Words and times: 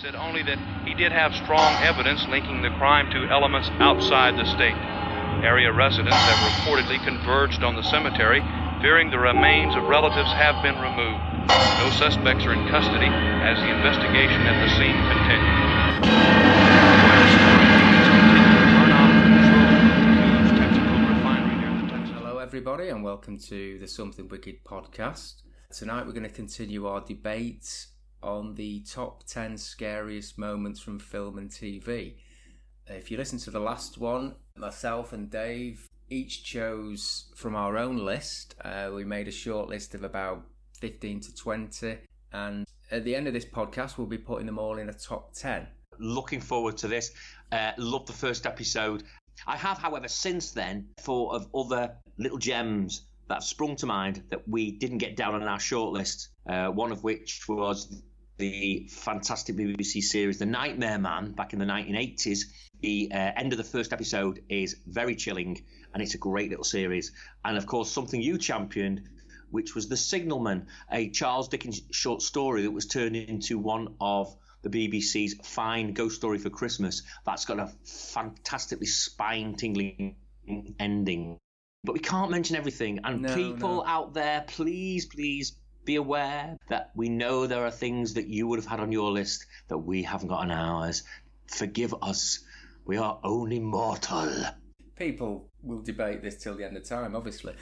said 0.00 0.14
only 0.16 0.42
that 0.42 0.56
he 0.88 0.94
did 0.94 1.12
have 1.12 1.28
strong 1.44 1.76
evidence 1.84 2.24
linking 2.32 2.62
the 2.62 2.72
crime 2.80 3.04
to 3.12 3.28
elements 3.28 3.68
outside 3.84 4.32
the 4.32 4.48
state. 4.48 4.72
Area 5.44 5.70
residents 5.70 6.16
have 6.16 6.40
reportedly 6.56 6.96
converged 7.04 7.62
on 7.62 7.76
the 7.76 7.82
cemetery, 7.82 8.40
fearing 8.80 9.10
the 9.10 9.18
remains 9.18 9.76
of 9.76 9.84
relatives 9.84 10.32
have 10.32 10.56
been 10.64 10.80
removed. 10.80 11.20
No 11.84 11.92
suspects 12.00 12.48
are 12.48 12.56
in 12.56 12.64
custody 12.72 13.12
as 13.12 13.60
the 13.60 13.68
investigation 13.68 14.40
at 14.48 14.56
the 14.64 14.72
scene 14.80 14.96
continues. 15.12 15.60
Hello, 22.16 22.38
everybody, 22.38 22.88
and 22.88 23.04
welcome 23.04 23.36
to 23.36 23.78
the 23.78 23.86
Something 23.86 24.28
Wicked 24.28 24.64
podcast. 24.64 25.42
Tonight, 25.70 26.06
we're 26.06 26.12
going 26.12 26.22
to 26.22 26.30
continue 26.30 26.86
our 26.86 27.02
debate 27.02 27.86
on 28.22 28.54
the 28.54 28.80
top 28.80 29.24
10 29.24 29.56
scariest 29.58 30.38
moments 30.38 30.80
from 30.80 30.98
film 30.98 31.38
and 31.38 31.50
TV. 31.50 32.14
If 32.86 33.10
you 33.10 33.16
listen 33.16 33.38
to 33.40 33.50
the 33.50 33.60
last 33.60 33.98
one, 33.98 34.34
myself 34.56 35.12
and 35.12 35.30
Dave 35.30 35.86
each 36.08 36.44
chose 36.44 37.26
from 37.36 37.54
our 37.54 37.78
own 37.78 38.04
list. 38.04 38.54
Uh, 38.64 38.90
we 38.92 39.04
made 39.04 39.28
a 39.28 39.32
short 39.32 39.68
list 39.68 39.94
of 39.94 40.02
about 40.02 40.44
15 40.80 41.20
to 41.20 41.34
20, 41.34 41.98
and 42.32 42.66
at 42.90 43.04
the 43.04 43.14
end 43.14 43.28
of 43.28 43.32
this 43.32 43.44
podcast, 43.44 43.96
we'll 43.96 44.06
be 44.06 44.18
putting 44.18 44.46
them 44.46 44.58
all 44.58 44.78
in 44.78 44.88
a 44.88 44.92
top 44.92 45.32
10. 45.34 45.66
looking 45.98 46.40
forward 46.40 46.76
to 46.78 46.88
this. 46.88 47.12
Uh, 47.52 47.72
love 47.76 48.06
the 48.06 48.12
first 48.12 48.46
episode. 48.46 49.04
I 49.46 49.56
have, 49.56 49.78
however, 49.78 50.08
since 50.08 50.50
then 50.50 50.88
thought 50.98 51.34
of 51.34 51.48
other 51.54 51.96
little 52.18 52.38
gems 52.38 53.02
that 53.28 53.34
have 53.34 53.44
sprung 53.44 53.76
to 53.76 53.86
mind 53.86 54.22
that 54.30 54.48
we 54.48 54.72
didn't 54.72 54.98
get 54.98 55.14
down 55.14 55.34
on 55.34 55.42
our 55.42 55.58
shortlist. 55.58 56.28
Uh, 56.48 56.68
one 56.68 56.90
of 56.90 57.04
which 57.04 57.42
was 57.48 58.02
the 58.40 58.86
fantastic 58.88 59.54
BBC 59.54 60.02
series 60.02 60.38
The 60.38 60.46
Nightmare 60.46 60.98
Man 60.98 61.32
back 61.32 61.52
in 61.52 61.58
the 61.58 61.66
1980s. 61.66 62.46
The 62.80 63.10
uh, 63.12 63.16
end 63.36 63.52
of 63.52 63.58
the 63.58 63.64
first 63.64 63.92
episode 63.92 64.42
is 64.48 64.76
very 64.86 65.14
chilling 65.14 65.62
and 65.92 66.02
it's 66.02 66.14
a 66.14 66.18
great 66.18 66.48
little 66.48 66.64
series. 66.64 67.12
And 67.44 67.58
of 67.58 67.66
course, 67.66 67.90
something 67.90 68.20
you 68.20 68.38
championed, 68.38 69.02
which 69.50 69.74
was 69.74 69.90
The 69.90 69.96
Signalman, 69.98 70.68
a 70.90 71.10
Charles 71.10 71.48
Dickens 71.48 71.82
short 71.90 72.22
story 72.22 72.62
that 72.62 72.70
was 72.70 72.86
turned 72.86 73.14
into 73.14 73.58
one 73.58 73.94
of 74.00 74.34
the 74.62 74.70
BBC's 74.70 75.34
fine 75.46 75.92
ghost 75.92 76.16
story 76.16 76.38
for 76.38 76.48
Christmas. 76.48 77.02
That's 77.26 77.44
got 77.44 77.58
a 77.60 77.70
fantastically 77.84 78.86
spine 78.86 79.54
tingling 79.54 80.16
ending. 80.78 81.36
But 81.84 81.92
we 81.92 82.00
can't 82.00 82.30
mention 82.30 82.56
everything. 82.56 83.00
And 83.04 83.20
No, 83.20 83.34
people 83.34 83.76
no. 83.76 83.84
out 83.86 84.14
there, 84.14 84.44
please, 84.46 85.04
please 85.04 85.59
be 85.84 85.96
aware 85.96 86.56
that 86.68 86.90
we 86.94 87.08
know 87.08 87.46
there 87.46 87.64
are 87.64 87.70
things 87.70 88.14
that 88.14 88.28
you 88.28 88.46
would 88.46 88.58
have 88.58 88.66
had 88.66 88.80
on 88.80 88.92
your 88.92 89.10
list 89.10 89.46
that 89.68 89.78
we 89.78 90.02
haven't 90.02 90.28
got 90.28 90.40
on 90.40 90.50
ours. 90.50 91.02
Forgive 91.46 91.94
us. 92.02 92.40
We 92.84 92.96
are 92.96 93.18
only 93.24 93.60
mortal. 93.60 94.30
People 94.96 95.50
will 95.62 95.82
debate 95.82 96.22
this 96.22 96.42
till 96.42 96.56
the 96.56 96.64
end 96.64 96.76
of 96.76 96.84
time, 96.84 97.14
obviously. 97.14 97.54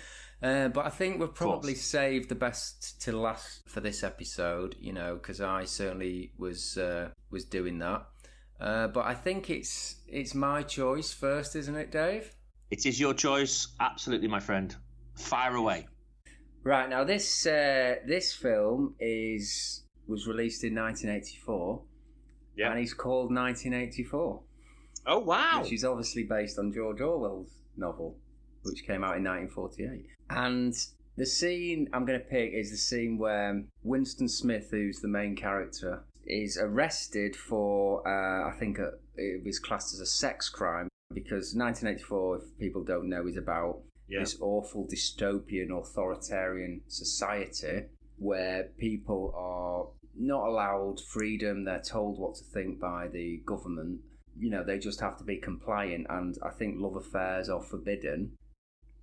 Uh, 0.42 0.69
but 0.69 0.86
I 0.86 0.91
think 0.91 1.19
we've 1.19 1.34
probably 1.34 1.74
saved 1.74 2.28
the 2.28 2.34
best 2.34 3.00
to 3.02 3.12
last 3.12 3.69
for 3.69 3.80
this 3.80 4.05
episode, 4.05 4.77
you 4.78 4.92
know, 4.92 5.14
because 5.14 5.41
I 5.41 5.64
certainly 5.64 6.33
was 6.39 6.78
uh, 6.78 7.11
was 7.30 7.44
doing 7.44 7.78
that. 7.78 8.06
Uh, 8.61 8.89
but 8.89 9.05
I 9.06 9.14
think 9.14 9.50
it's 9.50 9.96
it's 10.06 10.34
my 10.34 10.62
choice 10.62 11.12
first, 11.12 11.56
isn't 11.56 11.74
it, 11.74 11.91
Dave? 11.91 12.33
It 12.70 12.86
is 12.86 13.00
your 13.00 13.14
choice, 13.14 13.69
absolutely, 13.80 14.28
my 14.28 14.41
friend. 14.41 14.74
Fire 15.14 15.56
away. 15.56 15.89
Right 16.69 16.91
now, 16.91 17.02
this 17.02 17.47
uh, 17.47 17.94
this 18.06 18.34
film 18.34 18.94
is 19.00 19.84
was 20.06 20.27
released 20.27 20.64
in 20.64 20.74
1984, 20.74 21.83
Yeah. 22.56 22.70
and 22.70 22.78
it's 22.78 22.92
called 22.92 23.33
1984, 23.34 24.42
Oh 25.06 25.19
wow! 25.19 25.62
which 25.62 25.72
is 25.72 25.83
obviously 25.83 26.24
based 26.24 26.58
on 26.58 26.70
George 26.70 27.00
Orwell's 27.00 27.56
novel, 27.78 28.19
which 28.64 28.86
came 28.86 29.02
out 29.02 29.17
in 29.17 29.24
1948. 29.24 30.08
And 30.28 30.74
the 31.17 31.24
scene 31.24 31.89
I'm 31.95 32.05
going 32.05 32.20
to 32.20 32.27
pick 32.27 32.52
is 32.52 32.70
the 32.70 32.77
scene 32.77 33.17
where 33.17 33.62
Winston 33.83 34.28
Smith, 34.28 34.68
who's 34.70 35.01
the 35.01 35.08
main 35.08 35.36
character, 35.36 36.05
is 36.27 36.58
arrested 36.61 37.34
for 37.34 38.07
uh, 38.07 38.46
I 38.46 38.58
think 38.58 38.78
a, 38.78 38.90
it 39.17 39.42
was 39.42 39.58
classed 39.58 39.95
as 39.95 40.01
a 40.01 40.07
sex 40.07 40.51
crime 40.51 40.89
because 41.14 41.55
1984, 41.55 42.36
if 42.36 42.58
people 42.58 42.84
don't 42.84 43.08
know, 43.08 43.27
is 43.27 43.39
about 43.39 43.80
Yeah. 44.08 44.20
this 44.20 44.39
awful 44.41 44.86
dystopian 44.86 45.70
authoritarian 45.70 46.80
society 46.89 47.85
where 48.17 48.70
people 48.79 49.35
are 49.36 49.86
not 50.17 50.46
allowed 50.46 51.01
freedom 51.01 51.64
they're 51.64 51.80
told 51.80 52.19
what 52.19 52.35
to 52.36 52.45
think 52.45 52.80
by 52.80 53.08
the 53.08 53.42
government 53.46 54.01
you 54.39 54.51
know 54.51 54.64
they 54.64 54.79
just 54.79 55.01
have 55.01 55.17
to 55.19 55.24
be 55.24 55.36
compliant 55.36 56.07
and 56.11 56.36
i 56.42 56.51
think 56.51 56.77
love 56.79 56.96
affairs 56.96 57.48
are 57.48 57.63
forbidden 57.63 58.33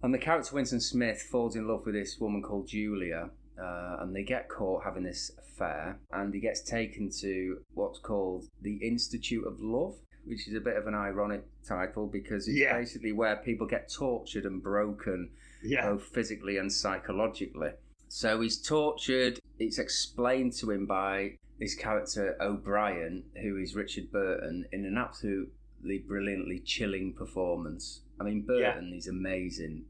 and 0.01 0.13
the 0.13 0.17
character 0.17 0.55
winston 0.55 0.81
smith 0.81 1.22
falls 1.22 1.55
in 1.55 1.67
love 1.67 1.85
with 1.85 1.95
this 1.95 2.17
woman 2.19 2.41
called 2.41 2.67
julia 2.67 3.29
uh, 3.61 3.97
and 4.01 4.13
they 4.13 4.23
get 4.23 4.49
caught 4.49 4.83
having 4.83 5.03
this 5.03 5.31
affair 5.39 5.97
and 6.11 6.33
he 6.33 6.39
gets 6.39 6.61
taken 6.61 7.09
to 7.09 7.59
what's 7.73 7.99
called 7.99 8.45
the 8.61 8.75
institute 8.77 9.45
of 9.47 9.59
love 9.59 9.95
which 10.25 10.47
is 10.47 10.55
a 10.55 10.59
bit 10.59 10.75
of 10.77 10.87
an 10.87 10.95
ironic 10.95 11.43
title 11.63 12.07
because 12.07 12.47
it's 12.47 12.57
Yeah. 12.57 12.77
basically 12.77 13.11
where 13.11 13.35
people 13.37 13.67
get 13.67 13.91
tortured 13.91 14.45
and 14.45 14.61
broken 14.61 15.29
Yeah. 15.63 15.89
both 15.91 16.03
physically 16.07 16.57
and 16.57 16.71
psychologically. 16.71 17.71
So 18.07 18.41
he's 18.41 18.61
tortured. 18.61 19.39
It's 19.59 19.79
explained 19.79 20.53
to 20.53 20.71
him 20.71 20.85
by 20.85 21.37
this 21.59 21.75
character 21.75 22.35
O'Brien, 22.41 23.23
who 23.41 23.57
is 23.57 23.75
Richard 23.75 24.11
Burton, 24.11 24.65
in 24.71 24.85
an 24.85 24.97
absolutely 24.97 25.99
brilliantly 25.99 26.59
chilling 26.59 27.13
performance. 27.13 28.01
I 28.19 28.23
mean, 28.23 28.41
Burton 28.41 28.93
is 28.93 29.07
amazing. 29.07 29.85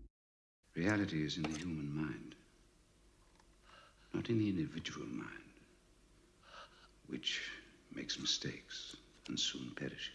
Reality 0.76 1.24
is 1.26 1.38
in 1.38 1.44
the 1.44 1.58
human 1.58 1.90
mind, 1.96 2.36
not 4.14 4.30
in 4.30 4.38
the 4.40 4.50
individual 4.50 5.06
mind, 5.08 5.54
which 7.08 7.42
makes 7.94 8.20
mistakes 8.20 8.98
and 9.28 9.40
soon 9.40 9.72
perishes, 9.76 10.15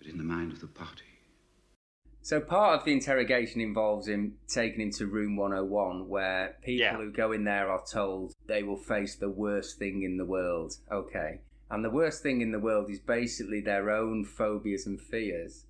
but 0.00 0.08
in 0.08 0.18
the 0.18 0.24
mind 0.24 0.52
of 0.52 0.60
the 0.60 0.66
party. 0.66 1.04
So 2.22 2.40
part 2.40 2.78
of 2.78 2.84
the 2.84 2.92
interrogation 2.92 3.60
involves 3.60 4.06
him 4.08 4.34
taking 4.48 4.80
him 4.80 4.90
to 4.92 5.06
room 5.06 5.36
101 5.36 6.08
where 6.08 6.56
people 6.62 6.80
Yeah. 6.80 6.96
who 6.96 7.10
go 7.10 7.32
in 7.32 7.44
there 7.44 7.70
are 7.70 7.82
told 7.90 8.32
they 8.46 8.62
will 8.62 8.76
face 8.76 9.16
the 9.16 9.30
worst 9.30 9.78
thing 9.78 10.02
in 10.02 10.16
the 10.16 10.24
world. 10.26 10.74
Okay. 10.90 11.40
And 11.70 11.84
the 11.84 11.90
worst 11.90 12.22
thing 12.22 12.40
in 12.40 12.52
the 12.52 12.58
world 12.58 12.90
is 12.90 12.98
basically 13.00 13.60
their 13.60 13.90
own 13.90 14.24
phobias 14.24 14.86
and 14.86 15.00
fears. 15.00 15.66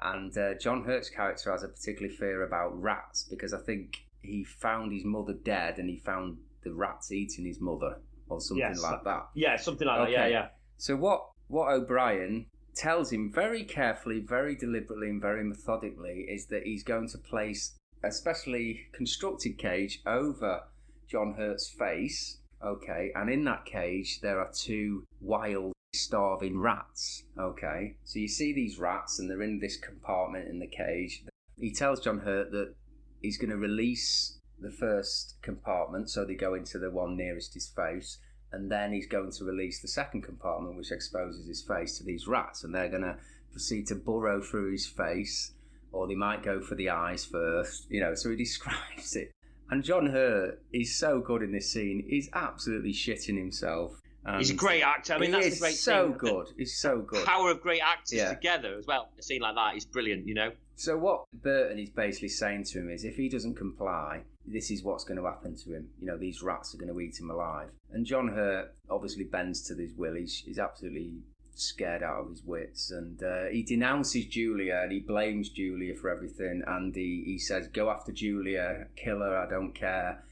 And 0.00 0.36
uh, 0.36 0.54
John 0.54 0.84
Hurt's 0.84 1.10
character 1.10 1.52
has 1.52 1.62
a 1.62 1.68
particular 1.68 2.10
fear 2.12 2.42
about 2.42 2.80
rats 2.80 3.24
because 3.30 3.52
I 3.54 3.58
think 3.60 4.04
he 4.22 4.42
found 4.42 4.92
his 4.92 5.04
mother 5.04 5.32
dead 5.34 5.78
and 5.78 5.88
he 5.88 5.98
found 5.98 6.38
the 6.64 6.72
rats 6.72 7.12
eating 7.12 7.44
his 7.44 7.60
mother 7.60 8.00
or 8.28 8.40
something 8.40 8.58
Yes. 8.66 8.82
like 8.82 9.04
that. 9.04 9.28
Yeah, 9.34 9.56
something 9.56 9.86
like 9.86 10.00
Okay. 10.08 10.12
that. 10.14 10.30
Yeah, 10.30 10.38
yeah. 10.38 10.48
So 10.76 10.96
what 10.96 11.30
what 11.48 11.70
O'Brien 11.72 12.46
tells 12.74 13.12
him 13.12 13.30
very 13.32 13.64
carefully, 13.64 14.20
very 14.20 14.54
deliberately, 14.54 15.08
and 15.08 15.20
very 15.20 15.44
methodically 15.44 16.26
is 16.28 16.46
that 16.46 16.64
he's 16.64 16.82
going 16.82 17.08
to 17.08 17.18
place 17.18 17.76
a 18.02 18.10
specially 18.10 18.86
constructed 18.92 19.58
cage 19.58 20.02
over 20.06 20.62
John 21.08 21.34
Hurt's 21.36 21.68
face. 21.68 22.38
Okay, 22.64 23.10
and 23.14 23.28
in 23.28 23.44
that 23.44 23.66
cage 23.66 24.20
there 24.20 24.40
are 24.40 24.50
two 24.52 25.04
wild, 25.20 25.72
starving 25.94 26.58
rats. 26.58 27.24
Okay, 27.38 27.96
so 28.04 28.18
you 28.18 28.28
see 28.28 28.52
these 28.52 28.78
rats, 28.78 29.18
and 29.18 29.30
they're 29.30 29.42
in 29.42 29.60
this 29.60 29.76
compartment 29.76 30.48
in 30.48 30.58
the 30.58 30.66
cage. 30.66 31.24
He 31.58 31.72
tells 31.72 32.00
John 32.00 32.20
Hurt 32.20 32.50
that 32.52 32.74
he's 33.22 33.38
going 33.38 33.50
to 33.50 33.56
release 33.56 34.38
the 34.58 34.70
first 34.70 35.36
compartment, 35.42 36.10
so 36.10 36.24
they 36.24 36.34
go 36.34 36.54
into 36.54 36.78
the 36.78 36.90
one 36.90 37.16
nearest 37.16 37.54
his 37.54 37.68
face 37.68 38.18
and 38.54 38.70
then 38.70 38.92
he's 38.92 39.06
going 39.06 39.30
to 39.32 39.44
release 39.44 39.80
the 39.80 39.88
second 39.88 40.22
compartment, 40.22 40.76
which 40.76 40.92
exposes 40.92 41.46
his 41.46 41.62
face 41.62 41.98
to 41.98 42.04
these 42.04 42.26
rats, 42.26 42.64
and 42.64 42.74
they're 42.74 42.88
going 42.88 43.02
to 43.02 43.16
proceed 43.52 43.86
to 43.88 43.94
burrow 43.94 44.40
through 44.40 44.72
his 44.72 44.86
face, 44.86 45.52
or 45.92 46.06
they 46.08 46.14
might 46.14 46.42
go 46.42 46.60
for 46.60 46.74
the 46.74 46.90
eyes 46.90 47.24
first, 47.24 47.86
you 47.90 48.00
know. 48.00 48.14
So 48.14 48.30
he 48.30 48.36
describes 48.48 49.16
it, 49.16 49.30
and 49.70 49.82
John 49.84 50.06
Hurt 50.06 50.62
is 50.72 50.94
so 50.98 51.20
good 51.20 51.42
in 51.42 51.52
this 51.52 51.72
scene; 51.72 52.04
he's 52.08 52.28
absolutely 52.32 52.92
shitting 52.92 53.36
himself. 53.38 54.00
And 54.26 54.38
He's 54.38 54.48
a 54.48 54.54
great 54.54 54.80
actor. 54.82 55.12
I 55.12 55.18
mean, 55.18 55.32
that's 55.32 55.46
is 55.48 55.54
the 55.58 55.60
great 55.66 55.74
so 55.74 56.08
thing. 56.08 56.16
good. 56.18 56.46
He's 56.56 56.80
so 56.80 57.02
good. 57.06 57.26
power 57.26 57.50
of 57.50 57.60
great 57.60 57.82
actors 57.84 58.14
Yeah. 58.14 58.32
together 58.32 58.74
as 58.78 58.86
well. 58.86 59.10
A 59.18 59.22
scene 59.22 59.42
like 59.42 59.54
that 59.54 59.76
is 59.76 59.84
brilliant. 59.84 60.26
You 60.26 60.32
know. 60.32 60.52
So 60.76 60.96
what 60.96 61.24
Burton 61.42 61.78
is 61.78 61.90
basically 61.90 62.30
saying 62.30 62.64
to 62.72 62.78
him 62.80 62.88
is, 62.88 63.04
if 63.04 63.16
he 63.16 63.28
doesn't 63.28 63.54
comply, 63.56 64.22
this 64.46 64.70
is 64.70 64.82
what's 64.82 65.04
going 65.04 65.18
to 65.18 65.26
happen 65.26 65.56
to 65.56 65.72
him. 65.72 65.88
You 66.00 66.06
know, 66.06 66.18
these 66.18 66.42
rats 66.42 66.74
are 66.74 66.78
going 66.78 66.92
to 66.92 67.00
eat 67.00 67.18
him 67.18 67.30
alive. 67.30 67.70
And 67.92 68.04
John 68.04 68.28
Hurt 68.28 68.74
obviously 68.90 69.24
bends 69.24 69.62
to 69.68 69.74
this 69.74 69.92
will. 69.96 70.14
He's, 70.14 70.42
he's 70.44 70.58
absolutely 70.58 71.22
scared 71.56 72.02
out 72.02 72.20
of 72.20 72.30
his 72.30 72.42
wits, 72.42 72.90
and 72.90 73.22
uh, 73.22 73.44
he 73.50 73.62
denounces 73.62 74.26
Julia 74.26 74.80
and 74.82 74.92
he 74.92 75.00
blames 75.00 75.48
Julia 75.50 75.94
for 75.94 76.10
everything. 76.10 76.62
And 76.66 76.94
he, 76.94 77.22
he 77.26 77.38
says, 77.38 77.68
"Go 77.68 77.90
after 77.90 78.12
Julia, 78.12 78.86
kill 78.96 79.20
her. 79.20 79.36
I 79.36 79.48
don't 79.48 79.74
care." 79.74 80.24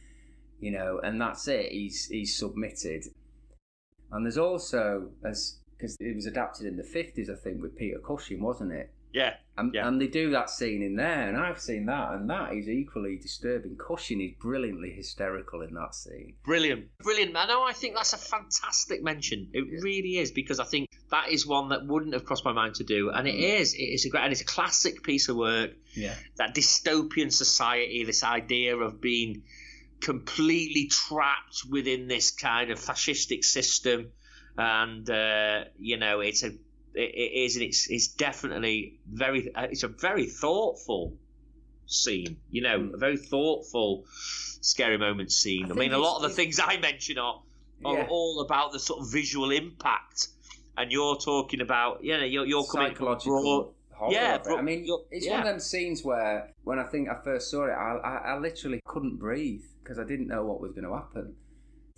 You 0.61 0.73
know, 0.73 1.01
and 1.03 1.21
that's 1.21 1.49
it. 1.49 1.73
He's 1.73 2.07
he's 2.07 2.37
submitted. 2.37 3.05
And 4.11 4.27
there's 4.27 4.39
also 4.39 5.11
as 5.25 5.59
because 5.77 5.97
it 5.99 6.15
was 6.15 6.27
adapted 6.27 6.67
in 6.67 6.77
the 6.77 6.85
fifties, 6.85 7.31
I 7.31 7.35
think, 7.35 7.63
with 7.63 7.77
Peter 7.77 7.99
Cushing, 7.99 8.43
wasn't 8.43 8.73
it? 8.73 8.93
Yeah, 9.13 9.35
And, 9.57 9.75
Yeah. 9.75 9.87
and 9.87 10.01
they 10.01 10.07
do 10.07 10.31
that 10.31 10.49
scene 10.49 10.83
in 10.83 10.97
there, 10.97 11.29
and 11.29 11.37
I've 11.37 11.61
seen 11.61 11.85
that, 11.87 12.13
and 12.15 12.31
that 12.31 12.55
is 12.55 12.69
equally 12.71 13.19
disturbing. 13.19 13.77
Cushing 13.77 14.23
is 14.23 14.33
brilliantly 14.41 14.93
hysterical 14.93 15.61
in 15.61 15.75
that 15.75 15.95
scene. 15.95 16.37
Brilliant, 16.43 16.87
brilliant. 17.03 17.37
I 17.37 17.47
know. 17.47 17.63
I 17.63 17.75
think 17.75 17.95
that's 17.95 18.15
a 18.15 18.17
fantastic 18.17 19.03
mention. 19.03 19.51
It 19.53 19.83
really 19.83 20.17
is 20.17 20.31
because 20.33 20.59
I 20.59 20.65
think 20.65 20.89
that 21.11 21.31
is 21.31 21.47
one 21.47 21.69
that 21.69 21.87
wouldn't 21.87 22.15
have 22.15 22.25
crossed 22.25 22.47
my 22.47 22.53
mind 22.53 22.77
to 22.77 22.85
do, 22.85 23.11
and 23.11 23.29
it 23.29 23.35
is. 23.35 23.75
It 23.75 23.83
is 23.83 24.07
a 24.07 24.09
great 24.09 24.23
and 24.23 24.33
it's 24.33 24.41
a 24.41 24.47
classic 24.47 25.03
piece 25.03 25.29
of 25.29 25.37
work. 25.37 25.73
Yeah. 25.95 26.15
That 26.39 26.55
dystopian 26.55 27.31
society, 27.31 28.05
this 28.05 28.25
idea 28.25 28.75
of 28.79 29.03
being 29.03 29.43
completely 30.01 30.87
trapped 30.89 31.63
within 31.71 32.09
this 32.09 32.31
kind 32.31 32.71
of 32.71 32.79
fascistic 32.79 33.45
system, 33.45 34.13
and 34.57 35.09
uh, 35.11 35.65
you 35.79 35.99
know, 35.99 36.21
it's 36.21 36.43
a 36.43 36.53
it, 36.95 37.11
it 37.15 37.33
is, 37.45 37.57
and 37.57 37.65
it's 37.65 37.89
it's 37.91 38.09
definitely 38.09 38.99
very. 39.11 39.55
uh, 39.55 39.69
It's 39.71 39.83
a 39.83 39.89
very 39.89 40.27
thoughtful 40.27 41.15
scene. 41.87 42.37
You 42.51 42.63
know, 42.63 42.79
Mm. 42.81 42.95
a 42.95 42.97
very 42.97 43.17
thoughtful, 43.17 44.05
scary 44.61 44.99
moment 44.99 45.33
scene. 45.33 45.67
I 45.67 45.71
I, 45.71 45.75
mean, 45.75 45.93
a 45.93 45.99
lot 45.99 46.17
of 46.17 46.23
the 46.23 46.31
things 46.35 46.61
I 46.63 46.77
mention 46.79 47.19
are 47.19 47.43
are 47.85 47.95
Yeah. 47.99 48.07
all 48.09 48.41
about 48.41 48.73
the 48.73 48.79
sort 48.79 49.01
of 49.01 49.11
visual 49.13 49.51
impact, 49.51 50.29
and 50.77 50.93
you're 50.93 51.17
talking 51.17 51.61
about, 51.61 52.05
you 52.05 52.17
know, 52.17 52.25
you're, 52.25 52.47
you're 52.47 52.65
coming 52.65 52.95
broad. 52.95 53.23
horror. 53.23 53.71
Yeah, 54.09 54.39
bro- 54.39 54.57
I 54.59 54.63
mean, 54.63 54.87
it's 55.11 55.27
yeah. 55.27 55.33
one 55.33 55.41
of 55.43 55.47
them 55.47 55.61
scenes 55.61 56.03
where, 56.05 56.53
when 56.65 56.79
I 56.79 56.85
think 56.85 57.09
I 57.09 57.17
first 57.23 57.51
saw 57.51 57.65
it, 57.67 57.71
I, 57.73 57.97
I, 57.99 58.17
I 58.35 58.39
literally 58.39 58.81
couldn't 58.85 59.17
breathe 59.17 59.63
because 59.83 59.99
I 59.99 60.05
didn't 60.05 60.27
know 60.29 60.45
what 60.45 60.61
was 60.61 60.73
going 60.73 60.85
to 60.85 60.93
happen. 60.95 61.35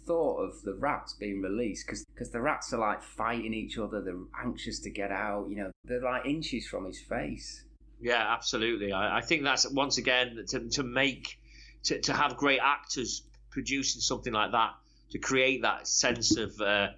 Thought 0.06 0.38
of 0.38 0.62
the 0.62 0.74
rats 0.74 1.14
being 1.14 1.40
released 1.40 1.86
because 1.86 2.30
the 2.30 2.40
rats 2.40 2.72
are 2.72 2.78
like 2.78 3.02
fighting 3.02 3.54
each 3.54 3.78
other. 3.78 4.02
They're 4.02 4.14
anxious 4.42 4.80
to 4.80 4.90
get 4.90 5.10
out. 5.10 5.48
You 5.48 5.56
know, 5.56 5.70
they're 5.84 6.02
like 6.02 6.26
inches 6.26 6.66
from 6.66 6.84
his 6.86 7.00
face. 7.00 7.64
Yeah, 8.00 8.22
absolutely. 8.34 8.92
I, 8.92 9.18
I 9.18 9.20
think 9.22 9.44
that's 9.44 9.70
once 9.70 9.96
again 9.98 10.44
to, 10.48 10.68
to 10.68 10.82
make 10.82 11.38
to, 11.84 12.00
to 12.00 12.12
have 12.12 12.36
great 12.36 12.60
actors 12.62 13.22
producing 13.50 14.00
something 14.00 14.32
like 14.32 14.52
that 14.52 14.72
to 15.10 15.18
create 15.18 15.62
that 15.62 15.86
sense 15.86 16.36
of 16.36 16.60
uh, 16.60 16.88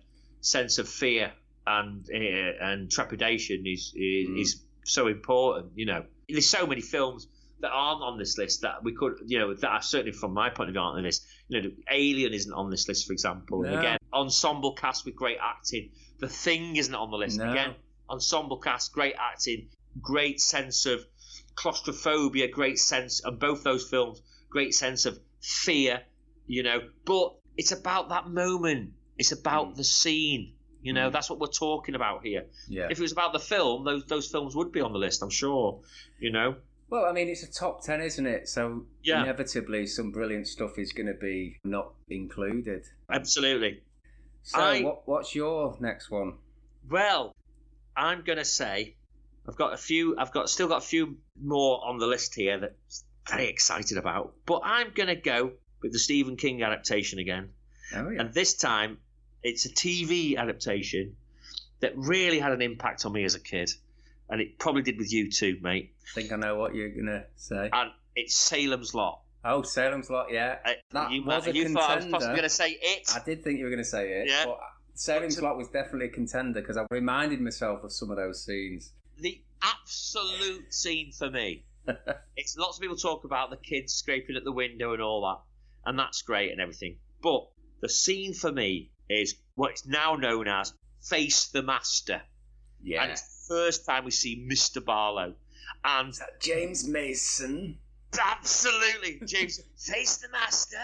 sense 0.40 0.78
of 0.78 0.88
fear 0.88 1.32
and 1.66 2.08
uh, 2.12 2.64
and 2.64 2.90
trepidation 2.90 3.66
is 3.66 3.92
is, 3.94 4.28
Mm. 4.28 4.40
is 4.40 4.62
so 4.84 5.06
important. 5.08 5.72
You 5.76 5.86
know, 5.86 6.04
there's 6.28 6.48
so 6.48 6.66
many 6.66 6.80
films 6.80 7.28
that 7.60 7.70
aren't 7.70 8.02
on 8.02 8.18
this 8.18 8.36
list 8.38 8.62
that 8.62 8.82
we 8.84 8.92
could, 8.94 9.14
you 9.26 9.38
know, 9.38 9.54
that 9.54 9.68
are 9.68 9.82
certainly 9.82 10.12
from 10.12 10.32
my 10.34 10.50
point 10.50 10.68
of 10.68 10.74
view 10.74 10.80
aren't 10.80 10.98
on 10.98 11.02
this. 11.04 11.26
You 11.48 11.62
know, 11.62 11.70
Alien 11.90 12.34
isn't 12.34 12.52
on 12.52 12.70
this 12.70 12.86
list, 12.88 13.06
for 13.06 13.12
example. 13.12 13.62
And 13.64 13.74
again, 13.78 13.98
ensemble 14.12 14.74
cast 14.74 15.04
with 15.06 15.16
great 15.16 15.38
acting. 15.40 15.90
The 16.18 16.28
Thing 16.28 16.76
isn't 16.76 16.94
on 16.94 17.10
the 17.10 17.16
list. 17.16 17.38
No. 17.38 17.50
Again, 17.50 17.74
ensemble 18.10 18.58
cast, 18.58 18.92
great 18.92 19.14
acting, 19.18 19.68
great 20.02 20.40
sense 20.40 20.86
of 20.86 21.00
claustrophobia, 21.54 22.48
great 22.48 22.78
sense 22.78 23.20
of 23.20 23.38
both 23.38 23.64
those 23.64 23.88
films, 23.88 24.20
great 24.50 24.74
sense 24.74 25.06
of 25.06 25.18
fear, 25.40 26.02
you 26.46 26.62
know. 26.62 26.80
But 27.04 27.34
it's 27.56 27.72
about 27.72 28.10
that 28.10 28.28
moment. 28.28 28.92
It's 29.18 29.32
about 29.32 29.70
Mm. 29.72 29.76
the 29.76 29.84
scene. 29.84 30.52
You 30.82 30.92
know, 30.92 31.08
Mm. 31.08 31.12
that's 31.12 31.28
what 31.30 31.40
we're 31.40 31.46
talking 31.48 31.94
about 31.94 32.24
here. 32.24 32.46
Yeah. 32.68 32.88
If 32.90 32.98
it 32.98 33.02
was 33.02 33.12
about 33.12 33.32
the 33.32 33.40
film, 33.40 33.84
those 33.84 34.04
those 34.04 34.30
films 34.30 34.54
would 34.54 34.70
be 34.72 34.80
on 34.82 34.92
the 34.92 34.98
list, 34.98 35.22
I'm 35.22 35.30
sure. 35.30 35.80
You 36.20 36.30
know. 36.30 36.56
Well, 36.88 37.04
I 37.04 37.12
mean, 37.12 37.28
it's 37.28 37.42
a 37.42 37.50
top 37.52 37.82
10, 37.82 38.00
isn't 38.00 38.26
it? 38.26 38.48
So 38.48 38.86
Yeah. 39.02 39.22
inevitably, 39.22 39.86
some 39.86 40.12
brilliant 40.12 40.46
stuff 40.46 40.78
is 40.78 40.92
going 40.92 41.06
to 41.08 41.14
be 41.14 41.58
not 41.64 41.92
included. 42.08 42.84
Absolutely. 43.10 43.82
So, 44.42 44.60
I- 44.60 44.82
what, 44.82 45.06
what's 45.08 45.34
your 45.34 45.76
next 45.80 46.10
one? 46.10 46.34
Well, 46.88 47.34
I'm 47.96 48.22
gonna 48.22 48.44
say 48.44 48.94
I've 49.48 49.56
got 49.56 49.72
a 49.72 49.76
few. 49.76 50.16
I've 50.18 50.30
got 50.32 50.48
still 50.48 50.68
got 50.68 50.78
a 50.78 50.86
few 50.86 51.16
more 51.40 51.84
on 51.84 51.98
the 51.98 52.06
list 52.06 52.34
here 52.36 52.58
that 52.60 52.76
I'm 53.28 53.38
very 53.38 53.48
excited 53.48 53.98
about. 53.98 54.34
But 54.44 54.60
I'm 54.64 54.92
gonna 54.94 55.16
go 55.16 55.52
with 55.82 55.92
the 55.92 55.98
Stephen 55.98 56.36
King 56.36 56.62
adaptation 56.62 57.18
again, 57.18 57.50
Oh, 57.94 58.08
yeah. 58.10 58.20
and 58.20 58.32
this 58.34 58.54
time 58.54 58.98
it's 59.42 59.64
a 59.64 59.70
TV 59.70 60.36
adaptation 60.36 61.16
that 61.80 61.96
really 61.96 62.38
had 62.38 62.52
an 62.52 62.62
impact 62.62 63.04
on 63.06 63.12
me 63.12 63.24
as 63.24 63.34
a 63.34 63.40
kid, 63.40 63.70
and 64.28 64.40
it 64.40 64.58
probably 64.58 64.82
did 64.82 64.98
with 64.98 65.12
you 65.12 65.30
too, 65.30 65.58
mate. 65.62 65.94
I 66.02 66.20
think 66.20 66.32
I 66.32 66.36
know 66.36 66.56
what 66.56 66.74
you're 66.74 66.90
going 66.90 67.06
to 67.06 67.24
say. 67.36 67.70
And 67.72 67.90
it's 68.14 68.34
Salem's 68.34 68.94
Lot. 68.94 69.20
Oh, 69.44 69.62
Salem's 69.62 70.10
Lot, 70.10 70.32
yeah. 70.32 70.56
Uh, 70.64 70.72
That 70.92 71.10
you 71.12 71.24
was 71.24 71.46
a 71.46 71.54
you 71.54 71.68
thought 71.68 71.90
I 71.90 71.96
was 71.96 72.06
possibly 72.06 72.36
going 72.36 72.42
to 72.42 72.48
say 72.48 72.76
it. 72.80 73.08
I 73.14 73.20
did 73.24 73.44
think 73.44 73.58
you 73.58 73.64
were 73.64 73.70
going 73.70 73.82
to 73.82 73.88
say 73.88 74.10
it. 74.10 74.28
Yeah. 74.28 74.44
But 74.46 74.58
Salem's 74.94 75.40
Lot 75.40 75.56
was 75.56 75.68
definitely 75.68 76.06
a 76.06 76.10
contender 76.10 76.60
because 76.60 76.76
I 76.76 76.84
reminded 76.90 77.40
myself 77.40 77.84
of 77.84 77.92
some 77.92 78.10
of 78.10 78.16
those 78.16 78.44
scenes. 78.44 78.92
the 79.20 79.40
absolute 79.62 80.72
scene 80.74 81.12
for 81.12 81.30
me. 81.30 81.64
it's 82.36 82.56
lots 82.56 82.78
of 82.78 82.82
people 82.82 82.96
talk 82.96 83.24
about 83.24 83.50
the 83.50 83.56
kids 83.56 83.94
scraping 83.94 84.36
at 84.36 84.44
the 84.44 84.52
window 84.52 84.92
and 84.92 85.00
all 85.02 85.22
that, 85.22 85.88
and 85.88 85.98
that's 85.98 86.22
great 86.22 86.50
and 86.50 86.60
everything. 86.60 86.96
But 87.22 87.46
the 87.80 87.88
scene 87.88 88.34
for 88.34 88.50
me 88.50 88.90
is 89.08 89.36
what's 89.54 89.86
now 89.86 90.14
known 90.16 90.48
as 90.48 90.72
Face 91.00 91.46
the 91.48 91.62
Master, 91.62 92.14
and 92.14 92.22
Yeah. 92.82 93.04
it's 93.04 93.22
the 93.22 93.35
first 93.48 93.86
time 93.86 94.04
we 94.04 94.10
see 94.10 94.46
Mr. 94.48 94.84
Barlow, 94.84 95.34
and 95.84 96.14
James 96.40 96.86
Mason? 96.86 97.78
absolutely, 98.18 99.20
James, 99.26 99.60
face 99.78 100.18
the 100.18 100.28
Master. 100.30 100.76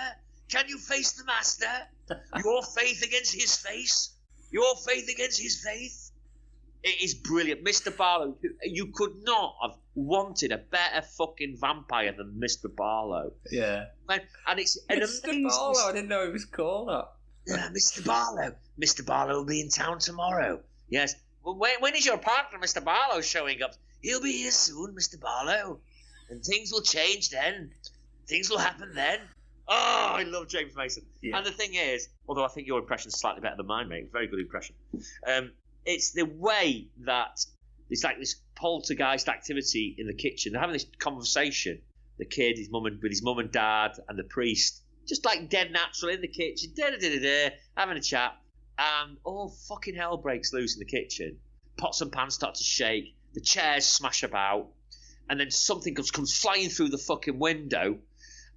Can 0.49 0.69
you 0.69 0.79
face 0.79 1.13
the 1.13 1.25
Master? 1.25 1.67
Your 2.45 2.63
faith 2.63 3.03
against 3.03 3.35
his 3.35 3.57
face. 3.57 4.15
Your 4.51 4.77
faith 4.77 5.09
against 5.09 5.41
his 5.41 5.65
faith. 5.65 6.11
It 6.83 7.03
is 7.03 7.15
brilliant, 7.15 7.65
Mr. 7.65 7.97
Barlow. 7.97 8.37
You 8.63 8.89
could 8.89 9.23
not 9.23 9.55
have 9.63 9.77
wanted 9.95 10.51
a 10.51 10.59
better 10.59 11.03
fucking 11.17 11.57
vampire 11.61 12.13
than 12.13 12.41
Mr. 12.43 12.75
Barlow. 12.75 13.33
Yeah. 13.51 13.87
And, 14.09 14.23
and 14.49 14.59
it's 14.59 14.79
an 14.89 14.99
Mr. 14.99 15.25
amazing. 15.25 15.49
Barlow, 15.49 15.89
I 15.89 15.93
didn't 15.93 16.09
know 16.09 16.25
it 16.25 16.33
was 16.33 16.45
called 16.45 16.89
that. 16.89 17.09
Yeah, 17.47 17.69
Mr. 17.71 18.05
Barlow. 18.05 18.55
Mr. 18.81 19.07
Barlow 19.07 19.37
will 19.37 19.45
be 19.45 19.61
in 19.61 19.69
town 19.69 20.01
tomorrow. 20.01 20.61
Yes. 20.89 21.15
When, 21.43 21.81
when 21.81 21.95
is 21.95 22.07
your 22.07 22.19
partner, 22.19 22.59
Mr. 22.59 22.83
Barlow, 22.85 23.21
showing 23.21 23.63
up? 23.63 23.75
He'll 24.01 24.21
be 24.21 24.33
here 24.33 24.51
soon, 24.51 24.95
Mr. 24.95 25.21
Barlow. 25.21 25.81
And 26.31 26.43
things 26.43 26.73
will 26.73 26.83
change 26.83 27.31
then. 27.31 27.73
Things 28.27 28.49
will 28.49 28.59
happen 28.59 28.93
then. 28.95 29.19
Oh, 29.69 30.13
I 30.17 30.25
love 30.25 30.49
James 30.49 30.75
Mason. 30.77 31.05
Yeah. 31.21 31.37
And 31.37 31.47
the 31.47 31.51
thing 31.51 31.75
is, 31.75 32.09
although 32.29 32.45
I 32.45 32.49
think 32.49 32.67
your 32.67 32.79
impression's 32.79 33.19
slightly 33.19 33.41
better 33.41 33.57
than 33.57 33.67
mine, 33.67 33.89
mate, 33.89 34.11
very 34.13 34.27
good 34.27 34.41
impression. 34.41 34.75
Um, 35.27 35.53
it's 35.85 36.13
the 36.13 36.25
way 36.25 36.89
that 37.05 37.45
it's 37.91 38.05
like 38.05 38.19
this 38.19 38.37
poltergeist 38.55 39.29
activity 39.29 39.95
in 39.99 40.07
the 40.07 40.15
kitchen. 40.15 40.53
They're 40.53 40.61
having 40.61 40.75
this 40.75 40.87
conversation. 40.99 41.81
The 42.19 42.25
kid, 42.25 42.59
his 42.59 42.71
mum 42.71 42.87
and 42.87 43.03
with 43.03 43.11
his 43.11 43.23
mum 43.23 43.39
and 43.39 43.51
dad, 43.51 43.93
and 44.09 44.19
the 44.19 44.25
priest, 44.25 44.83
just 45.09 45.25
like 45.25 45.49
dead 45.49 45.73
natural 45.73 46.13
in 46.13 46.21
the 46.21 46.29
kitchen, 46.29 46.73
da 46.77 46.91
da 46.91 46.99
da 46.99 47.19
da, 47.19 47.55
having 47.77 47.97
a 47.97 48.01
chat, 48.01 48.37
and 49.05 49.17
all 49.25 49.51
fucking 49.69 49.95
hell 49.95 50.17
breaks 50.17 50.53
loose 50.53 50.75
in 50.75 50.81
the 50.81 50.85
kitchen. 50.85 51.39
Pots 51.77 52.01
and 52.01 52.11
pans 52.13 52.35
start 52.35 52.55
to 52.57 52.65
shake. 52.65 53.15
The 53.35 53.41
chairs 53.41 53.87
smash 53.87 54.23
about, 54.23 54.69
and 55.29 55.39
then 55.41 55.51
something 55.51 55.95
comes 55.95 56.11
comes 56.11 56.37
flying 56.37 56.69
through 56.69 56.89
the 56.91 56.99
fucking 56.99 57.39
window, 57.39 57.99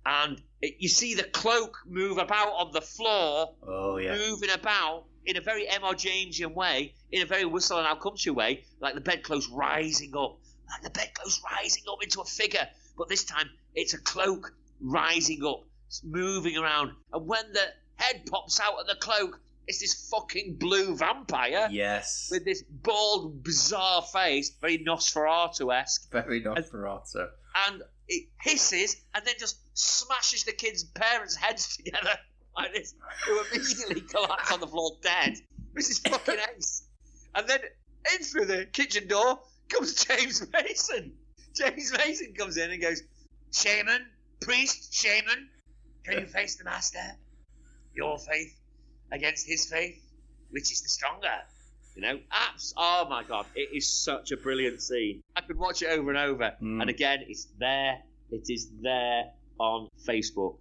and 0.05 0.41
it, 0.62 0.75
you 0.79 0.89
see 0.89 1.13
the 1.15 1.24
cloak 1.24 1.77
move 1.88 2.17
about 2.17 2.50
on 2.50 2.72
the 2.74 2.82
floor 2.82 3.53
Oh, 3.63 3.98
yeah. 3.98 4.17
moving 4.17 4.50
about 4.50 5.05
in 5.25 5.38
a 5.38 5.41
very 5.41 5.67
M.R. 5.67 5.94
Jamesian 5.94 6.53
way, 6.53 6.94
in 7.12 7.22
a 7.22 7.25
very 7.25 7.46
whistle 7.46 7.77
and 7.79 7.88
I'll 7.88 7.96
come 7.96 8.15
to 8.17 8.34
way, 8.34 8.65
like 8.82 8.96
the 8.96 9.01
bedclothes 9.01 9.48
rising 9.48 10.12
up, 10.17 10.38
like 10.70 10.84
the 10.84 10.89
bedclothes 10.89 11.41
rising 11.51 11.84
up 11.89 12.03
into 12.03 12.22
a 12.22 12.25
figure. 12.25 12.67
But 12.98 13.08
this 13.10 13.24
time 13.24 13.50
it's 13.75 13.94
a 13.94 13.98
cloak 14.00 14.53
rising 14.82 15.44
up, 15.46 15.63
it's 15.88 16.03
moving 16.03 16.58
around. 16.58 16.91
And 17.13 17.25
when 17.27 17.53
the 17.53 17.65
head 17.96 18.25
pops 18.29 18.60
out 18.60 18.77
of 18.79 18.88
the 18.88 18.96
cloak, 18.96 19.39
it's 19.67 19.79
this 19.79 20.10
fucking 20.10 20.57
blue 20.57 20.95
vampire 20.95 21.67
Yes. 21.72 22.27
with 22.31 22.45
this 22.45 22.63
bald, 22.63 23.43
bizarre 23.43 24.01
face, 24.03 24.51
very 24.62 24.79
Nosferatu 24.79 25.74
esque 25.75 26.12
Very 26.12 26.41
Nosferatu. 26.43 27.27
and 27.67 27.81
it 28.07 28.27
hisses 28.41 28.98
and 29.13 29.25
then 29.25 29.36
just 29.39 29.57
smashes 29.74 30.43
the 30.43 30.51
kids' 30.51 30.84
parents' 30.84 31.36
heads 31.36 31.75
together 31.77 32.17
like 32.57 32.74
this, 32.74 32.93
who 33.25 33.41
immediately 33.53 34.01
collapse 34.10 34.51
on 34.51 34.60
the 34.60 34.67
floor 34.67 34.91
dead. 35.01 35.34
This 35.74 35.89
is 35.89 36.00
fucking 36.00 36.36
ace. 36.57 36.84
And 37.34 37.48
then 37.48 37.60
in 38.15 38.24
through 38.24 38.45
the 38.45 38.65
kitchen 38.72 39.07
door 39.07 39.39
comes 39.69 40.05
James 40.05 40.45
Mason. 40.53 41.13
James 41.55 41.91
Mason 41.98 42.34
comes 42.38 42.57
in 42.57 42.69
and 42.72 42.81
goes, 42.81 43.01
Shaman, 43.51 44.05
priest, 44.41 44.93
shaman, 44.93 45.50
can 46.05 46.19
you 46.19 46.25
face 46.27 46.55
the 46.57 46.63
master? 46.65 47.00
Your 47.95 48.17
faith 48.19 48.53
against 49.12 49.47
his 49.47 49.65
faith, 49.69 50.01
which 50.51 50.71
is 50.71 50.81
the 50.81 50.89
stronger? 50.89 51.33
You 51.95 52.01
know, 52.01 52.19
apps. 52.31 52.74
Oh 52.75 53.07
my 53.09 53.24
god, 53.24 53.45
it 53.55 53.69
is 53.74 53.88
such 53.88 54.31
a 54.31 54.38
brilliant 54.38 54.81
scene. 54.81 55.21
I 55.35 55.41
could 55.41 55.57
watch 55.57 55.81
it 55.81 55.88
over 55.88 56.09
and 56.09 56.17
over. 56.19 56.53
Mm. 56.62 56.81
And 56.81 56.89
again, 56.89 57.19
it's 57.27 57.47
there. 57.57 58.00
It 58.31 58.45
is 58.50 58.69
there 58.81 59.31
on 59.59 59.88
Facebook. 60.05 60.57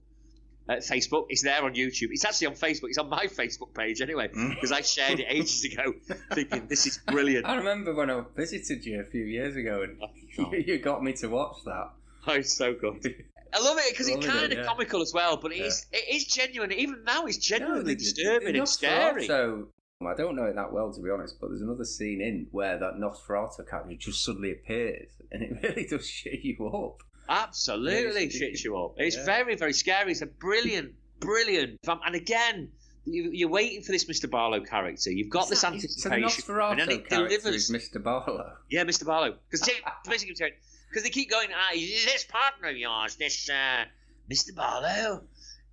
uh, 0.68 0.74
Facebook. 0.74 1.26
It's 1.30 1.42
there 1.42 1.64
on 1.64 1.74
YouTube. 1.74 2.08
It's 2.12 2.24
actually 2.24 2.46
on 2.48 2.54
Facebook. 2.54 2.84
It's 2.88 2.98
on 2.98 3.08
my 3.08 3.26
Facebook 3.26 3.74
page 3.74 4.00
anyway 4.00 4.28
because 4.28 4.70
I 4.70 4.82
shared 4.82 5.18
it 5.18 5.26
ages 5.28 5.64
ago, 5.64 5.92
thinking 6.32 6.68
this 6.68 6.86
is 6.86 6.98
brilliant. 7.06 7.46
I 7.46 7.56
remember 7.56 7.92
when 7.94 8.10
I 8.10 8.22
visited 8.36 8.84
you 8.86 9.00
a 9.00 9.04
few 9.04 9.24
years 9.24 9.56
ago 9.56 9.82
and 9.82 9.98
Oh. 10.00 10.52
you, 10.52 10.64
you 10.66 10.78
got 10.78 11.02
me 11.02 11.14
to 11.14 11.26
watch 11.26 11.56
that. 11.64 11.90
Oh, 12.28 12.32
it's 12.34 12.56
so 12.56 12.74
good. 12.74 13.02
I 13.54 13.60
love 13.60 13.78
it 13.78 13.90
because 13.90 14.08
it's 14.08 14.24
it, 14.24 14.28
kind 14.28 14.52
of 14.52 14.58
yeah. 14.58 14.64
comical 14.64 15.00
as 15.00 15.12
well, 15.14 15.36
but 15.36 15.52
it 15.52 15.60
is 15.60 15.86
it 15.92 16.14
is 16.14 16.24
genuine. 16.24 16.72
Even 16.72 17.04
now, 17.04 17.26
it's 17.26 17.38
genuinely 17.38 17.94
the- 17.94 18.00
disturbing 18.00 18.56
and 18.56 18.68
scary. 18.68 19.26
So 19.26 19.68
I 20.04 20.14
don't 20.14 20.36
know 20.36 20.44
it 20.44 20.56
that 20.56 20.72
well 20.72 20.92
to 20.92 21.00
be 21.00 21.10
honest, 21.10 21.40
but 21.40 21.48
there's 21.48 21.62
another 21.62 21.84
scene 21.84 22.20
in 22.20 22.48
where 22.50 22.78
that 22.78 22.94
Nosferatu 22.94 23.68
character 23.68 23.94
just 23.96 24.24
suddenly 24.24 24.52
appears, 24.52 25.10
and 25.32 25.42
it 25.42 25.62
really 25.62 25.86
does 25.86 26.08
shit 26.08 26.40
you 26.42 26.66
up. 26.68 27.02
Absolutely 27.28 28.22
Yeah, 28.22 28.26
it's- 28.26 28.40
shits 28.40 28.64
you 28.64 28.76
up. 28.76 28.94
It's 28.98 29.16
yeah. 29.16 29.24
very, 29.24 29.54
very 29.56 29.72
scary. 29.72 30.12
It's 30.12 30.22
a 30.22 30.26
brilliant, 30.26 30.92
brilliant. 31.20 31.78
And 31.86 32.14
again, 32.14 32.70
you, 33.06 33.30
you're 33.32 33.48
waiting 33.48 33.82
for 33.82 33.92
this 33.92 34.04
Mr. 34.04 34.30
Barlow 34.30 34.60
character. 34.60 35.10
You've 35.10 35.30
got 35.30 35.48
this 35.48 35.60
the 35.60 35.68
anticipation, 35.68 36.44
and 36.48 36.80
then 36.80 36.90
it 36.90 37.08
delivers. 37.08 37.70
Mr. 37.70 38.02
Barlow. 38.02 38.52
Yeah, 38.70 38.84
Mr. 38.84 39.06
Barlow. 39.06 39.36
Because 39.50 39.68
basically 40.08 40.34
saying, 40.34 40.52
because 40.94 41.02
they 41.02 41.10
keep 41.10 41.28
going, 41.28 41.48
ah, 41.52 41.74
is 41.74 42.04
this 42.04 42.22
partner 42.22 42.68
of 42.68 42.76
yours, 42.76 43.16
this 43.16 43.50
uh, 43.50 43.84
Mr. 44.32 44.54
Barlow? 44.54 45.24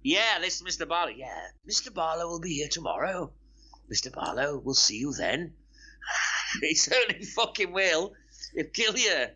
Yeah, 0.01 0.39
this 0.41 0.63
Mr. 0.63 0.87
Barlow. 0.87 1.11
Yeah, 1.11 1.39
Mr. 1.69 1.93
Barlow 1.93 2.27
will 2.27 2.39
be 2.39 2.55
here 2.55 2.67
tomorrow. 2.67 3.31
Mr. 3.93 4.11
Barlow, 4.11 4.57
we'll 4.57 4.73
see 4.73 4.97
you 4.97 5.13
then. 5.13 5.53
he 6.61 6.73
certainly 6.73 7.23
fucking 7.23 7.71
will. 7.71 8.13
He'll 8.55 8.65
kill 8.65 8.97
you. 8.97 9.27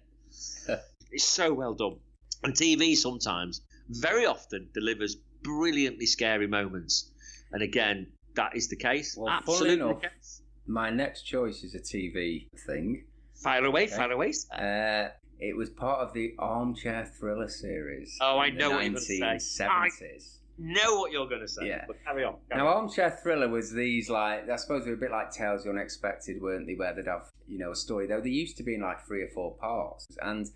it's 1.11 1.23
so 1.23 1.53
well 1.53 1.75
done. 1.75 1.97
And 2.43 2.55
TV 2.55 2.95
sometimes, 2.97 3.61
very 3.87 4.25
often, 4.25 4.69
delivers 4.73 5.17
brilliantly 5.43 6.07
scary 6.07 6.47
moments. 6.47 7.11
And 7.51 7.61
again, 7.61 8.07
that 8.33 8.55
is 8.55 8.69
the 8.69 8.75
case. 8.75 9.15
Well, 9.15 9.29
Absolutely 9.29 9.73
enough- 9.75 10.01
case. 10.01 10.41
My 10.65 10.89
next 10.89 11.21
choice 11.21 11.63
is 11.63 11.75
a 11.75 11.79
TV 11.79 12.47
thing. 12.65 13.05
Fire 13.35 13.65
away, 13.65 13.83
Okay. 13.83 13.95
fire 13.95 14.11
away. 14.11 14.33
Uh, 14.51 15.09
it 15.39 15.55
was 15.55 15.69
part 15.69 15.99
of 15.99 16.13
the 16.13 16.33
Armchair 16.39 17.05
Thriller 17.19 17.49
series. 17.49 18.17
Oh, 18.21 18.39
I 18.39 18.49
know 18.49 18.71
what 18.71 18.83
you're 18.83 18.93
gonna 18.93 19.01
say. 19.01 19.19
1970s. 19.19 20.37
know 20.57 20.99
what 20.99 21.11
you're 21.11 21.27
going 21.27 21.41
to 21.41 21.47
say. 21.47 21.67
Yeah. 21.67 21.83
But 21.87 21.97
carry 22.05 22.23
on. 22.23 22.35
carry 22.49 22.63
Now, 22.63 22.69
on. 22.69 22.77
Armchair 22.83 23.11
Thriller 23.21 23.49
was 23.49 23.71
these 23.73 24.09
like 24.09 24.49
I 24.49 24.55
suppose 24.55 24.85
they 24.85 24.91
were 24.91 24.97
a 24.97 24.99
bit 24.99 25.11
like 25.11 25.31
Tales 25.31 25.63
the 25.63 25.69
Unexpected, 25.69 26.41
weren't 26.41 26.67
they? 26.67 26.75
Where 26.75 26.93
they'd 26.93 27.07
have 27.07 27.29
you 27.47 27.57
know 27.57 27.71
a 27.71 27.75
story. 27.75 28.07
Though 28.07 28.21
they 28.21 28.29
used 28.29 28.57
to 28.57 28.63
be 28.63 28.75
in 28.75 28.81
like 28.81 29.05
three 29.05 29.21
or 29.23 29.29
four 29.29 29.55
parts, 29.55 30.07
and 30.21 30.49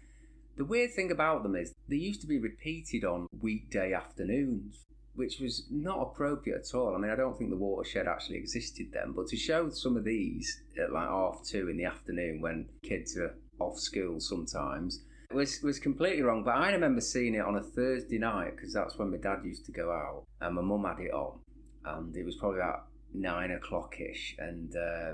the 0.58 0.66
weird 0.66 0.94
thing 0.94 1.12
about 1.12 1.44
them 1.44 1.56
is 1.56 1.74
they 1.88 1.96
used 1.96 2.22
to 2.22 2.28
be 2.28 2.38
repeated 2.38 3.04
on 3.04 3.28
weekday 3.42 3.94
afternoons, 3.94 4.86
which 5.16 5.40
was 5.40 5.66
not 5.70 6.02
appropriate 6.02 6.60
at 6.68 6.76
all. 6.78 6.96
I 6.96 7.00
mean, 7.00 7.12
I 7.12 7.16
don't 7.16 7.38
think 7.38 7.50
the 7.50 7.58
watershed 7.58 8.08
actually 8.08 8.38
existed 8.38 8.88
then, 8.92 9.14
but 9.14 9.28
to 9.28 9.38
show 9.38 9.70
some 9.70 9.98
of 9.98 10.04
these 10.04 10.62
at 10.82 10.92
like 10.92 11.08
half 11.08 11.44
two 11.46 11.70
in 11.70 11.78
the 11.78 11.86
afternoon 11.86 12.42
when 12.42 12.68
kids 12.84 13.18
are 13.18 13.36
off 13.60 13.80
school 13.80 14.20
sometimes 14.20 15.02
was 15.32 15.62
was 15.62 15.80
completely 15.80 16.22
wrong. 16.22 16.44
But 16.44 16.56
I 16.56 16.72
remember 16.72 17.02
seeing 17.02 17.36
it 17.36 17.46
on 17.46 17.56
a 17.56 17.64
Thursday 17.64 18.18
night 18.18 18.56
because 18.56 18.74
that's 18.74 18.98
when 18.98 19.12
my 19.12 19.18
dad 19.18 19.40
used 19.44 19.66
to 19.66 19.72
go 19.72 19.92
out, 19.92 20.24
and 20.42 20.56
my 20.56 20.62
mum 20.62 20.86
had 20.86 21.00
it 21.04 21.14
on, 21.14 21.40
and 21.86 22.16
it 22.16 22.26
was 22.26 22.36
probably 22.36 22.60
about 22.60 22.88
nine 23.14 23.52
o'clock 23.52 24.00
ish, 24.00 24.36
and 24.40 24.76
uh, 24.76 25.14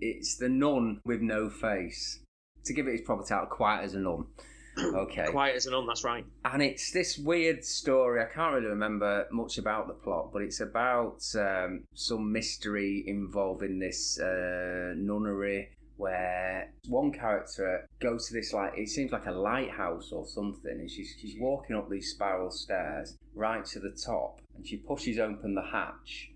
it's 0.00 0.36
the 0.36 0.48
nun 0.48 1.00
with 1.04 1.20
no 1.20 1.50
face. 1.50 2.20
To 2.66 2.74
give 2.74 2.86
it 2.86 2.92
its 2.92 3.06
proper 3.06 3.24
title, 3.24 3.46
quiet 3.46 3.84
as 3.84 3.94
a 3.94 4.00
nun. 4.00 4.26
Okay. 4.78 5.26
Quiet 5.30 5.56
as 5.56 5.66
a 5.66 5.72
nun, 5.72 5.86
that's 5.86 6.04
right. 6.04 6.24
And 6.44 6.62
it's 6.62 6.92
this 6.92 7.18
weird 7.18 7.64
story. 7.64 8.22
I 8.22 8.32
can't 8.32 8.54
really 8.54 8.68
remember 8.68 9.26
much 9.30 9.58
about 9.58 9.88
the 9.88 9.94
plot, 9.94 10.30
but 10.32 10.42
it's 10.42 10.60
about 10.60 11.20
um, 11.34 11.84
some 11.92 12.32
mystery 12.32 13.04
involving 13.06 13.80
this 13.80 14.18
uh, 14.20 14.94
nunnery 14.96 15.70
where 16.00 16.72
one 16.88 17.12
character 17.12 17.86
goes 18.00 18.26
to 18.28 18.34
this 18.34 18.52
like 18.52 18.72
it 18.76 18.88
seems 18.88 19.12
like 19.12 19.26
a 19.26 19.32
lighthouse 19.32 20.10
or 20.12 20.26
something, 20.26 20.72
and 20.72 20.90
she's 20.90 21.14
she's 21.20 21.36
walking 21.38 21.76
up 21.76 21.88
these 21.90 22.10
spiral 22.10 22.50
stairs 22.50 23.16
right 23.34 23.64
to 23.66 23.78
the 23.80 23.90
top, 23.90 24.40
and 24.56 24.66
she 24.66 24.76
pushes 24.76 25.18
open 25.18 25.54
the 25.54 25.62
hatch. 25.72 26.30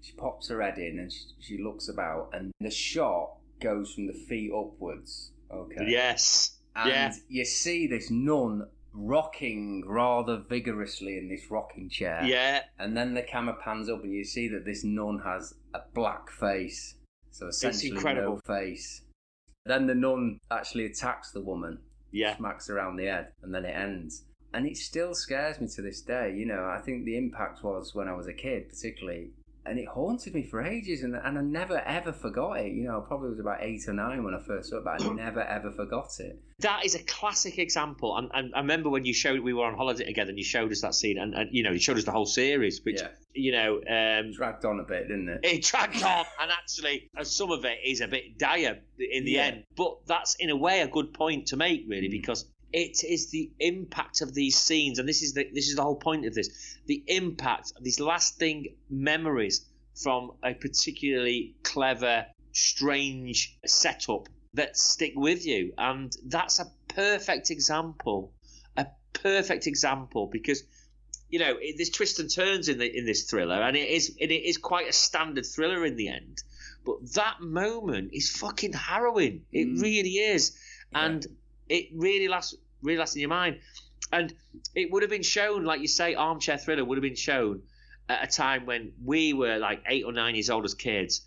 She 0.00 0.12
pops 0.12 0.48
her 0.50 0.60
head 0.60 0.76
in 0.78 0.98
and 0.98 1.10
she, 1.10 1.20
she 1.40 1.62
looks 1.62 1.88
about, 1.88 2.30
and 2.34 2.52
the 2.60 2.70
shot 2.70 3.36
goes 3.60 3.94
from 3.94 4.06
the 4.06 4.12
feet 4.12 4.50
upwards. 4.52 5.30
Okay. 5.50 5.86
Yes. 5.88 6.58
And 6.76 6.90
Yeah. 6.90 7.12
you 7.28 7.44
see 7.44 7.86
this 7.86 8.10
nun 8.10 8.66
rocking 8.92 9.82
rather 9.86 10.36
vigorously 10.48 11.16
in 11.18 11.28
this 11.28 11.50
rocking 11.50 11.88
chair. 11.88 12.22
Yeah. 12.24 12.62
And 12.78 12.96
then 12.96 13.14
the 13.14 13.22
camera 13.22 13.56
pans 13.62 13.88
up 13.88 14.02
and 14.04 14.12
you 14.12 14.24
see 14.24 14.48
that 14.48 14.64
this 14.64 14.84
nun 14.84 15.20
has 15.24 15.54
a 15.72 15.80
black 15.94 16.30
face. 16.30 16.96
So 17.34 17.48
essentially 17.48 17.90
incredible. 17.90 18.34
no 18.34 18.40
face. 18.54 19.02
Then 19.66 19.86
the 19.86 19.94
nun 19.94 20.38
actually 20.50 20.86
attacks 20.86 21.32
the 21.32 21.40
woman, 21.40 21.78
Yeah. 22.12 22.36
smacks 22.36 22.68
her 22.68 22.76
around 22.76 22.96
the 22.96 23.06
head, 23.06 23.32
and 23.42 23.52
then 23.52 23.64
it 23.64 23.74
ends. 23.74 24.24
And 24.52 24.66
it 24.66 24.76
still 24.76 25.14
scares 25.14 25.60
me 25.60 25.66
to 25.74 25.82
this 25.82 26.00
day. 26.00 26.32
You 26.32 26.46
know, 26.46 26.64
I 26.64 26.80
think 26.80 27.04
the 27.04 27.16
impact 27.16 27.64
was 27.64 27.92
when 27.92 28.06
I 28.06 28.12
was 28.14 28.28
a 28.28 28.32
kid, 28.32 28.68
particularly. 28.68 29.32
And 29.66 29.78
it 29.78 29.88
haunted 29.88 30.34
me 30.34 30.42
for 30.42 30.62
ages, 30.62 31.02
and, 31.04 31.14
and 31.16 31.38
I 31.38 31.40
never 31.40 31.78
ever 31.78 32.12
forgot 32.12 32.60
it. 32.60 32.72
You 32.72 32.84
know, 32.84 32.98
I 33.00 33.08
probably 33.08 33.30
was 33.30 33.40
about 33.40 33.62
eight 33.62 33.88
or 33.88 33.94
nine 33.94 34.22
when 34.22 34.34
I 34.34 34.40
first 34.46 34.68
saw 34.68 34.76
it, 34.78 34.84
but 34.84 35.02
I 35.02 35.14
never 35.14 35.40
ever 35.42 35.70
forgot 35.70 36.10
it. 36.18 36.38
That 36.58 36.84
is 36.84 36.94
a 36.94 37.02
classic 37.04 37.58
example. 37.58 38.14
And, 38.16 38.30
and 38.34 38.54
I 38.54 38.58
remember 38.60 38.90
when 38.90 39.06
you 39.06 39.14
showed, 39.14 39.40
we 39.40 39.54
were 39.54 39.64
on 39.64 39.74
holiday 39.74 40.04
together 40.04 40.28
and 40.30 40.38
you 40.38 40.44
showed 40.44 40.70
us 40.70 40.82
that 40.82 40.94
scene, 40.94 41.16
and, 41.18 41.34
and 41.34 41.48
you 41.50 41.62
know, 41.62 41.70
you 41.72 41.78
showed 41.80 41.96
us 41.96 42.04
the 42.04 42.12
whole 42.12 42.26
series, 42.26 42.82
which, 42.84 43.00
Yeah. 43.00 43.08
you 43.34 43.52
know, 43.52 43.76
um, 43.76 44.32
Dragged 44.32 44.66
on 44.66 44.80
a 44.80 44.84
bit, 44.84 45.08
didn't 45.08 45.30
it? 45.30 45.40
it 45.42 45.62
dragged 45.64 46.02
on, 46.02 46.26
and 46.42 46.50
actually, 46.50 47.08
uh, 47.16 47.24
some 47.24 47.50
of 47.50 47.64
it 47.64 47.78
is 47.84 48.02
a 48.02 48.06
bit 48.08 48.38
dire 48.38 48.80
in 48.98 49.24
the 49.24 49.32
Yeah. 49.32 49.44
end. 49.44 49.64
But 49.76 50.06
that's 50.06 50.36
in 50.38 50.50
a 50.50 50.56
way 50.56 50.82
a 50.82 50.88
good 50.88 51.14
point 51.14 51.46
to 51.48 51.56
make, 51.56 51.84
really, 51.88 52.08
Mm. 52.08 52.12
because 52.20 52.44
it 52.74 53.04
is 53.04 53.30
the 53.30 53.52
impact 53.60 54.20
of 54.20 54.34
these 54.34 54.56
scenes, 54.56 54.98
and 54.98 55.08
this 55.08 55.22
is 55.22 55.32
the 55.32 55.48
this 55.54 55.68
is 55.68 55.76
the 55.76 55.82
whole 55.82 55.94
point 55.96 56.26
of 56.26 56.34
this: 56.34 56.76
the 56.86 57.04
impact 57.06 57.72
of 57.76 57.84
these 57.84 58.00
lasting 58.00 58.74
memories 58.90 59.64
from 60.02 60.32
a 60.42 60.54
particularly 60.54 61.54
clever, 61.62 62.26
strange 62.50 63.56
setup 63.64 64.28
that 64.54 64.76
stick 64.76 65.12
with 65.14 65.46
you, 65.46 65.72
and 65.78 66.16
that's 66.26 66.58
a 66.58 66.66
perfect 66.88 67.52
example, 67.52 68.32
a 68.76 68.86
perfect 69.12 69.68
example 69.68 70.26
because 70.26 70.64
you 71.30 71.38
know, 71.38 71.56
it, 71.60 71.76
there's 71.76 71.90
twists 71.90 72.18
and 72.18 72.30
turns 72.30 72.68
in 72.68 72.78
the 72.78 72.98
in 72.98 73.06
this 73.06 73.30
thriller, 73.30 73.62
and 73.62 73.76
it 73.76 73.88
is 73.88 74.16
and 74.20 74.30
it 74.32 74.44
is 74.48 74.58
quite 74.58 74.88
a 74.88 74.92
standard 74.92 75.46
thriller 75.46 75.84
in 75.86 75.94
the 75.96 76.08
end. 76.08 76.42
But 76.84 77.12
that 77.14 77.40
moment 77.40 78.10
is 78.12 78.30
fucking 78.30 78.72
harrowing. 78.72 79.44
It 79.52 79.68
Mm. 79.68 79.80
really 79.82 80.16
is, 80.34 80.52
Yeah. 80.92 81.06
and 81.06 81.26
it 81.68 81.88
really 81.94 82.28
lasts 82.28 82.56
lasts 82.84 83.16
in 83.16 83.20
your 83.20 83.30
mind. 83.30 83.60
And 84.12 84.32
it 84.74 84.90
would 84.92 85.02
have 85.02 85.10
been 85.10 85.22
shown, 85.22 85.64
like 85.64 85.80
you 85.80 85.88
say, 85.88 86.14
armchair 86.14 86.58
thriller 86.58 86.84
would 86.84 86.98
have 86.98 87.02
been 87.02 87.16
shown 87.16 87.62
at 88.08 88.22
a 88.22 88.26
time 88.30 88.66
when 88.66 88.92
we 89.02 89.32
were 89.32 89.58
like 89.58 89.82
eight 89.88 90.04
or 90.04 90.12
nine 90.12 90.34
years 90.34 90.50
old 90.50 90.64
as 90.66 90.74
kids, 90.74 91.22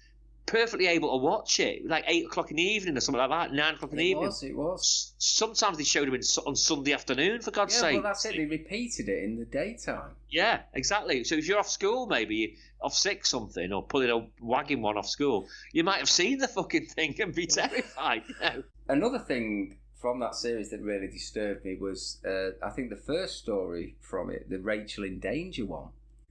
perfectly 0.45 0.87
able 0.87 1.09
to 1.19 1.25
watch 1.25 1.59
it, 1.59 1.85
like 1.85 2.03
eight 2.07 2.25
o'clock 2.25 2.51
in 2.51 2.57
the 2.57 2.63
evening 2.63 2.95
or 2.95 3.01
something 3.01 3.19
like 3.19 3.29
that, 3.31 3.53
nine 3.53 3.73
o'clock 3.73 3.91
in 3.91 3.97
the 3.97 4.03
It 4.03 4.09
evening. 4.11 4.27
was, 4.27 4.43
it 4.43 4.55
was. 4.55 5.13
Sometimes 5.17 5.77
they 5.77 5.83
showed 5.83 6.07
them 6.07 6.13
on 6.45 6.55
Sunday 6.55 6.93
afternoon, 6.93 7.41
for 7.41 7.51
God's 7.51 7.73
Yeah, 7.73 7.81
sake. 7.81 7.93
well, 7.95 8.03
that's 8.03 8.23
it. 8.25 8.37
They 8.37 8.45
repeated 8.45 9.09
it 9.09 9.23
in 9.23 9.37
the 9.37 9.45
daytime. 9.45 10.11
Yeah, 10.29 10.61
exactly. 10.73 11.23
So 11.25 11.35
if 11.35 11.47
you're 11.47 11.59
off 11.59 11.67
school, 11.69 12.05
maybe 12.05 12.55
off 12.79 12.93
sick 12.93 13.25
something, 13.25 13.73
or 13.73 13.83
pulling 13.83 14.09
a 14.11 14.27
wagging 14.39 14.81
one 14.83 14.97
off 14.97 15.09
school, 15.09 15.47
you 15.73 15.83
might 15.83 15.97
have 15.97 16.09
seen 16.09 16.37
the 16.37 16.47
fucking 16.47 16.85
thing 16.85 17.19
and 17.19 17.33
be 17.35 17.47
terrified. 17.47 18.21
You 18.29 18.35
know? 18.41 18.63
Another 18.87 19.19
thing 19.19 19.79
from 19.99 20.19
that 20.19 20.35
series 20.35 20.69
that 20.69 20.81
really 20.81 21.07
disturbed 21.07 21.65
me 21.65 21.75
was, 21.75 22.19
uh, 22.25 22.51
I 22.63 22.69
think, 22.69 22.89
the 22.89 22.95
first 22.95 23.37
story 23.37 23.95
from 23.99 24.29
it, 24.29 24.49
the 24.49 24.59
Rachel 24.59 25.03
in 25.03 25.19
Danger 25.19 25.65
one. 25.65 25.89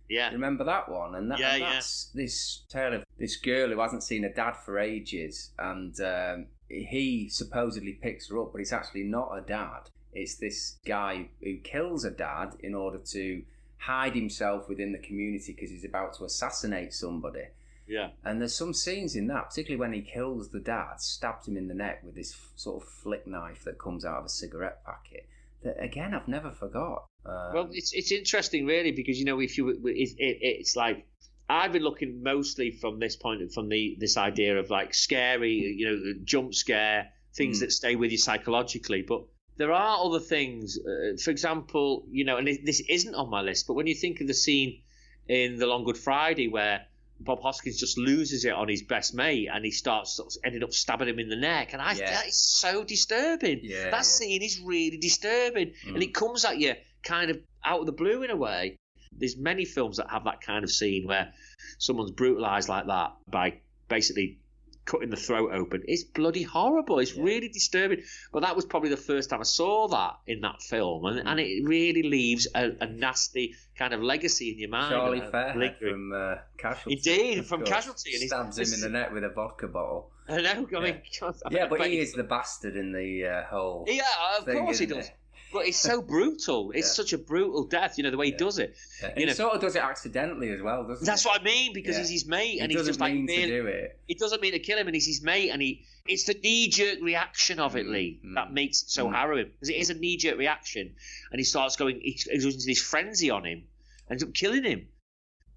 Yeah, 0.09 0.31
Remember 0.31 0.63
that 0.65 0.89
one? 0.89 1.17
And, 1.17 1.31
that, 1.31 1.41
Yeah, 1.41 1.53
and 1.55 1.63
yeah. 1.63 1.73
that's 1.73 2.11
this 2.15 2.63
tale 2.69 2.95
of 2.95 3.05
this 3.19 3.37
girl 3.37 3.71
who 3.71 3.81
hasn't 3.81 4.05
seen 4.05 4.23
her 4.23 4.29
dad 4.29 4.53
for 4.53 4.79
ages, 4.79 5.51
and 5.59 5.99
um, 6.01 6.47
he 6.69 7.29
supposedly 7.29 7.93
picks 7.93 8.29
her 8.31 8.41
up, 8.41 8.53
but 8.53 8.61
it's 8.61 8.73
actually 8.73 9.03
not 9.03 9.35
her 9.35 9.41
dad. 9.41 9.91
It's 10.13 10.37
this 10.37 10.79
guy 10.87 11.29
who 11.43 11.59
kills 11.59 12.05
her 12.05 12.11
dad 12.11 12.55
in 12.61 12.75
order 12.75 12.99
to 12.99 13.43
hide 13.79 14.15
himself 14.15 14.69
within 14.69 14.93
the 14.93 14.99
community 14.99 15.53
because 15.53 15.71
he's 15.71 15.85
about 15.85 16.15
to 16.15 16.25
assassinate 16.25 16.93
somebody. 16.93 17.45
Yeah, 17.87 18.09
And 18.25 18.41
there's 18.41 18.55
some 18.57 18.75
scenes 18.75 19.15
in 19.17 19.27
that, 19.29 19.49
particularly 19.51 19.81
when 19.81 19.93
he 19.93 20.03
kills 20.03 20.51
the 20.51 20.61
dad, 20.61 21.01
stabs 21.01 21.47
him 21.49 21.57
in 21.57 21.69
the 21.69 21.75
neck 21.75 22.03
with 22.05 22.15
this 22.15 22.33
f- 22.33 22.51
sort 22.57 22.83
of 22.83 22.89
flick 22.89 23.27
knife 23.27 23.65
that 23.65 23.79
comes 23.79 24.05
out 24.05 24.19
of 24.19 24.25
a 24.25 24.29
cigarette 24.29 24.85
packet. 24.85 25.29
That 25.63 25.83
again, 25.83 26.15
I've 26.15 26.29
never 26.29 26.51
forgot. 26.51 27.07
Um, 27.25 27.55
Well, 27.55 27.69
it's 27.73 27.93
it's 27.93 28.13
interesting, 28.13 28.67
really, 28.67 28.93
because 28.93 29.19
you 29.19 29.25
know, 29.25 29.41
if 29.41 29.57
you, 29.57 29.71
it, 29.71 29.79
it, 29.85 30.39
it's 30.41 30.77
like 30.77 31.07
I've 31.49 31.73
been 31.73 31.83
looking 31.83 32.23
mostly 32.23 32.73
from 32.73 32.99
this 32.99 33.17
point, 33.17 33.53
from 33.53 33.69
the 33.69 33.97
this 33.99 34.17
idea 34.17 34.59
of 34.59 34.69
like 34.71 34.93
scary, 34.95 35.55
you 35.55 35.87
know, 35.89 36.15
jump 36.25 36.55
scare 36.55 37.11
things 37.35 37.59
Mm. 37.59 37.61
that 37.61 37.73
stay 37.73 37.97
with 37.97 38.11
you 38.13 38.19
psychologically. 38.19 39.03
But 39.03 39.23
there 39.57 39.73
are 39.73 40.05
other 40.05 40.21
things. 40.21 40.79
Uh, 40.79 41.17
for 41.23 41.31
example, 41.31 42.05
you 42.11 42.25
know, 42.25 42.37
and 42.37 42.47
this 42.65 42.81
isn't 42.89 43.15
on 43.15 43.31
my 43.31 43.43
list, 43.43 43.67
but 43.67 43.75
when 43.75 43.87
you 43.87 43.95
think 43.95 44.21
of 44.21 44.27
the 44.27 44.35
scene 44.35 44.83
in 45.29 45.57
The 45.57 45.67
Long 45.67 45.85
Good 45.85 45.99
Friday 45.99 46.49
where 46.49 46.87
Bob 47.19 47.41
Hoskins 47.43 47.79
just 47.79 47.97
loses 47.99 48.45
it 48.45 48.53
on 48.53 48.69
his 48.69 48.83
best 48.83 49.15
mate 49.15 49.49
and 49.53 49.65
he 49.65 49.71
starts 49.71 50.17
sort 50.17 50.29
of 50.29 50.33
ended 50.45 50.63
up 50.63 50.73
stabbing 50.73 51.09
him 51.09 51.19
in 51.19 51.29
the 51.29 51.37
neck. 51.37 51.73
And 51.73 51.81
I 51.83 51.95
Yeah. 51.95 52.11
that 52.11 52.27
is 52.29 52.39
so 52.39 52.85
disturbing. 52.85 53.61
Yeah, 53.63 53.91
that 53.91 54.05
scene 54.05 54.43
is 54.43 54.61
really 54.61 54.99
disturbing. 54.99 55.73
And 55.87 55.97
Mm. 55.97 56.03
it 56.03 56.15
comes 56.15 56.45
at 56.45 56.59
you 56.59 56.75
kind 57.03 57.31
of 57.31 57.41
out 57.65 57.81
of 57.81 57.87
the 57.87 57.93
blue 57.93 58.23
in 58.23 58.31
a 58.31 58.37
way. 58.37 58.77
There's 59.13 59.37
many 59.37 59.65
films 59.65 59.97
that 59.97 60.11
have 60.11 60.25
that 60.25 60.41
kind 60.43 60.63
of 60.63 60.71
scene 60.71 61.07
where 61.07 61.33
someone's 61.79 62.11
brutalized 62.13 62.69
like 62.69 62.87
that 62.87 63.13
by 63.31 63.61
basically 63.89 64.39
cutting 64.85 65.11
the 65.11 65.17
throat 65.17 65.51
open. 65.53 65.83
It's 65.89 66.05
bloody 66.05 66.43
horrible. 66.43 66.99
It's 67.01 67.15
Yeah. 67.17 67.23
really 67.25 67.49
disturbing. 67.49 68.03
But 68.33 68.41
that 68.43 68.55
was 68.55 68.65
probably 68.67 68.91
the 68.91 68.97
first 68.97 69.31
time 69.31 69.41
I 69.41 69.45
saw 69.45 69.89
that 69.89 70.17
in 70.27 70.43
that 70.43 70.63
film, 70.63 71.07
and, 71.07 71.27
and 71.27 71.41
it 71.41 71.65
really 71.65 72.03
leaves 72.05 72.47
a, 72.55 72.71
a 72.81 72.87
nasty 72.87 73.55
kind 73.79 73.93
of 73.95 74.03
legacy 74.03 74.53
in 74.53 74.59
your 74.59 74.71
mind. 74.71 74.91
Charlie 74.91 75.21
Fairhead 75.21 75.79
from 75.79 76.13
uh, 76.13 76.35
Casualty. 76.59 76.97
Indeed, 76.97 77.47
from 77.47 77.61
course, 77.61 77.71
Casualty, 77.71 78.11
and 78.13 78.21
he's- 78.21 78.31
stabs 78.31 78.59
him 78.59 78.75
in 78.75 78.81
the 78.81 78.99
neck 78.99 79.13
with 79.13 79.25
a 79.25 79.31
vodka 79.31 79.69
bottle. 79.69 80.11
I 80.29 80.41
know. 80.41 80.67
I 80.77 80.81
mean, 80.81 81.03
God, 81.21 81.37
I 81.47 81.51
Yeah, 81.53 81.67
but 81.69 81.87
he 81.87 81.99
is 82.01 82.13
the 82.13 82.25
bastard 82.25 82.77
in 82.77 82.93
the 82.93 83.27
uh, 83.27 83.45
whole. 83.45 83.85
Yeah, 83.87 84.03
of 84.39 84.45
thing, 84.45 84.59
course 84.59 84.79
he 84.79 84.87
does. 84.87 85.11
But 85.53 85.67
it's 85.67 85.79
so 85.79 86.03
brutal. 86.15 86.71
It's 86.73 86.89
Yeah. 86.89 86.93
such 87.05 87.13
a 87.13 87.19
brutal 87.19 87.65
death. 87.65 87.97
You 87.99 88.05
know 88.05 88.11
the 88.11 88.17
way 88.17 88.27
he 88.27 88.33
Yeah. 88.33 88.39
does 88.39 88.59
it. 88.59 88.77
Yeah, 89.01 89.09
you 89.09 89.15
he 89.21 89.25
know- 89.27 89.33
sort 89.33 89.55
of 89.55 89.61
does 89.61 89.77
it 89.77 89.83
accidentally 89.83 90.51
as 90.51 90.61
well, 90.61 90.83
doesn't 90.87 91.05
it? 91.05 91.07
That's 91.07 91.23
he? 91.23 91.29
what 91.29 91.41
I 91.41 91.45
mean 91.45 91.73
because 91.73 91.97
he's 91.97 92.11
his 92.11 92.27
mate, 92.27 92.53
He 92.53 92.61
and 92.61 92.71
he's 92.71 92.79
doesn't 92.79 92.91
just 92.95 93.01
like 93.01 93.15
mean 93.15 93.27
being, 93.27 93.49
to 93.49 93.63
do 93.63 93.67
it. 93.67 93.99
he 94.07 94.15
doesn't 94.15 94.43
mean 94.43 94.53
to 94.53 94.59
kill 94.59 94.79
him, 94.79 94.87
and 94.89 94.95
he's 94.95 95.07
his 95.07 95.23
mate, 95.23 95.51
and 95.51 95.63
he 95.63 95.85
it's 96.09 96.25
the 96.25 96.35
knee 96.35 96.69
jerk 96.69 97.01
reaction 97.03 97.59
of 97.59 97.75
it, 97.77 97.87
Mm, 97.87 97.93
Lee, 97.93 98.21
mm, 98.25 98.35
that 98.37 98.53
makes 98.53 98.83
it 98.83 98.91
so 98.91 99.07
mm. 99.09 99.13
harrowing 99.15 99.47
because 99.53 99.69
it 99.71 99.77
is 99.77 99.91
a 99.91 99.95
knee 99.95 100.17
jerk 100.17 100.39
reaction, 100.39 100.95
and 101.33 101.39
he 101.41 101.45
starts 101.45 101.77
going, 101.77 102.01
he 102.01 102.13
he 102.13 102.39
goes 102.39 102.45
into 102.55 102.67
this 102.67 102.81
frenzy 102.83 103.31
on 103.31 103.45
him, 103.45 103.65
ends 104.11 104.23
up 104.23 104.33
killing 104.35 104.63
him. 104.65 104.89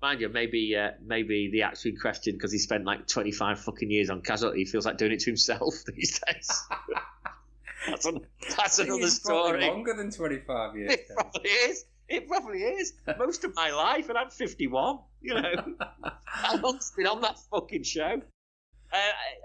Mind 0.01 0.21
you, 0.21 0.29
maybe 0.29 0.75
uh, 0.77 0.91
maybe 1.05 1.49
the 1.51 1.63
actor 1.63 1.89
in 1.89 1.97
question, 1.97 2.33
because 2.33 2.51
he 2.53 2.57
spent 2.57 2.85
like 2.85 3.05
twenty 3.07 3.31
five 3.31 3.59
fucking 3.59 3.91
years 3.91 4.09
on 4.09 4.21
casualty, 4.21 4.59
he 4.59 4.65
feels 4.65 4.85
like 4.85 4.97
doing 4.97 5.11
it 5.11 5.19
to 5.19 5.25
himself 5.25 5.73
these 5.95 6.19
days. 6.19 6.63
that's 7.89 8.05
an, 8.05 8.21
that's 8.57 8.79
another 8.79 9.07
story. 9.09 9.65
longer 9.67 9.93
than 9.93 10.11
25 10.11 10.75
years. 10.77 10.93
It 10.93 11.07
probably 11.15 11.49
is. 11.49 11.85
It 12.07 12.27
probably 12.27 12.59
is. 12.63 12.93
Most 13.19 13.43
of 13.43 13.55
my 13.55 13.71
life, 13.71 14.09
and 14.09 14.17
I'm 14.17 14.29
51. 14.29 14.99
You 15.21 15.35
know, 15.35 15.51
how 16.25 16.57
long's 16.57 16.91
been 16.95 17.07
on 17.07 17.21
that 17.21 17.37
fucking 17.51 17.83
show? 17.83 18.21
Uh, 18.91 18.97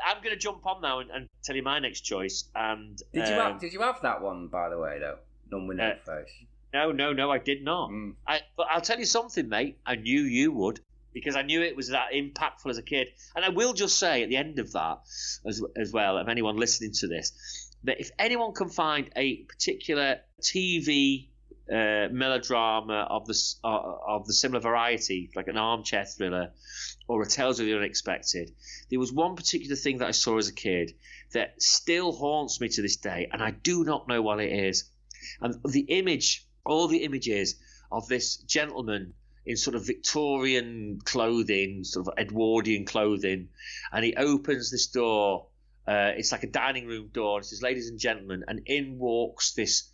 I'm 0.07 0.23
going 0.23 0.35
to 0.35 0.41
jump 0.41 0.65
on 0.67 0.81
now 0.81 1.01
and, 1.01 1.11
and 1.11 1.29
tell 1.43 1.55
you 1.55 1.63
my 1.63 1.79
next 1.79 2.01
choice. 2.01 2.45
And 2.55 2.97
did 3.13 3.29
you 3.29 3.35
um, 3.35 3.53
have, 3.53 3.61
did 3.61 3.73
you 3.75 3.81
have 3.83 4.01
that 4.03 4.23
one, 4.23 4.49
by 4.49 4.71
the 4.71 4.79
way, 4.79 4.99
though? 4.99 5.19
None 5.53 5.67
with 5.67 5.77
no 5.77 5.91
Uh, 5.91 5.95
face. 6.07 6.31
No, 6.73 6.93
no, 6.93 7.13
no, 7.13 7.31
I 7.31 7.39
did 7.39 7.63
not. 7.63 7.91
Mm. 7.91 8.15
I, 8.27 8.41
but 8.57 8.69
I'll 8.71 8.81
tell 8.81 8.99
you 8.99 9.05
something, 9.05 9.49
mate. 9.49 9.79
I 9.85 9.97
knew 9.97 10.23
you 10.23 10.51
would 10.53 10.81
because 11.13 11.37
I 11.37 11.43
knew 11.43 11.63
it 11.63 11.77
was 11.77 11.91
that 11.91 12.13
impactful 12.13 12.69
as 12.69 12.79
a 12.79 12.83
kid. 12.83 13.09
And 13.37 13.45
I 13.45 13.51
will 13.51 13.73
just 13.73 13.99
say 13.99 14.23
at 14.25 14.29
the 14.29 14.37
end 14.37 14.59
of 14.59 14.73
that, 14.73 14.99
as, 15.47 15.63
as 15.77 15.93
well, 15.93 16.19
of 16.19 16.29
anyone 16.29 16.57
listening 16.57 16.93
to 16.95 17.07
this, 17.07 17.64
that 17.85 18.01
if 18.01 18.11
anyone 18.19 18.53
can 18.53 18.69
find 18.69 19.11
a 19.17 19.37
particular 19.37 20.21
TV 20.43 21.29
uh, 21.71 22.09
melodrama 22.11 23.07
of 23.09 23.27
the 23.27 23.55
uh, 23.65 23.97
of 24.07 24.27
the 24.27 24.35
similar 24.35 24.61
variety, 24.61 25.31
like 25.35 25.49
an 25.49 25.57
armchair 25.57 26.05
thriller 26.05 26.53
or 27.09 27.23
a 27.23 27.27
Tales 27.27 27.61
of 27.61 27.67
the 27.67 27.75
Unexpected, 27.75 28.51
there 28.91 28.99
was 28.99 29.13
one 29.13 29.37
particular 29.37 29.77
thing 29.77 29.99
that 29.99 30.09
I 30.09 30.13
saw 30.13 30.39
as 30.39 30.49
a 30.49 30.53
kid 30.53 30.95
that 31.33 31.61
still 31.63 32.13
haunts 32.13 32.61
me 32.61 32.69
to 32.69 32.83
this 32.83 32.97
day, 32.97 33.29
and 33.33 33.43
I 33.43 33.51
do 33.51 33.85
not 33.85 34.09
know 34.09 34.23
what 34.23 34.41
it 34.41 34.53
is. 34.53 34.85
And 35.41 35.55
the 35.65 35.81
image, 35.81 36.47
all 36.65 36.89
the 36.89 37.05
images 37.05 37.57
of 37.91 38.09
this 38.09 38.37
gentleman 38.37 39.15
in 39.47 39.57
sort 39.57 39.77
of 39.77 39.87
Victorian 39.87 41.01
clothing, 41.05 41.85
sort 41.85 42.07
of 42.09 42.15
Edwardian 42.19 42.85
clothing, 42.85 43.49
and 43.93 44.05
he 44.05 44.17
opens 44.17 44.71
this 44.71 44.87
door. 44.87 45.47
Uh, 45.87 46.13
it's 46.17 46.33
like 46.33 46.43
a 46.45 46.49
dining 46.51 46.87
room 46.87 47.09
door. 47.13 47.39
And 47.39 47.45
it 47.45 47.49
says, 47.49 47.63
"Ladies 47.63 47.89
and 47.89 47.99
gentlemen," 47.99 48.45
and 48.49 48.61
in 48.67 48.99
walks 48.99 49.53
this 49.53 49.91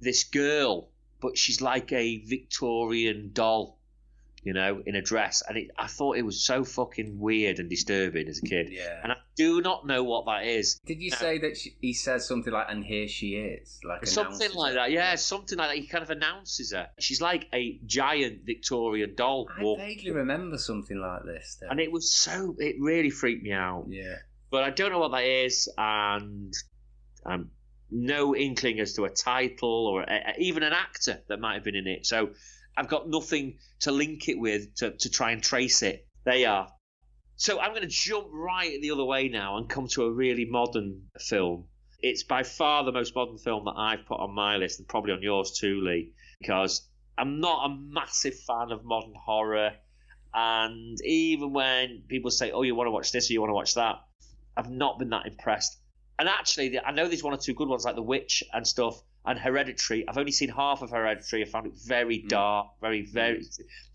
this 0.00 0.24
girl, 0.24 0.88
but 1.20 1.36
she's 1.38 1.60
like 1.60 1.92
a 1.92 2.18
Victorian 2.18 3.30
doll, 3.32 3.78
you 4.44 4.52
know, 4.52 4.82
in 4.84 4.94
a 4.96 5.02
dress. 5.02 5.42
And 5.48 5.56
it, 5.58 5.70
I 5.78 5.86
thought 5.86 6.16
it 6.16 6.22
was 6.22 6.42
so 6.42 6.64
fucking 6.64 7.18
weird 7.20 7.58
and 7.60 7.70
disturbing 7.70 8.28
as 8.28 8.38
a 8.38 8.42
kid. 8.42 8.68
Yeah. 8.70 9.00
And 9.02 9.12
I 9.12 9.16
do 9.36 9.60
not 9.60 9.86
know 9.86 10.02
what 10.04 10.26
that 10.26 10.44
is. 10.44 10.78
Did 10.86 11.00
you 11.00 11.10
No. 11.10 11.16
say 11.16 11.38
that 11.38 11.56
she, 11.56 11.74
he 11.80 11.92
says 11.92 12.26
something 12.26 12.52
like, 12.52 12.66
and 12.68 12.84
here 12.84 13.06
she 13.08 13.36
is? 13.36 13.80
like 13.84 14.04
Something 14.06 14.52
like 14.54 14.72
it? 14.72 14.74
that, 14.74 14.90
yeah, 14.90 15.14
something 15.14 15.56
like 15.58 15.70
that. 15.70 15.76
He 15.78 15.86
kind 15.86 16.02
of 16.02 16.10
announces 16.10 16.72
her. 16.72 16.88
She's 16.98 17.20
like 17.20 17.48
a 17.54 17.78
giant 17.86 18.42
Victorian 18.44 19.14
doll. 19.14 19.48
I 19.56 19.62
walk- 19.62 19.78
vaguely 19.78 20.10
remember 20.10 20.58
something 20.58 20.98
like 21.00 21.24
this. 21.24 21.58
Though. 21.60 21.68
and 21.70 21.80
it 21.80 21.90
was 21.92 22.12
so, 22.12 22.56
it 22.58 22.76
really 22.80 23.10
freaked 23.10 23.42
me 23.42 23.52
out. 23.52 23.86
yeah. 23.88 24.16
But 24.52 24.64
I 24.64 24.70
don't 24.70 24.92
know 24.92 24.98
what 24.98 25.12
that 25.12 25.24
is, 25.24 25.68
and 25.78 26.54
no 27.90 28.36
inkling 28.36 28.80
as 28.80 28.92
to 28.94 29.04
a 29.04 29.10
title 29.10 29.86
or 29.86 30.02
a, 30.02 30.34
even 30.38 30.62
an 30.62 30.74
actor 30.74 31.20
that 31.28 31.40
might 31.40 31.54
have 31.54 31.64
been 31.64 31.74
in 31.74 31.86
it. 31.86 32.06
So 32.06 32.30
I've 32.76 32.88
got 32.88 33.08
nothing 33.08 33.58
to 33.80 33.92
link 33.92 34.28
it 34.28 34.38
with 34.38 34.74
to, 34.76 34.90
to 34.90 35.10
try 35.10 35.32
and 35.32 35.42
trace 35.42 35.82
it. 35.82 36.06
There 36.24 36.36
you 36.36 36.48
are. 36.48 36.68
So 37.36 37.58
I'm 37.58 37.70
going 37.70 37.82
to 37.82 37.88
jump 37.88 38.28
right 38.30 38.78
the 38.80 38.90
other 38.90 39.04
way 39.04 39.28
now 39.28 39.56
and 39.56 39.68
come 39.68 39.88
to 39.88 40.04
a 40.04 40.12
really 40.12 40.44
modern 40.44 41.04
film. 41.18 41.68
It's 42.00 42.22
by 42.22 42.42
far 42.42 42.84
the 42.84 42.92
most 42.92 43.14
modern 43.14 43.38
film 43.38 43.64
that 43.64 43.74
I've 43.76 44.06
put 44.06 44.20
on 44.20 44.34
my 44.34 44.58
list 44.58 44.80
and 44.80 44.88
probably 44.88 45.12
on 45.12 45.22
yours 45.22 45.58
too, 45.58 45.80
Lee, 45.82 46.12
because 46.40 46.86
I'm 47.16 47.40
not 47.40 47.70
a 47.70 47.74
massive 47.74 48.38
fan 48.40 48.70
of 48.70 48.84
modern 48.84 49.14
horror. 49.14 49.70
And 50.34 50.98
even 51.04 51.52
when 51.52 52.02
people 52.08 52.30
say, 52.30 52.50
oh, 52.50 52.62
you 52.62 52.74
want 52.74 52.88
to 52.88 52.92
watch 52.92 53.12
this 53.12 53.30
or 53.30 53.32
you 53.32 53.40
want 53.40 53.50
to 53.50 53.54
watch 53.54 53.74
that, 53.74 53.96
I've 54.56 54.70
not 54.70 54.98
been 54.98 55.10
that 55.10 55.26
impressed. 55.26 55.78
And 56.18 56.28
actually, 56.28 56.78
I 56.78 56.92
know 56.92 57.08
there's 57.08 57.22
one 57.22 57.32
or 57.34 57.38
two 57.38 57.54
good 57.54 57.68
ones 57.68 57.84
like 57.84 57.96
The 57.96 58.02
Witch 58.02 58.44
and 58.52 58.66
stuff, 58.66 59.00
and 59.24 59.38
Hereditary. 59.38 60.06
I've 60.06 60.18
only 60.18 60.32
seen 60.32 60.50
half 60.50 60.82
of 60.82 60.90
Hereditary. 60.90 61.42
I 61.42 61.46
found 61.46 61.66
it 61.66 61.74
very 61.86 62.18
Mm. 62.18 62.28
dark, 62.28 62.66
very, 62.80 63.02
very. 63.02 63.42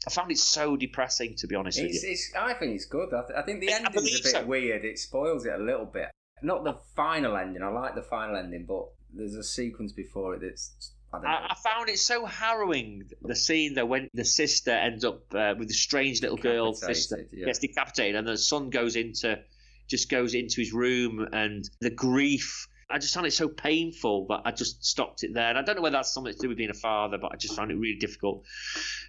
I 0.05 0.09
found 0.09 0.31
it 0.31 0.37
so 0.37 0.75
depressing, 0.77 1.35
to 1.37 1.47
be 1.47 1.55
honest 1.55 1.81
with 1.81 1.93
you. 1.93 1.99
it's, 2.03 2.31
I 2.37 2.53
think 2.53 2.75
it's 2.75 2.85
good. 2.85 3.13
I, 3.13 3.21
th- 3.27 3.37
I 3.37 3.41
think 3.43 3.61
the 3.61 3.69
I- 3.71 3.75
I 3.75 3.77
ending's 3.77 4.19
a 4.19 4.23
bit 4.23 4.31
so. 4.31 4.45
weird. 4.45 4.83
It 4.85 4.97
spoils 4.99 5.45
it 5.45 5.53
a 5.53 5.57
little 5.63 5.85
bit. 5.85 6.09
Not 6.41 6.63
the 6.63 6.73
final 6.95 7.35
ending. 7.35 7.61
I 7.63 7.67
like 7.69 7.95
the 7.95 8.03
final 8.03 8.35
ending, 8.35 8.65
but 8.65 8.85
there's 9.13 9.35
a 9.35 9.43
sequence 9.43 9.91
before 9.93 10.35
it 10.35 10.41
that's. 10.41 10.93
I. 11.13 11.17
I, 11.17 11.47
I 11.51 11.55
found 11.55 11.89
it 11.89 11.99
so 11.99 12.25
harrowing 12.25 13.09
the 13.21 13.35
scene 13.35 13.73
though 13.73 13.85
when 13.85 14.09
the 14.13 14.25
sister 14.25 14.71
ends 14.71 15.05
up 15.05 15.33
uh, 15.33 15.55
with 15.57 15.69
the 15.69 15.73
strange 15.73 16.21
little 16.21 16.35
girl 16.37 16.73
sister 16.73 17.25
yeah. 17.31 17.45
gets 17.45 17.59
decapitated 17.59 18.15
and 18.17 18.27
the 18.27 18.37
son 18.37 18.69
goes 18.69 18.97
into 18.97 19.39
just 19.87 20.09
goes 20.09 20.33
into 20.33 20.61
his 20.61 20.73
room 20.73 21.27
and 21.31 21.69
the 21.81 21.89
grief 21.89 22.67
I 22.89 22.99
just 22.99 23.13
found 23.13 23.27
it 23.27 23.31
so 23.33 23.49
painful 23.49 24.27
that 24.29 24.43
I 24.45 24.51
just 24.51 24.85
stopped 24.85 25.23
it 25.23 25.33
there 25.33 25.49
and 25.49 25.57
I 25.57 25.61
don't 25.61 25.75
know 25.75 25.81
whether 25.81 25.97
that's 25.97 26.13
something 26.13 26.31
to 26.33 26.39
do 26.39 26.47
with 26.47 26.57
being 26.57 26.69
a 26.69 26.73
father 26.73 27.17
but 27.17 27.31
I 27.33 27.35
just 27.35 27.55
found 27.55 27.69
it 27.71 27.75
really 27.75 27.97
difficult 27.99 28.45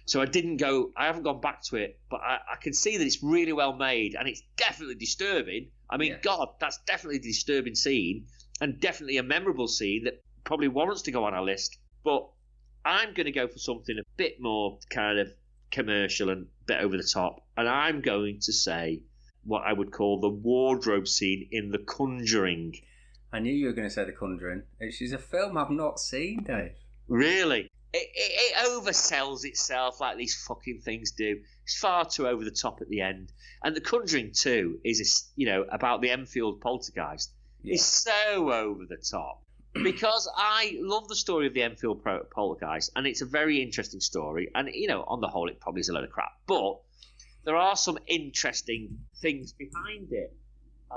so 0.05 0.21
I 0.21 0.25
didn't 0.25 0.57
go 0.57 0.91
I 0.97 1.05
haven't 1.05 1.23
gone 1.23 1.39
back 1.39 1.63
to 1.69 1.77
it 1.77 1.99
but 2.09 2.19
I, 2.21 2.39
I 2.53 2.55
can 2.61 2.73
see 2.73 2.97
that 2.97 3.05
it's 3.05 3.23
really 3.23 3.53
well 3.53 3.73
made 3.73 4.15
and 4.19 4.27
it's 4.27 4.41
definitely 4.57 4.95
disturbing 4.95 5.69
I 5.89 5.97
mean 5.97 6.11
Yeah. 6.11 6.19
god 6.21 6.49
that's 6.59 6.79
definitely 6.85 7.17
a 7.17 7.21
disturbing 7.21 7.75
scene 7.75 8.25
and 8.59 8.79
definitely 8.79 9.17
a 9.17 9.23
memorable 9.23 9.67
scene 9.67 10.03
that 10.05 10.21
probably 10.43 10.67
warrants 10.67 11.03
to 11.03 11.11
go 11.11 11.23
on 11.23 11.33
our 11.33 11.43
list 11.43 11.77
but 12.03 12.27
I'm 12.85 13.13
going 13.13 13.25
to 13.25 13.31
go 13.31 13.47
for 13.47 13.59
something 13.59 13.97
a 13.97 14.03
bit 14.17 14.37
more 14.39 14.79
kind 14.89 15.19
of 15.19 15.29
commercial 15.69 16.29
and 16.29 16.43
a 16.43 16.65
bit 16.65 16.81
over 16.81 16.97
the 16.97 17.03
top. 17.03 17.45
And 17.57 17.67
I'm 17.67 18.01
going 18.01 18.39
to 18.43 18.53
say 18.53 19.01
what 19.43 19.63
I 19.65 19.73
would 19.73 19.91
call 19.91 20.19
the 20.19 20.29
wardrobe 20.29 21.07
scene 21.07 21.47
in 21.51 21.71
The 21.71 21.79
Conjuring. 21.79 22.75
I 23.31 23.39
knew 23.39 23.53
you 23.53 23.67
were 23.67 23.73
going 23.73 23.87
to 23.87 23.93
say 23.93 24.05
The 24.05 24.11
Conjuring. 24.11 24.63
It's 24.79 25.01
is 25.01 25.13
a 25.13 25.17
film 25.17 25.57
I've 25.57 25.69
not 25.69 25.99
seen, 25.99 26.43
Dave. 26.43 26.73
Really? 27.07 27.69
It, 27.91 27.97
it, 27.97 28.07
it 28.13 28.55
oversells 28.67 29.45
itself 29.45 29.99
like 29.99 30.17
these 30.17 30.35
fucking 30.45 30.81
things 30.81 31.11
do. 31.11 31.41
It's 31.63 31.77
far 31.77 32.05
too 32.05 32.27
over 32.27 32.43
the 32.43 32.51
top 32.51 32.81
at 32.81 32.89
the 32.89 33.01
end. 33.01 33.31
And 33.63 33.75
The 33.75 33.81
Conjuring 33.81 34.31
2 34.33 34.81
is, 34.83 35.29
you 35.35 35.47
know, 35.47 35.65
about 35.71 36.01
the 36.01 36.11
Enfield 36.11 36.61
poltergeist. 36.61 37.31
Yeah. 37.61 37.73
It's 37.73 37.85
so 37.85 38.51
over 38.51 38.85
the 38.85 38.97
top. 38.97 39.43
Because 39.83 40.27
I 40.35 40.77
love 40.79 41.07
the 41.07 41.15
story 41.15 41.45
of 41.45 41.53
the 41.53 41.61
Enfield 41.61 42.03
poltergeist, 42.31 42.91
and 42.95 43.05
it's 43.05 43.21
a 43.21 43.25
very 43.25 43.61
interesting 43.61 43.99
story. 43.99 44.49
And, 44.55 44.67
you 44.73 44.87
know, 44.87 45.03
on 45.07 45.21
the 45.21 45.27
whole, 45.27 45.47
it 45.47 45.59
probably 45.59 45.81
is 45.81 45.89
a 45.89 45.93
load 45.93 46.05
of 46.05 46.09
crap. 46.09 46.31
But 46.47 46.79
there 47.45 47.55
are 47.55 47.75
some 47.75 47.97
interesting 48.07 48.99
things 49.21 49.53
behind 49.53 50.11
it 50.11 50.35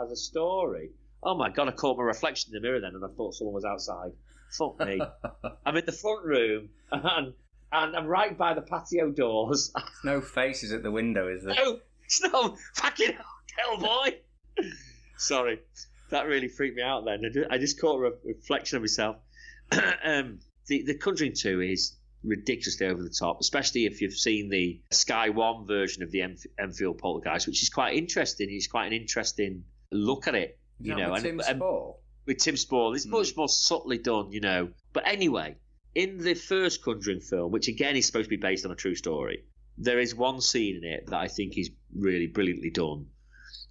as 0.00 0.10
a 0.10 0.16
story. 0.16 0.90
Oh 1.22 1.36
my 1.36 1.50
God, 1.50 1.68
I 1.68 1.72
caught 1.72 1.96
my 1.96 2.04
reflection 2.04 2.54
in 2.54 2.60
the 2.60 2.66
mirror 2.66 2.80
then, 2.80 2.94
and 2.94 3.04
I 3.04 3.08
thought 3.08 3.34
someone 3.34 3.54
was 3.54 3.64
outside. 3.64 4.12
Fuck 4.50 4.80
me. 4.80 5.00
I'm 5.66 5.76
in 5.76 5.86
the 5.86 5.92
front 5.92 6.24
room, 6.24 6.68
and, 6.90 7.32
and 7.72 7.96
I'm 7.96 8.06
right 8.06 8.36
by 8.36 8.54
the 8.54 8.62
patio 8.62 9.10
doors. 9.10 9.72
no 10.04 10.20
faces 10.20 10.72
at 10.72 10.82
the 10.82 10.90
window, 10.90 11.28
is 11.28 11.44
there? 11.44 11.54
no, 11.54 11.78
it's 12.04 12.22
no 12.22 12.56
fucking 12.74 13.12
hell, 13.56 13.78
boy. 13.78 14.18
Sorry, 15.16 15.60
that 16.10 16.26
really 16.26 16.48
freaked 16.48 16.76
me 16.76 16.82
out 16.82 17.04
then. 17.04 17.22
I 17.50 17.58
just 17.58 17.80
caught 17.80 17.98
a 17.98 18.12
reflection 18.24 18.76
of 18.76 18.82
myself. 18.82 19.16
um, 20.04 20.40
the 20.66 20.82
the 20.82 20.94
Conjuring 20.94 21.34
Two 21.34 21.60
is 21.60 21.96
ridiculously 22.24 22.86
over 22.86 23.02
the 23.02 23.10
top, 23.10 23.38
especially 23.40 23.86
if 23.86 24.00
you've 24.00 24.12
seen 24.14 24.48
the 24.48 24.80
Sky 24.90 25.28
One 25.30 25.66
version 25.66 26.02
of 26.02 26.10
the 26.10 26.20
Enf- 26.20 26.46
Enfield 26.58 26.98
Poltergeist, 26.98 27.46
which 27.46 27.62
is 27.62 27.68
quite 27.68 27.94
interesting. 27.96 28.48
It's 28.50 28.66
quite 28.68 28.86
an 28.86 28.92
interesting 28.92 29.64
look 29.90 30.26
at 30.28 30.34
it, 30.34 30.58
you 30.80 30.94
know, 30.94 31.10
with 31.12 31.24
and, 31.24 31.38
Tim 31.38 31.40
and 31.48 31.56
Spall. 31.58 32.02
with 32.26 32.38
Tim 32.38 32.56
Spall, 32.56 32.94
it's 32.94 33.06
Mm. 33.06 33.10
much 33.10 33.36
more 33.36 33.48
subtly 33.48 33.98
done, 33.98 34.32
you 34.32 34.40
know. 34.40 34.70
But 34.92 35.06
anyway, 35.06 35.56
in 35.94 36.18
the 36.18 36.34
first 36.34 36.82
Conjuring 36.82 37.20
film, 37.20 37.52
which 37.52 37.68
again 37.68 37.96
is 37.96 38.06
supposed 38.06 38.26
to 38.26 38.30
be 38.30 38.36
based 38.36 38.64
on 38.64 38.72
a 38.72 38.76
true 38.76 38.94
story, 38.94 39.44
there 39.78 39.98
is 39.98 40.14
one 40.14 40.40
scene 40.40 40.76
in 40.76 40.84
it 40.84 41.06
that 41.06 41.18
I 41.18 41.28
think 41.28 41.58
is 41.58 41.70
really 41.94 42.26
brilliantly 42.26 42.70
done. 42.70 43.06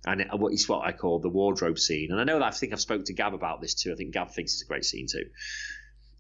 And 0.05 0.23
it's 0.51 0.67
what 0.67 0.83
I 0.83 0.93
call 0.93 1.19
the 1.19 1.29
wardrobe 1.29 1.77
scene. 1.77 2.11
And 2.11 2.19
I 2.19 2.23
know 2.23 2.39
that 2.39 2.45
I 2.45 2.49
think 2.51 2.73
I've 2.73 2.81
spoken 2.81 3.05
to 3.05 3.13
Gab 3.13 3.35
about 3.35 3.61
this 3.61 3.75
too. 3.75 3.91
I 3.91 3.95
think 3.95 4.13
Gab 4.13 4.31
thinks 4.31 4.53
it's 4.53 4.63
a 4.63 4.65
great 4.65 4.83
scene 4.83 5.05
too. 5.07 5.25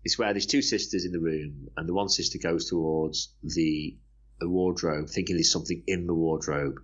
It's 0.03 0.17
where 0.17 0.33
there's 0.33 0.45
two 0.45 0.61
sisters 0.61 1.05
in 1.05 1.11
the 1.11 1.19
room, 1.19 1.69
and 1.77 1.87
the 1.87 1.93
one 1.93 2.09
sister 2.09 2.39
goes 2.39 2.69
towards 2.69 3.33
the, 3.43 3.97
the 4.39 4.49
wardrobe, 4.49 5.09
thinking 5.09 5.35
there's 5.35 5.51
something 5.51 5.83
in 5.87 6.07
the 6.07 6.13
wardrobe, 6.13 6.81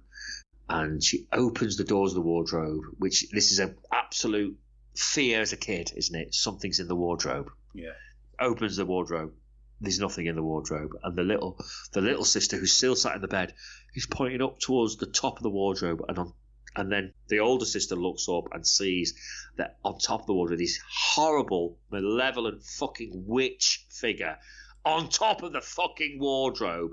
and 0.69 1.03
she 1.03 1.27
opens 1.31 1.77
the 1.77 1.83
doors 1.83 2.11
of 2.11 2.15
the 2.15 2.21
wardrobe, 2.21 2.83
which 2.97 3.29
this 3.31 3.51
is 3.51 3.59
an 3.59 3.75
absolute 3.91 4.57
fear 4.95 5.41
as 5.41 5.53
a 5.53 5.57
kid, 5.57 5.91
isn't 5.95 6.19
it? 6.19 6.33
Something's 6.33 6.79
in 6.79 6.87
the 6.87 6.95
wardrobe. 6.95 7.49
Yeah. 7.73 7.93
Opens 8.39 8.75
the 8.75 8.85
wardrobe. 8.85 9.33
There's 9.79 9.99
nothing 9.99 10.25
in 10.25 10.35
the 10.35 10.43
wardrobe, 10.43 10.91
and 11.03 11.15
the 11.15 11.23
little 11.23 11.63
the 11.93 12.01
little 12.01 12.25
sister 12.25 12.57
who's 12.57 12.73
still 12.73 12.95
sat 12.95 13.15
in 13.15 13.21
the 13.21 13.27
bed 13.27 13.53
is 13.93 14.07
pointing 14.07 14.41
up 14.41 14.59
towards 14.59 14.97
the 14.97 15.05
top 15.05 15.37
of 15.37 15.43
the 15.43 15.51
wardrobe, 15.51 16.03
and 16.07 16.17
on 16.17 16.33
and 16.77 16.91
then 16.91 17.13
the 17.27 17.39
older 17.39 17.65
sister 17.65 17.95
looks 17.95 18.27
up 18.29 18.45
and 18.53 18.65
sees 18.65 19.13
that 19.57 19.77
on 19.83 19.97
top 19.97 20.21
of 20.21 20.27
the 20.27 20.33
wardrobe 20.33 20.59
this 20.59 20.79
horrible, 20.89 21.77
malevolent 21.91 22.63
fucking 22.63 23.11
witch 23.25 23.85
figure 23.89 24.37
on 24.85 25.09
top 25.09 25.43
of 25.43 25.51
the 25.53 25.61
fucking 25.61 26.19
wardrobe. 26.19 26.91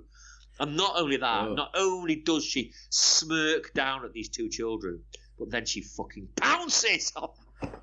And 0.59 0.77
not 0.77 0.97
only 0.97 1.17
that, 1.19 1.49
Oh. 1.49 1.55
not 1.55 1.71
only 1.75 2.17
does 2.17 2.45
she 2.45 2.73
smirk 2.91 3.73
down 3.75 4.05
at 4.05 4.13
these 4.13 4.29
two 4.29 4.49
children, 4.49 5.03
but 5.39 5.51
then 5.51 5.67
she 5.67 5.81
fucking 5.83 6.29
pounces 6.37 7.13
on 7.17 7.31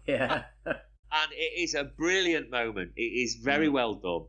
Yeah. 0.07 0.43
and 0.65 1.31
it 1.33 1.61
is 1.61 1.75
a 1.75 1.83
brilliant 1.83 2.49
moment. 2.49 2.93
It 2.95 3.01
is 3.23 3.35
very 3.35 3.67
Mm. 3.67 3.73
well 3.73 3.93
done, 3.95 4.25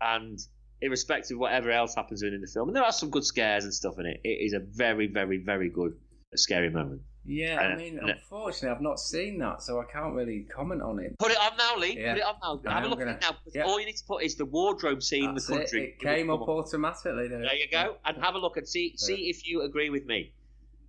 and 0.00 0.38
irrespective 0.80 1.36
of 1.36 1.40
whatever 1.40 1.70
else 1.70 1.94
happens 1.94 2.22
in 2.22 2.40
the 2.40 2.46
film, 2.48 2.68
and 2.68 2.76
there 2.76 2.82
are 2.84 2.92
some 2.92 3.10
good 3.10 3.24
scares 3.24 3.64
and 3.64 3.72
stuff 3.72 3.98
in 4.00 4.06
it. 4.06 4.20
It 4.24 4.40
is 4.44 4.52
a 4.52 4.58
very, 4.58 5.06
very, 5.06 5.38
very 5.38 5.68
good 5.70 5.96
scary 6.38 6.70
moment. 6.70 7.02
yeah, 7.24 7.58
I 7.60 7.76
mean, 7.76 7.96
no. 7.96 8.08
unfortunately, 8.12 8.74
I've 8.74 8.80
not 8.82 8.98
seen 8.98 9.38
that, 9.38 9.62
so 9.62 9.80
I 9.80 9.84
can't 9.84 10.14
really 10.14 10.40
comment 10.54 10.82
on 10.82 10.98
it. 10.98 11.16
Put 11.18 11.30
it 11.32 11.38
on 11.38 11.56
now, 11.56 11.76
Lee. 11.76 11.96
Yeah. 11.98 12.12
Put 12.14 12.18
it 12.18 12.24
on 12.24 12.60
now. 12.64 12.70
I 12.70 12.74
Have 12.74 12.84
a 12.84 12.88
look 12.88 12.98
gonna- 12.98 13.12
at 13.12 13.16
it 13.18 13.22
now. 13.30 13.36
yeah. 13.54 13.62
All 13.64 13.78
you 13.78 13.86
need 13.86 13.96
to 13.96 14.04
put 14.04 14.22
is 14.24 14.36
the 14.36 14.44
wardrobe 14.46 15.02
scene 15.02 15.24
in 15.28 15.34
the 15.34 15.40
That's 15.40 15.50
it. 15.50 15.56
Conjuring. 15.58 15.84
It 15.84 15.98
came 16.00 16.30
up 16.30 16.40
automatically. 16.42 17.24
didn't? 17.24 17.42
There 17.42 17.54
you 17.54 17.68
go, 17.70 17.96
and 18.04 18.16
have 18.18 18.34
a 18.34 18.38
look 18.38 18.56
and 18.56 18.66
see 18.68 18.94
see 18.96 19.28
if 19.30 19.46
you 19.46 19.62
agree 19.62 19.90
with 19.90 20.04
me. 20.06 20.32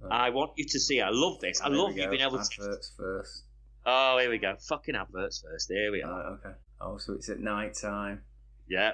I 0.10 0.32
want 0.32 0.52
you 0.58 0.66
to 0.66 0.80
see. 0.80 1.00
I 1.00 1.10
love 1.12 1.40
this. 1.40 1.62
I 1.62 1.70
There 1.70 1.78
love 1.78 1.96
you 1.96 2.10
being 2.10 2.22
able 2.22 2.38
to. 2.40 2.62
Adverts 2.62 2.92
first. 2.98 3.44
Oh, 3.86 4.18
here 4.18 4.30
we 4.30 4.38
go. 4.38 4.56
Fucking 4.68 4.96
adverts 4.96 5.42
first. 5.42 5.70
Here 5.70 5.92
we 5.92 6.02
are. 6.04 6.12
Right, 6.12 6.26
okay. 6.46 6.56
Oh, 6.82 6.98
so 6.98 7.14
it's 7.14 7.30
at 7.30 7.40
night 7.40 7.74
time. 7.76 8.22
Yeah, 8.68 8.94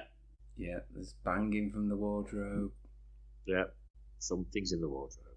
Yeah, 0.56 0.80
there's 0.94 1.14
banging 1.24 1.70
from 1.72 1.88
the 1.88 1.96
wardrobe, 1.96 2.72
yeah. 3.46 3.64
Something's 4.18 4.72
in 4.72 4.80
the 4.80 4.88
wardrobe. 4.88 5.29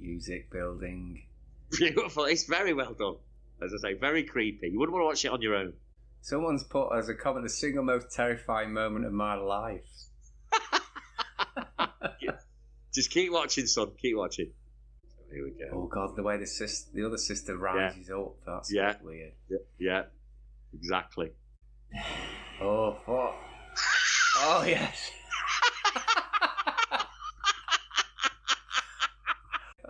Music 0.00 0.50
building. 0.50 1.24
Beautiful. 1.76 2.24
It's 2.24 2.44
very 2.44 2.72
well 2.74 2.94
done. 2.94 3.16
As 3.62 3.72
I 3.74 3.78
say, 3.90 3.94
very 3.94 4.22
creepy. 4.24 4.68
You 4.68 4.78
wouldn't 4.78 4.92
want 4.94 5.02
to 5.02 5.06
watch 5.06 5.24
it 5.24 5.28
on 5.32 5.42
your 5.42 5.54
own. 5.56 5.72
Someone's 6.20 6.64
put 6.64 6.90
as 6.96 7.08
a 7.08 7.14
comment 7.14 7.44
the 7.44 7.50
single 7.50 7.84
most 7.84 8.10
terrifying 8.14 8.72
moment 8.72 9.04
of 9.06 9.12
my 9.12 9.34
life. 9.34 9.82
Just 12.94 13.10
keep 13.10 13.30
watching, 13.32 13.66
son. 13.66 13.92
Keep 14.00 14.16
watching. 14.16 14.50
Here 15.32 15.44
we 15.44 15.50
go. 15.50 15.66
Oh 15.72 15.86
god, 15.86 16.16
the 16.16 16.22
way 16.22 16.38
the 16.38 16.46
sister, 16.46 16.90
the 16.94 17.04
other 17.06 17.18
sister 17.18 17.56
rises 17.56 18.10
up, 18.10 18.34
that's 18.46 18.72
Yeah. 18.72 18.94
weird. 19.02 19.32
Yeah, 19.48 19.58
yeah, 19.78 20.02
exactly. 20.74 21.30
Oh 22.60 22.96
fuck. 23.06 23.34
Oh 24.40 24.64
yes. 24.66 25.10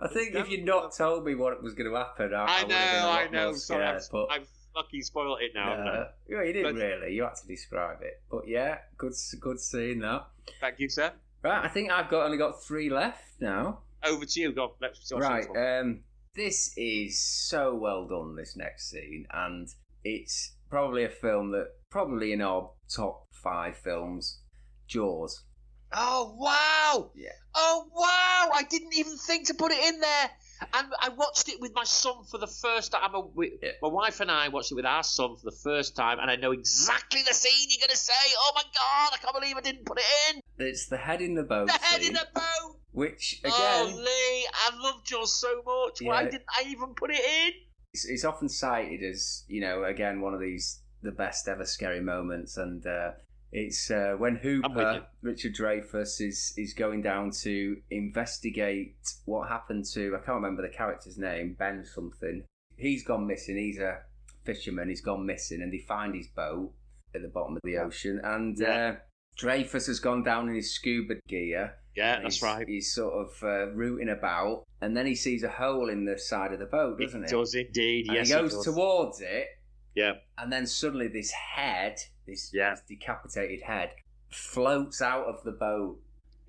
I 0.01 0.07
think 0.07 0.35
if 0.35 0.49
you'd 0.49 0.65
not 0.65 0.95
told 0.95 1.25
me 1.25 1.35
what 1.35 1.61
was 1.61 1.73
going 1.73 1.89
to 1.89 1.95
happen, 1.97 2.33
I, 2.33 2.37
I 2.37 2.59
I 2.59 2.63
would 2.63 2.71
have 2.71 2.91
been 2.91 2.99
a 2.99 3.01
know, 3.01 3.09
I 3.09 3.27
know. 3.27 3.53
Sorry, 3.53 3.83
scared. 3.83 3.95
I've, 3.97 4.09
but 4.11 4.27
I've 4.31 4.47
fucking 4.73 5.01
spoiled 5.03 5.39
it 5.41 5.51
now. 5.53 6.07
yeah, 6.29 6.43
you 6.43 6.53
didn't 6.53 6.75
But- 6.75 6.81
really. 6.81 7.13
You 7.15 7.23
had 7.23 7.35
to 7.35 7.47
describe 7.47 8.01
it. 8.01 8.21
But 8.31 8.47
yeah, 8.47 8.79
good, 8.97 9.13
good 9.39 9.59
seeing 9.59 9.99
that. 9.99 10.27
Thank 10.61 10.79
you, 10.79 10.89
sir. 10.89 11.11
Right, 11.43 11.63
I 11.63 11.69
think 11.69 11.91
I've 11.91 12.09
got 12.09 12.25
only 12.25 12.37
got 12.37 12.61
three 12.63 12.89
left 12.89 13.39
now. 13.39 13.79
Over 14.03 14.25
to 14.25 14.39
you. 14.39 14.51
Go. 14.51 14.75
Let's 14.81 15.11
Right, 15.11 15.47
um, 15.55 16.01
this 16.35 16.73
is 16.77 17.19
so 17.19 17.75
well 17.75 18.07
done. 18.07 18.35
This 18.35 18.55
next 18.55 18.89
scene, 18.89 19.25
and 19.31 19.67
it's 20.03 20.55
probably 20.69 21.03
a 21.03 21.09
film 21.09 21.51
that 21.51 21.67
probably 21.89 22.31
in 22.33 22.41
our 22.41 22.71
top 22.93 23.27
five 23.43 23.77
films, 23.77 24.39
Jaws. 24.87 25.43
Oh 25.91 26.35
wow! 26.37 27.11
Yeah. 27.15 27.29
Oh 27.55 27.87
wow! 27.93 28.51
I 28.53 28.63
didn't 28.69 28.93
even 28.95 29.17
think 29.17 29.47
to 29.47 29.53
put 29.53 29.71
it 29.71 29.93
in 29.93 29.99
there. 29.99 30.29
And 30.73 30.87
I 31.01 31.09
watched 31.09 31.47
it 31.47 31.61
with 31.61 31.73
my 31.73 31.85
son 31.85 32.25
for 32.29 32.37
the 32.37 32.47
first 32.47 32.91
time. 32.91 33.15
A, 33.15 33.21
we, 33.21 33.57
Yeah. 33.61 33.71
My 33.81 33.87
wife 33.87 34.19
and 34.19 34.29
I 34.29 34.49
watched 34.49 34.71
it 34.71 34.75
with 34.75 34.85
our 34.85 35.03
son 35.03 35.37
for 35.37 35.45
the 35.49 35.55
first 35.63 35.95
time, 35.95 36.19
and 36.19 36.29
I 36.29 36.35
know 36.35 36.51
exactly 36.51 37.21
the 37.27 37.33
scene 37.33 37.69
you're 37.69 37.79
going 37.79 37.91
to 37.91 37.97
say. 37.97 38.13
Oh 38.37 38.51
my 38.55 38.63
god! 38.63 39.11
I 39.13 39.17
can't 39.21 39.33
believe 39.33 39.57
I 39.57 39.61
didn't 39.61 39.85
put 39.85 39.99
it 39.99 40.05
in. 40.29 40.41
It's 40.57 40.87
the 40.87 40.97
head 40.97 41.21
in 41.21 41.35
the 41.35 41.43
boat. 41.43 41.67
The 41.67 41.73
head 41.73 42.01
scene, 42.01 42.09
in 42.09 42.13
the 42.13 42.27
boat. 42.35 42.77
which 42.91 43.39
again, 43.43 43.53
Oh 43.53 43.93
Lee, 43.95 44.47
I 44.53 44.71
loved 44.81 45.07
Jaws 45.07 45.39
so 45.39 45.63
much. 45.65 45.99
Why 46.01 46.25
didn't 46.25 46.45
I 46.49 46.67
even 46.67 46.93
put 46.93 47.11
it 47.11 47.21
in? 47.21 47.53
it's, 47.93 48.05
it's 48.05 48.25
often 48.25 48.49
cited 48.49 49.01
as 49.03 49.43
you 49.47 49.61
know 49.61 49.83
again 49.83 50.21
one 50.21 50.33
of 50.33 50.39
these 50.39 50.81
the 51.01 51.11
best 51.11 51.47
ever 51.47 51.65
scary 51.65 52.01
moments 52.01 52.57
and 52.57 52.85
uh, 52.85 53.11
it's 53.51 53.89
uh, 53.89 54.15
when 54.17 54.37
I'm 54.37 54.41
with 54.41 54.43
you. 54.43 54.59
Hooper 54.61 55.05
Richard 55.21 55.55
Dreyfuss 55.55 56.21
is 56.21 56.53
is 56.57 56.73
going 56.73 57.01
down 57.01 57.31
to 57.43 57.77
investigate 57.89 58.95
what 59.25 59.47
happened 59.49 59.85
to 59.93 60.15
I 60.15 60.25
can't 60.25 60.35
remember 60.41 60.61
the 60.61 60.69
character's 60.75 61.17
name 61.17 61.55
Ben 61.57 61.85
something. 61.85 62.43
He's 62.77 63.03
gone 63.03 63.27
missing. 63.27 63.57
He's 63.57 63.79
a 63.79 63.99
fisherman. 64.45 64.89
He's 64.89 65.01
gone 65.01 65.25
missing 65.25 65.61
and 65.61 65.71
they 65.73 65.79
find 65.79 66.15
his 66.15 66.27
boat 66.27 66.71
at 67.15 67.21
the 67.21 67.27
bottom 67.27 67.55
of 67.55 67.61
the 67.63 67.77
ocean. 67.77 68.21
And 68.23 68.57
Yeah. 68.57 68.67
uh, 68.69 68.95
Dreyfuss 69.37 69.87
has 69.87 69.99
gone 69.99 70.23
down 70.23 70.49
in 70.49 70.55
his 70.55 70.73
scuba 70.73 71.15
gear. 71.27 71.75
Yeah, 71.95 72.21
that's 72.21 72.35
he's, 72.35 72.43
right. 72.43 72.67
he's 72.67 72.93
sort 72.93 73.13
of 73.13 73.43
uh, 73.43 73.71
rooting 73.71 74.09
about. 74.09 74.63
And 74.81 74.95
then 74.95 75.05
he 75.05 75.15
sees 75.15 75.43
a 75.43 75.49
hole 75.49 75.89
in 75.89 76.05
the 76.05 76.17
side 76.17 76.53
of 76.53 76.59
the 76.59 76.65
boat 76.65 76.99
doesn't 76.99 77.23
it 77.25 77.29
does 77.29 77.55
indeed. 77.55 78.07
and 78.07 78.15
yes, 78.15 78.27
he 78.27 78.33
goes 78.33 78.63
towards 78.63 79.19
it, 79.21 79.47
Yeah, 79.95 80.13
and 80.37 80.51
then 80.51 80.65
suddenly 80.67 81.07
this 81.07 81.31
head, 81.31 81.97
this, 82.29 82.51
Yeah. 82.53 82.75
decapitated 82.87 83.61
head, 83.61 83.93
floats 84.29 85.01
out 85.01 85.25
of 85.25 85.43
the 85.43 85.51
boat. 85.51 85.99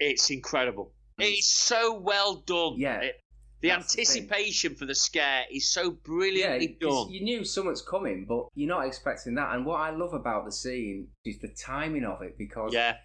it's 0.03 0.31
incredible. 0.31 0.93
It's 1.19 1.47
so 1.47 1.93
well 1.99 2.37
done. 2.37 2.75
Yeah, 2.79 3.01
It- 3.03 3.21
the 3.61 3.69
that's 3.69 3.93
the 3.95 4.01
anticipation 4.01 4.75
for 4.75 4.87
the 4.87 4.95
scare 4.95 5.45
is 5.51 5.69
so 5.69 5.99
Yeah, 6.09 6.59
done. 6.81 7.11
you 7.11 7.21
knew 7.23 7.45
someone's 7.45 7.83
coming, 7.83 8.25
but 8.25 8.49
you're 8.55 8.69
not 8.69 8.87
expecting 8.87 9.35
that. 9.35 9.55
And 9.55 9.67
what 9.67 9.81
I 9.81 9.91
love 9.91 10.15
about 10.15 10.47
the 10.47 10.53
scene 10.53 11.09
is 11.27 11.39
the 11.41 11.49
timing 11.49 12.05
of 12.07 12.23
it 12.23 12.39
because 12.39 12.73
Yeah, 12.73 12.97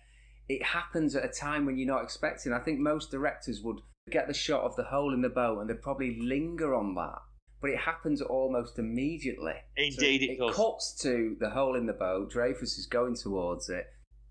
it 0.48 0.64
happens 0.64 1.16
at 1.18 1.26
a 1.26 1.28
time 1.28 1.66
when 1.66 1.78
you're 1.78 1.88
not 1.88 2.04
expecting. 2.04 2.54
I 2.54 2.60
think 2.60 2.80
most 2.80 3.12
directors 3.12 3.62
would 3.62 3.82
get 4.10 4.28
the 4.28 4.34
shot 4.34 4.64
of 4.64 4.78
the 4.78 4.84
hole 4.86 5.14
in 5.14 5.22
the 5.22 5.28
boat 5.30 5.60
and 5.60 5.70
they'd 5.70 5.82
probably 5.82 6.18
linger 6.22 6.74
on 6.74 6.96
that. 6.96 7.22
But 7.66 7.72
it 7.72 7.80
happens 7.80 8.22
almost 8.22 8.78
immediately. 8.78 9.56
Indeed 9.76 10.22
it 10.22 10.34
it 10.34 10.38
does. 10.38 10.56
cuts 10.56 10.94
to 11.02 11.36
the 11.40 11.50
hole 11.50 11.76
in 11.76 11.88
the 11.88 11.94
boat. 11.94 12.32
Dreyfuss 12.32 12.78
is 12.78 12.86
going 12.88 13.16
towards 13.16 13.70
it. 13.70 13.88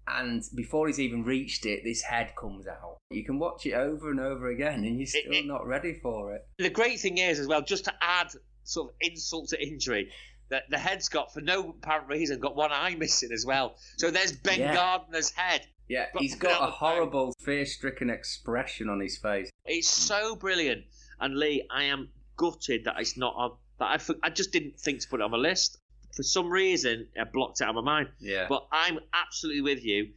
And 0.07 0.41
before 0.55 0.87
he's 0.87 1.01
even 1.01 1.25
reached 1.25 1.67
it, 1.67 1.81
this 1.83 2.01
head 2.01 2.35
comes 2.39 2.69
out. 2.69 2.99
You 3.11 3.25
can 3.25 3.41
watch 3.41 3.67
it 3.67 3.73
over 3.73 4.13
and 4.13 4.21
over 4.21 4.51
again 4.51 4.85
and 4.85 4.99
you're 5.01 5.07
still 5.09 5.33
it- 5.33 5.47
not 5.47 5.67
ready 5.67 5.99
for 6.01 6.33
it. 6.37 6.47
the 6.59 6.71
great 6.71 7.01
thing 7.01 7.19
is 7.19 7.41
as 7.41 7.49
well, 7.49 7.61
just 7.61 7.87
to 7.87 7.95
add 8.01 8.29
sort 8.63 8.91
of 8.91 8.95
insult 9.01 9.49
to 9.49 9.61
injury, 9.61 10.13
that 10.51 10.71
the 10.71 10.79
head's 10.79 11.09
got 11.09 11.35
for 11.35 11.41
no 11.41 11.71
apparent 11.71 12.07
reason 12.07 12.39
got 12.39 12.55
one 12.55 12.71
eye 12.71 12.95
missing 12.95 13.33
as 13.33 13.45
well. 13.45 13.75
So 13.99 14.13
there's 14.13 14.31
Ben 14.31 14.61
Yeah. 14.61 14.75
Gardner's 14.77 15.33
head. 15.33 15.67
Yeah, 15.89 16.07
But 16.15 16.23
he's 16.23 16.37
got 16.37 16.63
a 16.69 16.71
horrible, 16.71 17.35
fear 17.41 17.67
stricken 17.67 18.11
expression 18.11 18.89
on 18.89 19.01
his 19.01 19.19
face. 19.19 19.51
It's 19.65 19.89
so 19.89 20.37
brilliant. 20.37 20.85
And 21.19 21.37
Lee, 21.37 21.67
I 21.69 21.83
am 21.85 22.11
gutted 22.37 22.85
that 22.85 22.97
it's 22.99 23.17
not 23.17 23.35
on. 23.37 23.53
That 23.79 24.01
I, 24.23 24.27
I 24.27 24.31
just 24.31 24.53
didn't 24.53 24.79
think 24.79 25.01
to 25.01 25.09
put 25.09 25.21
it 25.21 25.25
on 25.25 25.31
my 25.31 25.37
list. 25.37 25.79
For 26.15 26.23
some 26.23 26.49
reason, 26.49 27.09
I 27.21 27.25
blocked 27.25 27.61
it 27.61 27.65
out 27.65 27.71
of 27.77 27.85
my 27.85 27.97
mind. 27.97 28.09
Yeah. 28.21 28.47
But 28.49 28.67
I'm 28.71 29.01
absolutely 29.13 29.63
with 29.63 29.85
you. 29.85 30.11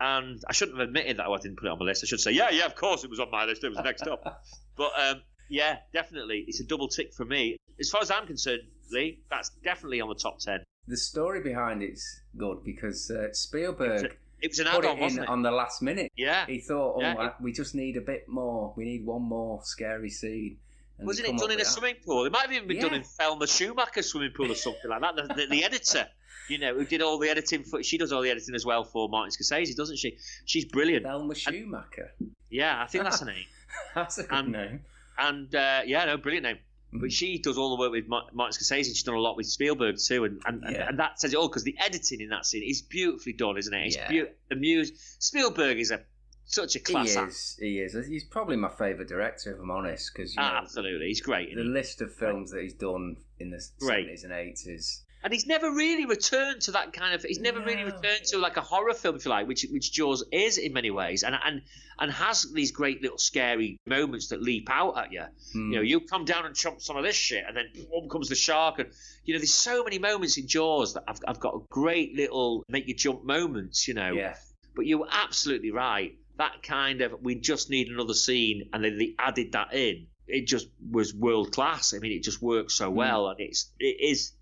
And 0.00 0.42
I 0.48 0.52
shouldn't 0.52 0.78
have 0.78 0.88
admitted 0.88 1.18
that 1.18 1.26
I 1.26 1.36
didn't 1.36 1.58
put 1.58 1.66
it 1.66 1.70
on 1.70 1.78
my 1.78 1.84
list. 1.84 2.02
I 2.02 2.06
should 2.08 2.18
say, 2.20 2.32
yeah, 2.32 2.50
yeah, 2.50 2.66
of 2.66 2.74
course 2.74 3.04
it 3.04 3.10
was 3.10 3.20
on 3.20 3.30
my 3.30 3.44
list. 3.44 3.62
It 3.62 3.68
was 3.68 3.78
next 3.84 4.06
up. 4.08 4.42
But 4.76 4.90
um, 4.98 5.22
yeah, 5.48 5.78
definitely, 5.92 6.44
it's 6.48 6.58
a 6.60 6.64
double 6.64 6.88
tick 6.88 7.14
for 7.14 7.24
me. 7.24 7.56
As 7.78 7.90
far 7.90 8.02
as 8.02 8.10
I'm 8.10 8.26
concerned, 8.26 8.62
Lee, 8.90 9.20
that's 9.30 9.50
definitely 9.62 10.00
on 10.00 10.08
the 10.08 10.14
top 10.16 10.40
ten. 10.40 10.64
The 10.88 10.96
story 10.96 11.40
behind 11.40 11.82
it's 11.82 12.20
good 12.36 12.64
because 12.64 13.10
uh, 13.10 13.32
Spielberg 13.32 14.16
It 14.42 14.50
was 14.50 14.58
an 14.58 14.66
put 14.66 14.84
add-on, 14.84 14.90
it 14.90 14.94
in 14.94 15.00
wasn't 15.00 15.22
it? 15.22 15.28
on 15.28 15.42
the 15.42 15.50
last 15.50 15.80
minute. 15.80 16.10
Yeah. 16.16 16.44
He 16.46 16.58
thought, 16.58 16.96
oh, 16.96 17.00
Yeah, 17.00 17.30
we 17.40 17.52
just 17.52 17.74
need 17.74 17.96
a 17.96 18.02
bit 18.02 18.28
more. 18.28 18.74
We 18.76 18.84
need 18.84 19.06
one 19.06 19.22
more 19.22 19.60
scary 19.64 20.10
scene. 20.10 20.58
And 20.98 21.06
Wasn't 21.06 21.28
it 21.28 21.36
done 21.36 21.50
in 21.50 21.60
a 21.60 21.64
that. 21.64 21.66
swimming 21.66 21.96
pool? 22.04 22.24
It 22.24 22.32
might 22.32 22.42
have 22.42 22.52
even 22.52 22.68
been 22.68 22.80
done 22.80 22.94
in 22.94 23.02
Thelma 23.02 23.46
Schumacher's 23.46 24.06
swimming 24.06 24.30
pool 24.30 24.50
or 24.52 24.54
something 24.54 24.88
like 24.88 25.00
that. 25.00 25.16
The, 25.16 25.34
the, 25.34 25.46
the 25.48 25.64
editor, 25.64 26.06
you 26.48 26.58
know, 26.58 26.74
who 26.74 26.84
did 26.84 27.02
all 27.02 27.18
the 27.18 27.28
editing 27.28 27.64
for. 27.64 27.82
She 27.82 27.98
does 27.98 28.12
all 28.12 28.22
the 28.22 28.30
editing 28.30 28.54
as 28.54 28.64
well 28.64 28.84
for 28.84 29.08
Martin 29.08 29.30
Scorsese, 29.32 29.74
doesn't 29.74 29.96
she? 29.98 30.18
She's 30.44 30.64
brilliant. 30.64 31.04
Thelma 31.04 31.34
Schumacher. 31.34 32.12
Yeah, 32.50 32.80
I 32.80 32.86
think 32.86 33.04
that's 33.04 33.20
her 33.20 33.26
name. 33.26 33.44
That's 33.94 34.18
a 34.18 34.22
good 34.22 34.32
Um, 34.32 34.52
name. 34.52 34.80
And 35.18 35.52
uh, 35.52 35.80
yeah, 35.84 36.04
no, 36.04 36.16
brilliant 36.16 36.44
name. 36.44 36.58
Mm. 36.94 37.00
But 37.00 37.10
she 37.10 37.38
does 37.40 37.58
all 37.58 37.76
the 37.76 37.80
work 37.80 37.90
with 37.90 38.06
Ma- 38.06 38.28
Martin 38.32 38.52
Scorsese. 38.56 38.84
She's 38.84 39.02
done 39.02 39.16
a 39.16 39.20
lot 39.20 39.36
with 39.36 39.46
Spielberg 39.46 39.96
too, 39.98 40.22
and 40.24 40.40
and, 40.46 40.62
and, 40.62 40.76
Yeah. 40.76 40.88
and 40.90 40.98
that 41.00 41.18
says 41.20 41.32
it 41.32 41.36
all 41.36 41.48
because 41.48 41.64
the 41.64 41.74
editing 41.84 42.20
in 42.20 42.28
that 42.28 42.46
scene 42.46 42.62
is 42.62 42.82
beautifully 42.82 43.32
done, 43.32 43.58
isn't 43.58 43.74
it? 43.74 43.86
It's 43.86 43.96
Yeah. 43.96 44.24
the 44.48 44.54
muse. 44.54 44.92
Spielberg 45.18 45.80
is 45.80 45.90
a 45.90 46.02
such 46.46 46.76
a 46.76 46.78
He 46.78 46.84
class 46.84 47.16
act. 47.16 47.30
is. 47.32 47.56
He 47.60 47.78
is. 47.80 48.06
He's 48.06 48.24
probably 48.24 48.56
my 48.56 48.68
favourite 48.70 49.08
director, 49.08 49.52
if 49.52 49.60
I'm 49.60 49.70
honest, 49.70 50.12
because 50.14 50.36
know, 50.36 50.42
Absolutely, 50.42 51.08
he's 51.08 51.20
great. 51.20 51.54
the 51.54 51.62
he? 51.62 51.68
list 51.68 52.00
of 52.00 52.12
films 52.14 52.50
that 52.50 52.62
he's 52.62 52.74
done 52.74 53.16
in 53.38 53.50
the 53.50 53.60
seventies 53.60 54.24
and 54.24 54.32
eighties. 54.32 55.00
And 55.22 55.32
he's 55.32 55.46
never 55.46 55.70
really 55.70 56.04
returned 56.04 56.60
to 56.62 56.72
that 56.72 56.92
kind 56.92 57.14
of. 57.14 57.22
He's 57.22 57.40
never 57.40 57.58
really 57.58 57.82
returned 57.84 58.24
to 58.26 58.36
like 58.36 58.58
a 58.58 58.60
horror 58.60 58.92
film, 58.92 59.16
if 59.16 59.24
you 59.24 59.30
like, 59.30 59.48
which 59.48 59.64
which 59.70 59.90
Jaws 59.90 60.22
is 60.30 60.58
in 60.58 60.74
many 60.74 60.90
ways, 60.90 61.22
and 61.22 61.34
and 61.42 61.62
and 61.98 62.12
has 62.12 62.42
these 62.52 62.72
great 62.72 63.00
little 63.00 63.16
scary 63.16 63.78
moments 63.86 64.28
that 64.28 64.42
leap 64.42 64.68
out 64.70 64.98
at 64.98 65.12
you. 65.12 65.22
Hmm. 65.54 65.70
You 65.72 65.76
know, 65.76 65.80
you 65.82 66.00
come 66.00 66.26
down 66.26 66.44
and 66.44 66.54
chomp 66.54 66.82
some 66.82 66.98
of 66.98 67.04
this 67.04 67.16
shit, 67.16 67.42
and 67.48 67.56
then 67.56 67.64
boom 67.90 68.10
comes 68.10 68.28
the 68.28 68.34
shark, 68.34 68.80
and 68.80 68.90
you 69.24 69.32
know, 69.32 69.38
there's 69.38 69.54
so 69.54 69.82
many 69.82 69.98
moments 69.98 70.36
in 70.36 70.46
Jaws 70.46 70.92
that 70.92 71.04
I've 71.08 71.20
I've 71.26 71.40
got 71.40 71.70
great 71.70 72.14
little 72.14 72.62
make 72.68 72.86
you 72.86 72.94
jump 72.94 73.24
moments. 73.24 73.88
You 73.88 73.94
know, 73.94 74.12
yeah, 74.12 74.36
but 74.76 74.84
you're 74.84 75.08
absolutely 75.10 75.70
right. 75.70 76.18
That 76.36 76.62
kind 76.62 77.00
of 77.00 77.14
we 77.22 77.36
just 77.36 77.70
need 77.70 77.88
another 77.88 78.14
scene, 78.14 78.68
and 78.72 78.84
then 78.84 78.98
they 78.98 79.14
added 79.18 79.52
that 79.52 79.72
in. 79.74 80.06
It 80.26 80.46
just 80.46 80.68
was 80.90 81.14
world 81.14 81.52
class. 81.52 81.94
I 81.94 81.98
mean, 81.98 82.12
it 82.12 82.22
just 82.22 82.42
works 82.42 82.74
so 82.74 82.90
well, 82.90 83.28
and 83.28 83.38
it's 83.40 83.70
it 83.78 83.96
is. 84.00 84.32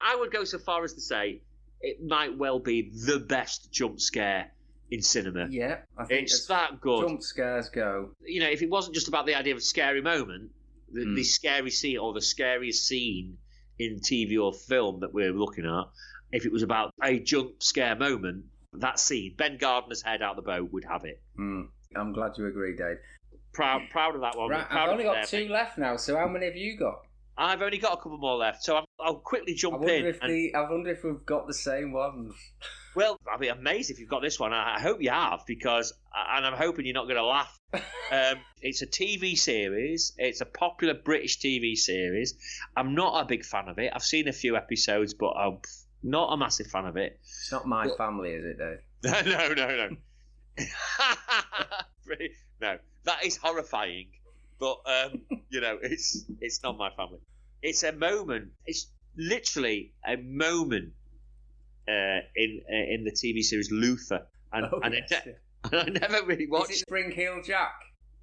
I 0.00 0.16
would 0.16 0.32
go 0.32 0.44
so 0.44 0.58
far 0.58 0.84
as 0.84 0.94
to 0.94 1.00
say 1.00 1.42
it 1.80 2.02
might 2.04 2.36
well 2.36 2.58
be 2.58 2.90
the 3.06 3.18
best 3.20 3.70
jump 3.72 4.00
scare 4.00 4.50
in 4.90 5.02
cinema. 5.02 5.46
yeah. 5.50 5.78
I 5.96 6.04
think 6.06 6.22
It's 6.22 6.46
that 6.46 6.80
good. 6.80 7.06
Jump 7.06 7.22
scares 7.22 7.68
go. 7.68 8.10
You 8.24 8.40
know, 8.40 8.48
if 8.48 8.62
it 8.62 8.70
wasn't 8.70 8.94
just 8.94 9.06
about 9.08 9.26
the 9.26 9.34
idea 9.34 9.52
of 9.52 9.58
a 9.58 9.62
scary 9.62 10.00
moment, 10.00 10.50
the, 10.90 11.02
Mm. 11.04 11.14
the 11.16 11.22
scary 11.24 11.70
scene 11.70 11.98
or 11.98 12.14
the 12.14 12.22
scariest 12.22 12.86
scene 12.86 13.36
in 13.78 14.00
TV 14.00 14.38
or 14.42 14.52
film 14.54 15.00
that 15.00 15.12
we're 15.12 15.32
looking 15.32 15.66
at, 15.66 15.84
if 16.32 16.46
it 16.46 16.52
was 16.52 16.62
about 16.62 16.92
a 17.02 17.20
jump 17.20 17.62
scare 17.62 17.94
moment, 17.96 18.46
that 18.74 18.98
scene, 18.98 19.34
Ben 19.36 19.56
Gardner's 19.58 20.02
head 20.02 20.22
out 20.22 20.36
the 20.36 20.42
boat 20.42 20.72
would 20.72 20.84
have 20.84 21.04
it. 21.04 21.22
Hmm. 21.36 21.62
I'm 21.96 22.12
glad 22.12 22.32
you 22.36 22.46
agree, 22.46 22.76
Dave. 22.76 22.98
Proud, 23.52 23.82
proud 23.90 24.14
of 24.14 24.20
that 24.20 24.36
one. 24.36 24.50
Right, 24.50 24.68
proud 24.68 24.84
I've 24.88 24.92
only 24.92 25.04
got 25.04 25.14
there, 25.14 25.24
two 25.24 25.48
left 25.48 25.78
now. 25.78 25.96
So 25.96 26.16
how 26.16 26.28
many 26.28 26.46
have 26.46 26.56
you 26.56 26.76
got? 26.76 27.00
I've 27.36 27.62
only 27.62 27.78
got 27.78 27.94
a 27.94 27.96
couple 27.96 28.18
more 28.18 28.36
left, 28.36 28.64
so 28.64 28.76
I'm, 28.76 28.84
I'll 29.00 29.14
quickly 29.16 29.52
I 29.52 29.56
jump 29.56 29.82
in. 29.84 30.06
if 30.06 30.18
and- 30.20 30.30
the 30.32 30.54
I 30.54 30.68
wonder 30.70 30.90
if 30.90 31.04
we've 31.04 31.24
got 31.24 31.46
the 31.46 31.54
same 31.54 31.92
ones. 31.92 32.34
well, 32.96 33.16
I'd 33.32 33.40
be 33.40 33.48
amazed 33.48 33.90
if 33.90 34.00
you've 34.00 34.08
got 34.08 34.22
this 34.22 34.38
one. 34.38 34.52
I 34.52 34.76
I 34.76 34.80
hope 34.80 35.00
you 35.00 35.10
have, 35.10 35.44
because, 35.46 35.92
and 36.14 36.44
I'm 36.44 36.54
hoping 36.54 36.84
you're 36.84 36.94
not 36.94 37.04
going 37.04 37.16
to 37.16 37.24
laugh. 37.24 37.56
Um, 38.10 38.38
it's 38.62 38.80
a 38.80 38.86
TV 38.86 39.36
series. 39.36 40.14
It's 40.16 40.40
a 40.40 40.46
popular 40.46 40.94
British 40.94 41.40
TV 41.40 41.76
series. 41.76 42.34
I'm 42.74 42.94
not 42.94 43.22
a 43.22 43.26
big 43.26 43.44
fan 43.44 43.68
of 43.68 43.78
it. 43.78 43.92
I've 43.94 44.02
seen 44.02 44.28
a 44.28 44.32
few 44.32 44.56
episodes, 44.56 45.12
but 45.12 45.32
I'm 45.32 45.58
not 46.02 46.32
a 46.32 46.36
massive 46.36 46.68
fan 46.68 46.86
of 46.86 46.96
it. 46.96 47.18
It's 47.22 47.52
not 47.52 47.66
my 47.66 47.86
Well- 47.86 47.96
family, 47.96 48.30
is 48.30 48.44
it, 48.44 48.58
though? 48.58 48.78
no, 49.04 49.54
no, 49.54 49.88
no. 49.88 49.96
No, 52.60 52.78
that 53.04 53.24
is 53.24 53.36
horrifying. 53.36 54.08
But 54.58 54.78
um, 54.86 55.20
you 55.50 55.60
know, 55.60 55.78
it's 55.80 56.24
it's 56.40 56.62
not 56.62 56.76
my 56.76 56.90
family. 56.90 57.20
It's 57.62 57.82
a 57.82 57.92
moment. 57.92 58.50
It's 58.66 58.88
literally 59.16 59.92
a 60.06 60.16
moment 60.16 60.92
uh, 61.88 62.20
in 62.34 62.62
uh, 62.68 62.94
in 62.94 63.04
the 63.04 63.12
TV 63.12 63.42
series 63.42 63.70
Luther, 63.70 64.26
and, 64.52 64.66
oh, 64.72 64.80
and, 64.82 64.94
yes, 64.94 65.12
I, 65.12 65.30
yeah. 65.72 65.80
and 65.80 65.98
I 65.98 66.08
never 66.08 66.26
really 66.26 66.46
watched. 66.48 66.70
Is 66.70 66.78
it 66.78 66.80
Spring 66.80 67.10
Heel 67.12 67.40
Jack? 67.44 67.74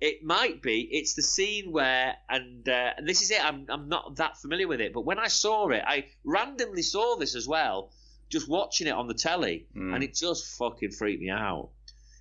It 0.05 0.23
might 0.23 0.61
be. 0.61 0.81
It's 0.91 1.15
the 1.15 1.23
scene 1.23 1.71
where, 1.71 2.15
and, 2.29 2.67
uh, 2.69 2.91
and 2.97 3.07
this 3.09 3.21
is 3.23 3.31
it. 3.31 3.43
I'm 3.43 3.65
I'm 3.69 3.89
not 3.89 4.17
that 4.17 4.37
familiar 4.37 4.67
with 4.67 4.79
it, 4.79 4.93
but 4.93 5.01
when 5.09 5.17
I 5.17 5.29
saw 5.29 5.67
it, 5.69 5.83
I 5.85 6.05
randomly 6.23 6.83
saw 6.83 7.15
this 7.15 7.33
as 7.35 7.47
well, 7.47 7.91
just 8.29 8.47
watching 8.47 8.85
it 8.87 8.93
on 8.93 9.07
the 9.07 9.15
telly, 9.15 9.65
Mm. 9.75 9.95
and 9.95 10.03
it 10.03 10.13
just 10.13 10.57
fucking 10.59 10.91
freaked 10.91 11.21
me 11.21 11.31
out. 11.31 11.71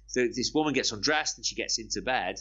So 0.06 0.26
this 0.26 0.52
woman 0.54 0.72
gets 0.72 0.92
undressed 0.92 1.36
and 1.36 1.44
she 1.44 1.54
gets 1.56 1.78
into 1.78 2.00
bed. 2.00 2.40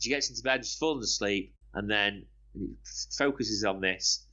She 0.00 0.08
gets 0.08 0.30
into 0.30 0.42
bed, 0.42 0.64
she's 0.66 0.74
falling 0.76 1.04
asleep, 1.04 1.54
and 1.74 1.88
then 1.88 2.26
it 2.56 2.70
focuses 3.16 3.64
on 3.64 3.80
this, 3.80 4.26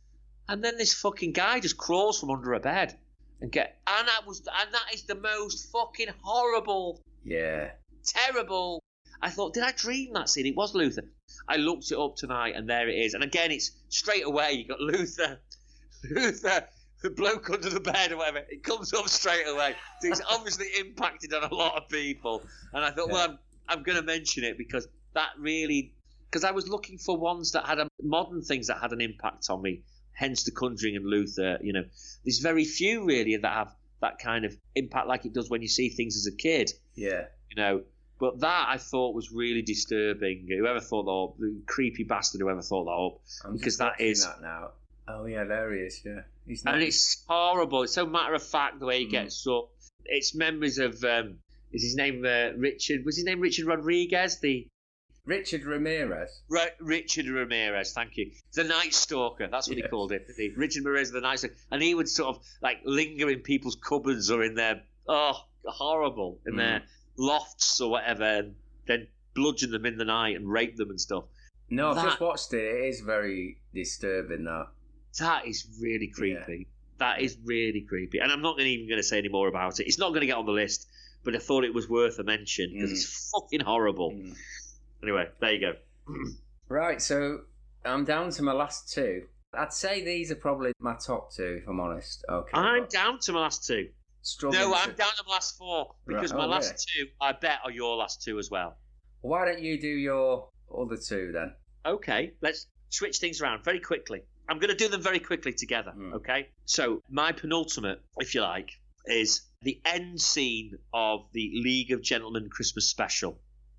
and 0.47 0.63
then 0.63 0.77
this 0.79 0.93
fucking 0.95 1.33
guy 1.33 1.59
just 1.59 1.77
crawls 1.77 2.19
from 2.19 2.31
under 2.31 2.53
her 2.53 2.59
bed 2.59 2.97
and 3.41 3.51
get, 3.51 3.79
and 3.85 4.07
that 4.07 4.25
was, 4.25 4.39
and 4.39 4.73
that 4.73 4.93
is 4.95 5.03
the 5.03 5.13
most 5.13 5.71
fucking 5.71 6.07
horrible 6.23 7.03
Yeah. 7.23 7.69
terrible. 8.03 8.81
I 9.21 9.29
thought, 9.29 9.53
did 9.53 9.63
I 9.63 9.71
dream 9.71 10.13
that 10.13 10.29
scene? 10.29 10.45
It 10.45 10.55
was 10.55 10.73
Luther. 10.75 11.03
I 11.47 11.57
looked 11.57 11.91
it 11.91 11.97
up 11.97 12.15
tonight, 12.15 12.55
and 12.55 12.69
there 12.69 12.87
it 12.87 12.95
is. 12.95 13.13
And 13.13 13.23
again, 13.23 13.51
it's 13.51 13.71
straight 13.89 14.25
away. 14.25 14.53
You 14.53 14.65
got 14.67 14.79
Luther, 14.79 15.39
Luther, 16.09 16.65
the 17.01 17.09
bloke 17.09 17.49
under 17.49 17.69
the 17.69 17.79
bed 17.79 18.11
or 18.11 18.17
whatever. 18.17 18.45
It 18.49 18.63
comes 18.63 18.93
up 18.93 19.07
straight 19.07 19.47
away. 19.47 19.75
So 20.01 20.09
it's 20.09 20.21
obviously 20.29 20.67
impacted 20.79 21.33
on 21.33 21.43
a 21.43 21.53
lot 21.53 21.75
of 21.75 21.89
people. 21.89 22.43
And 22.73 22.83
I 22.83 22.91
thought, 22.91 23.09
well, 23.09 23.29
I'm, 23.29 23.39
I'm 23.67 23.83
going 23.83 23.97
to 23.97 24.03
mention 24.03 24.43
it 24.43 24.57
because 24.57 24.87
that 25.13 25.29
really, 25.37 25.93
because 26.29 26.43
I 26.43 26.51
was 26.51 26.67
looking 26.67 26.97
for 26.97 27.17
ones 27.17 27.51
that 27.53 27.65
had 27.65 27.79
a, 27.79 27.87
modern 28.01 28.41
things 28.41 28.67
that 28.67 28.79
had 28.81 28.91
an 28.91 29.01
impact 29.01 29.47
on 29.49 29.61
me. 29.61 29.83
Hence, 30.13 30.43
The 30.43 30.51
Conjuring 30.51 30.97
and 30.97 31.05
Luther. 31.05 31.57
You 31.61 31.73
know, 31.73 31.83
there's 32.25 32.39
very 32.39 32.65
few 32.65 33.05
really 33.05 33.35
that 33.37 33.51
have 33.53 33.73
that 34.01 34.19
kind 34.19 34.45
of 34.45 34.55
impact 34.75 35.07
like 35.07 35.25
it 35.25 35.33
does 35.33 35.49
when 35.49 35.61
you 35.61 35.67
see 35.67 35.89
things 35.89 36.15
as 36.15 36.25
a 36.25 36.35
kid 36.35 36.71
Yeah. 36.95 37.25
you 37.49 37.55
know. 37.61 37.83
But 38.19 38.39
that 38.41 38.65
I 38.69 38.77
thought 38.77 39.15
was 39.15 39.31
really 39.31 39.61
disturbing. 39.61 40.47
Whoever 40.49 40.79
thought 40.81 41.03
that 41.05 41.11
up, 41.11 41.37
the 41.39 41.61
creepy 41.67 42.03
bastard, 42.03 42.41
whoever 42.41 42.61
thought 42.61 42.85
that 42.85 42.91
up, 42.91 43.21
I'm 43.45 43.53
Because 43.57 43.77
just 43.77 43.79
that 43.79 44.01
is- 44.01 44.25
that 44.25 44.41
now. 44.41 44.71
Oh 45.07 45.25
yeah, 45.25 45.45
there 45.45 45.73
he 45.73 45.81
is. 45.81 46.01
Yeah, 46.05 46.21
he's 46.45 46.63
not. 46.65 46.75
and 46.75 46.83
it's 46.83 47.23
horrible. 47.27 47.83
It's 47.83 47.93
so 47.93 48.05
matter 48.05 48.33
of 48.35 48.43
fact 48.43 48.79
the 48.79 48.85
way 48.85 48.99
he 48.99 49.07
Mm. 49.07 49.11
gets 49.11 49.47
up. 49.47 49.69
It's 50.05 50.35
memories 50.35 50.77
of 50.79 51.03
um, 51.03 51.39
is 51.71 51.81
his 51.83 51.95
name 51.95 52.23
uh, 52.25 52.51
Richard? 52.57 53.05
Was 53.05 53.15
his 53.15 53.25
name 53.25 53.39
Richard 53.39 53.65
Rodriguez? 53.65 54.39
The 54.39 54.67
Richard 55.25 55.63
Ramirez. 55.63 56.41
Right, 56.49 56.71
Richard 56.79 57.27
Ramirez, 57.27 57.93
thank 57.93 58.17
you. 58.17 58.31
The 58.53 58.63
Night 58.63 58.93
Stalker, 58.93 59.47
that's 59.47 59.67
what 59.67 59.77
he 59.77 59.83
called 59.83 60.11
it. 60.11 60.27
the- 60.35 60.53
Richard 60.55 60.83
Ramirez, 60.85 61.11
the 61.11 61.21
Night 61.21 61.39
Stalker. 61.39 61.55
And 61.71 61.81
he 61.81 61.93
would 61.95 62.09
sort 62.09 62.35
of 62.35 62.43
like 62.61 62.79
linger 62.83 63.29
in 63.29 63.39
people's 63.41 63.75
cupboards 63.75 64.29
or 64.31 64.43
in 64.43 64.55
their, 64.55 64.83
oh, 65.07 65.33
horrible, 65.65 66.39
in 66.47 66.53
Mm. 66.53 66.57
their 66.57 66.83
lofts 67.19 67.79
or 67.81 67.91
whatever, 67.91 68.23
and 68.23 68.55
then 68.87 69.07
bludgeon 69.35 69.71
them 69.71 69.85
in 69.85 69.97
the 69.97 70.05
night 70.05 70.35
and 70.35 70.49
rape 70.51 70.75
them 70.77 70.89
and 70.89 70.99
stuff. 70.99 71.25
No, 71.69 71.91
I've 71.91 72.03
just 72.03 72.19
watched 72.19 72.51
it. 72.53 72.63
It 72.63 72.85
is 72.87 73.01
very 73.01 73.57
disturbing. 73.75 74.45
That. 74.45 74.67
That 75.19 75.45
is 75.45 75.67
really 75.79 76.07
creepy. 76.07 76.67
That 76.97 77.21
is 77.21 77.37
really 77.45 77.81
creepy. 77.81 78.17
And 78.19 78.31
I'm 78.31 78.41
not 78.41 78.59
even 78.59 78.87
going 78.87 78.97
to 78.99 79.03
say 79.03 79.19
any 79.19 79.29
more 79.29 79.47
about 79.47 79.79
it. 79.79 79.85
It's 79.87 79.99
not 79.99 80.09
going 80.09 80.21
to 80.21 80.25
get 80.27 80.35
on 80.37 80.45
the 80.47 80.51
list, 80.51 80.87
but 81.23 81.35
I 81.35 81.39
thought 81.39 81.63
it 81.63 81.73
was 81.73 81.87
worth 81.87 82.17
a 82.19 82.23
mention 82.23 82.71
because 82.73 82.89
Mm. 82.89 82.93
it's 82.93 83.31
fucking 83.31 83.59
horrible. 83.61 84.11
Mm. 84.11 84.35
Anyway, 85.03 85.27
there 85.39 85.53
you 85.53 85.59
go. 85.61 85.73
Right, 86.71 87.01
so 87.01 87.41
I'm 87.83 88.05
down 88.05 88.29
to 88.29 88.43
my 88.43 88.53
last 88.53 88.93
two. 88.93 89.23
I'd 89.55 89.73
say 89.73 90.05
these 90.05 90.29
are 90.31 90.35
probably 90.35 90.71
my 90.79 90.95
top 91.03 91.33
two, 91.33 91.61
if 91.63 91.67
I'm 91.67 91.79
honest. 91.79 92.23
Okay. 92.29 92.51
I'm 92.53 92.85
down 92.89 93.17
to 93.21 93.33
my 93.33 93.39
last 93.39 93.65
two. 93.65 93.89
Struggling 94.21 94.61
No, 94.61 94.73
I'm 94.73 94.93
down 94.93 95.11
to 95.17 95.23
my 95.27 95.33
last 95.33 95.57
four 95.57 95.95
because 96.07 96.31
Right, 96.31 96.39
my 96.39 96.45
oh, 96.45 96.49
last 96.49 96.87
two, 96.95 97.07
I 97.21 97.31
bet, 97.33 97.59
are 97.63 97.71
your 97.71 97.95
last 97.95 98.21
two 98.21 98.39
as 98.39 98.49
well. 98.51 98.77
Why 99.21 99.45
don't 99.45 99.61
you 99.61 99.79
do 99.79 99.87
your 99.87 100.49
other 100.77 100.97
two 100.97 101.31
then? 101.33 101.53
Okay, 101.85 102.33
let's 102.41 102.67
switch 102.89 103.17
things 103.17 103.41
around 103.41 103.63
very 103.63 103.79
quickly. 103.79 104.21
I'm 104.47 104.57
going 104.59 104.69
to 104.69 104.75
do 104.75 104.87
them 104.87 105.01
very 105.01 105.19
quickly 105.19 105.53
together. 105.53 105.91
Hmm. 105.91 106.13
Okay, 106.15 106.49
so 106.65 107.01
my 107.09 107.31
penultimate, 107.31 108.01
if 108.17 108.33
you 108.33 108.41
like, 108.41 108.71
is 109.05 109.41
the 109.61 109.79
end 109.85 110.19
scene 110.21 110.77
of 110.93 111.25
the 111.33 111.51
League 111.55 111.91
of 111.91 112.01
Gentlemen 112.01 112.49
Christmas 112.49 112.87
special, 112.87 113.37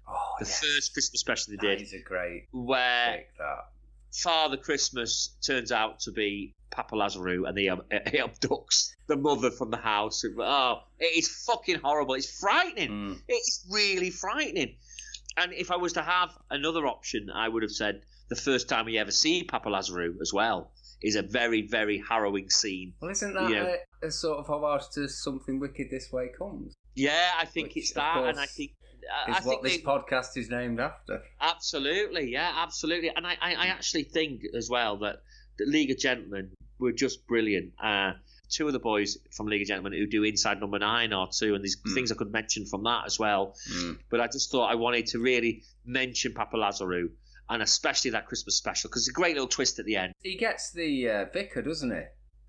Oh, 0.09 0.35
the 0.41 0.45
yes. 0.45 0.61
first 0.61 0.93
Christmas 0.93 1.21
special 1.21 1.53
they 1.53 1.57
That 1.69 1.79
did, 1.79 1.83
is 1.83 1.93
a 1.93 2.01
great 2.01 2.49
where. 2.53 3.25
Father 4.13 4.57
Christmas 4.57 5.37
turns 5.47 5.73
out 5.73 6.01
to 6.01 6.13
be 6.13 6.55
Papa 6.71 6.95
Lazarou 6.95 7.49
and 7.49 7.57
he, 7.59 7.65
he 8.11 8.19
abducts 8.19 8.95
the 9.07 9.17
mother 9.17 9.51
from 9.51 9.71
the 9.71 9.77
house. 9.77 10.25
Oh, 10.39 10.83
it 10.99 11.19
is 11.19 11.29
fucking 11.47 11.81
horrible. 11.81 12.15
It's 12.15 12.41
frightening. 12.41 12.91
Mm. 12.91 13.19
It's 13.29 13.67
really 13.71 14.11
frightening. 14.11 14.77
And 15.37 15.53
if 15.53 15.71
I 15.71 15.77
was 15.77 15.93
to 15.95 16.03
have 16.03 16.31
another 16.51 16.87
option, 16.87 17.31
I 17.33 17.49
would 17.49 17.63
have 17.63 17.73
said 17.73 18.03
the 18.29 18.37
first 18.37 18.69
time 18.69 18.87
we 18.87 18.99
ever 18.99 19.11
see 19.11 19.45
Papa 19.45 19.69
Lazarou 19.69 20.21
as 20.21 20.33
well 20.33 20.73
is 21.03 21.17
a 21.17 21.23
very, 21.23 21.67
very 21.67 22.03
harrowing 22.07 22.51
scene. 22.51 22.93
Well, 23.01 23.11
isn't 23.11 23.35
that 23.35 23.51
Yeah. 23.51 23.77
a, 24.03 24.09
a 24.09 24.11
sort 24.11 24.39
of 24.39 24.47
homage 24.51 24.89
to 24.95 25.09
something 25.09 25.59
wicked 25.59 25.89
this 25.91 26.13
way 26.13 26.29
comes? 26.37 26.75
Yeah, 26.95 27.31
I 27.39 27.47
think 27.47 27.69
Which, 27.69 27.77
it's 27.79 27.93
that, 27.93 28.25
and 28.25 28.39
I 28.39 28.47
think 28.47 28.73
Is 29.29 29.37
I 29.37 29.41
what 29.41 29.43
think 29.45 29.63
this 29.65 29.77
they- 29.77 29.83
podcast 29.83 30.37
is 30.37 30.49
named 30.51 30.81
after. 30.81 31.23
Absolutely, 31.41 32.31
yeah, 32.33 32.53
absolutely. 32.57 33.11
And 33.15 33.27
I, 33.27 33.37
I, 33.41 33.55
I 33.55 33.67
actually 33.67 34.05
think 34.05 34.43
as 34.57 34.69
well 34.71 34.99
that 34.99 35.17
the 35.59 35.67
League 35.67 35.91
of 35.91 35.99
Gentlemen 35.99 36.51
were 36.79 36.93
just 36.93 37.27
brilliant. 37.27 37.73
Uh, 37.83 38.13
two 38.49 38.67
of 38.67 38.73
the 38.73 38.79
boys 38.79 39.19
from 39.37 39.47
League 39.47 39.63
of 39.63 39.69
Gentlemen 39.69 39.93
who 39.93 40.07
do 40.07 40.25
Inside 40.25 40.59
Number 40.61 40.79
Nine 40.79 41.13
or 41.13 41.29
two, 41.33 41.55
and 41.55 41.63
there's 41.63 41.77
Mm. 41.77 41.95
things 41.95 42.11
I 42.13 42.15
could 42.17 42.33
mention 42.33 42.67
from 42.67 42.83
that 42.85 43.05
as 43.07 43.19
well. 43.19 43.55
But 44.11 44.21
I 44.21 44.27
just 44.27 44.51
thought 44.51 44.71
I 44.71 44.75
wanted 44.75 45.07
to 45.09 45.19
really 45.19 45.63
mention 45.85 46.33
Papa 46.33 46.57
Lazarou, 46.57 47.11
and 47.49 47.63
especially 47.63 48.11
that 48.13 48.27
Christmas 48.27 48.57
special, 48.57 48.89
because 48.91 49.03
it's 49.03 49.11
a 49.17 49.21
great 49.21 49.35
little 49.35 49.49
twist 49.49 49.79
at 49.79 49.85
the 49.85 49.97
end. 49.97 50.13
He 50.23 50.37
gets 50.37 50.73
the 50.73 51.09
uh, 51.11 51.25
vicar, 51.33 51.63
doesn't 51.63 51.91
he? 51.91 52.03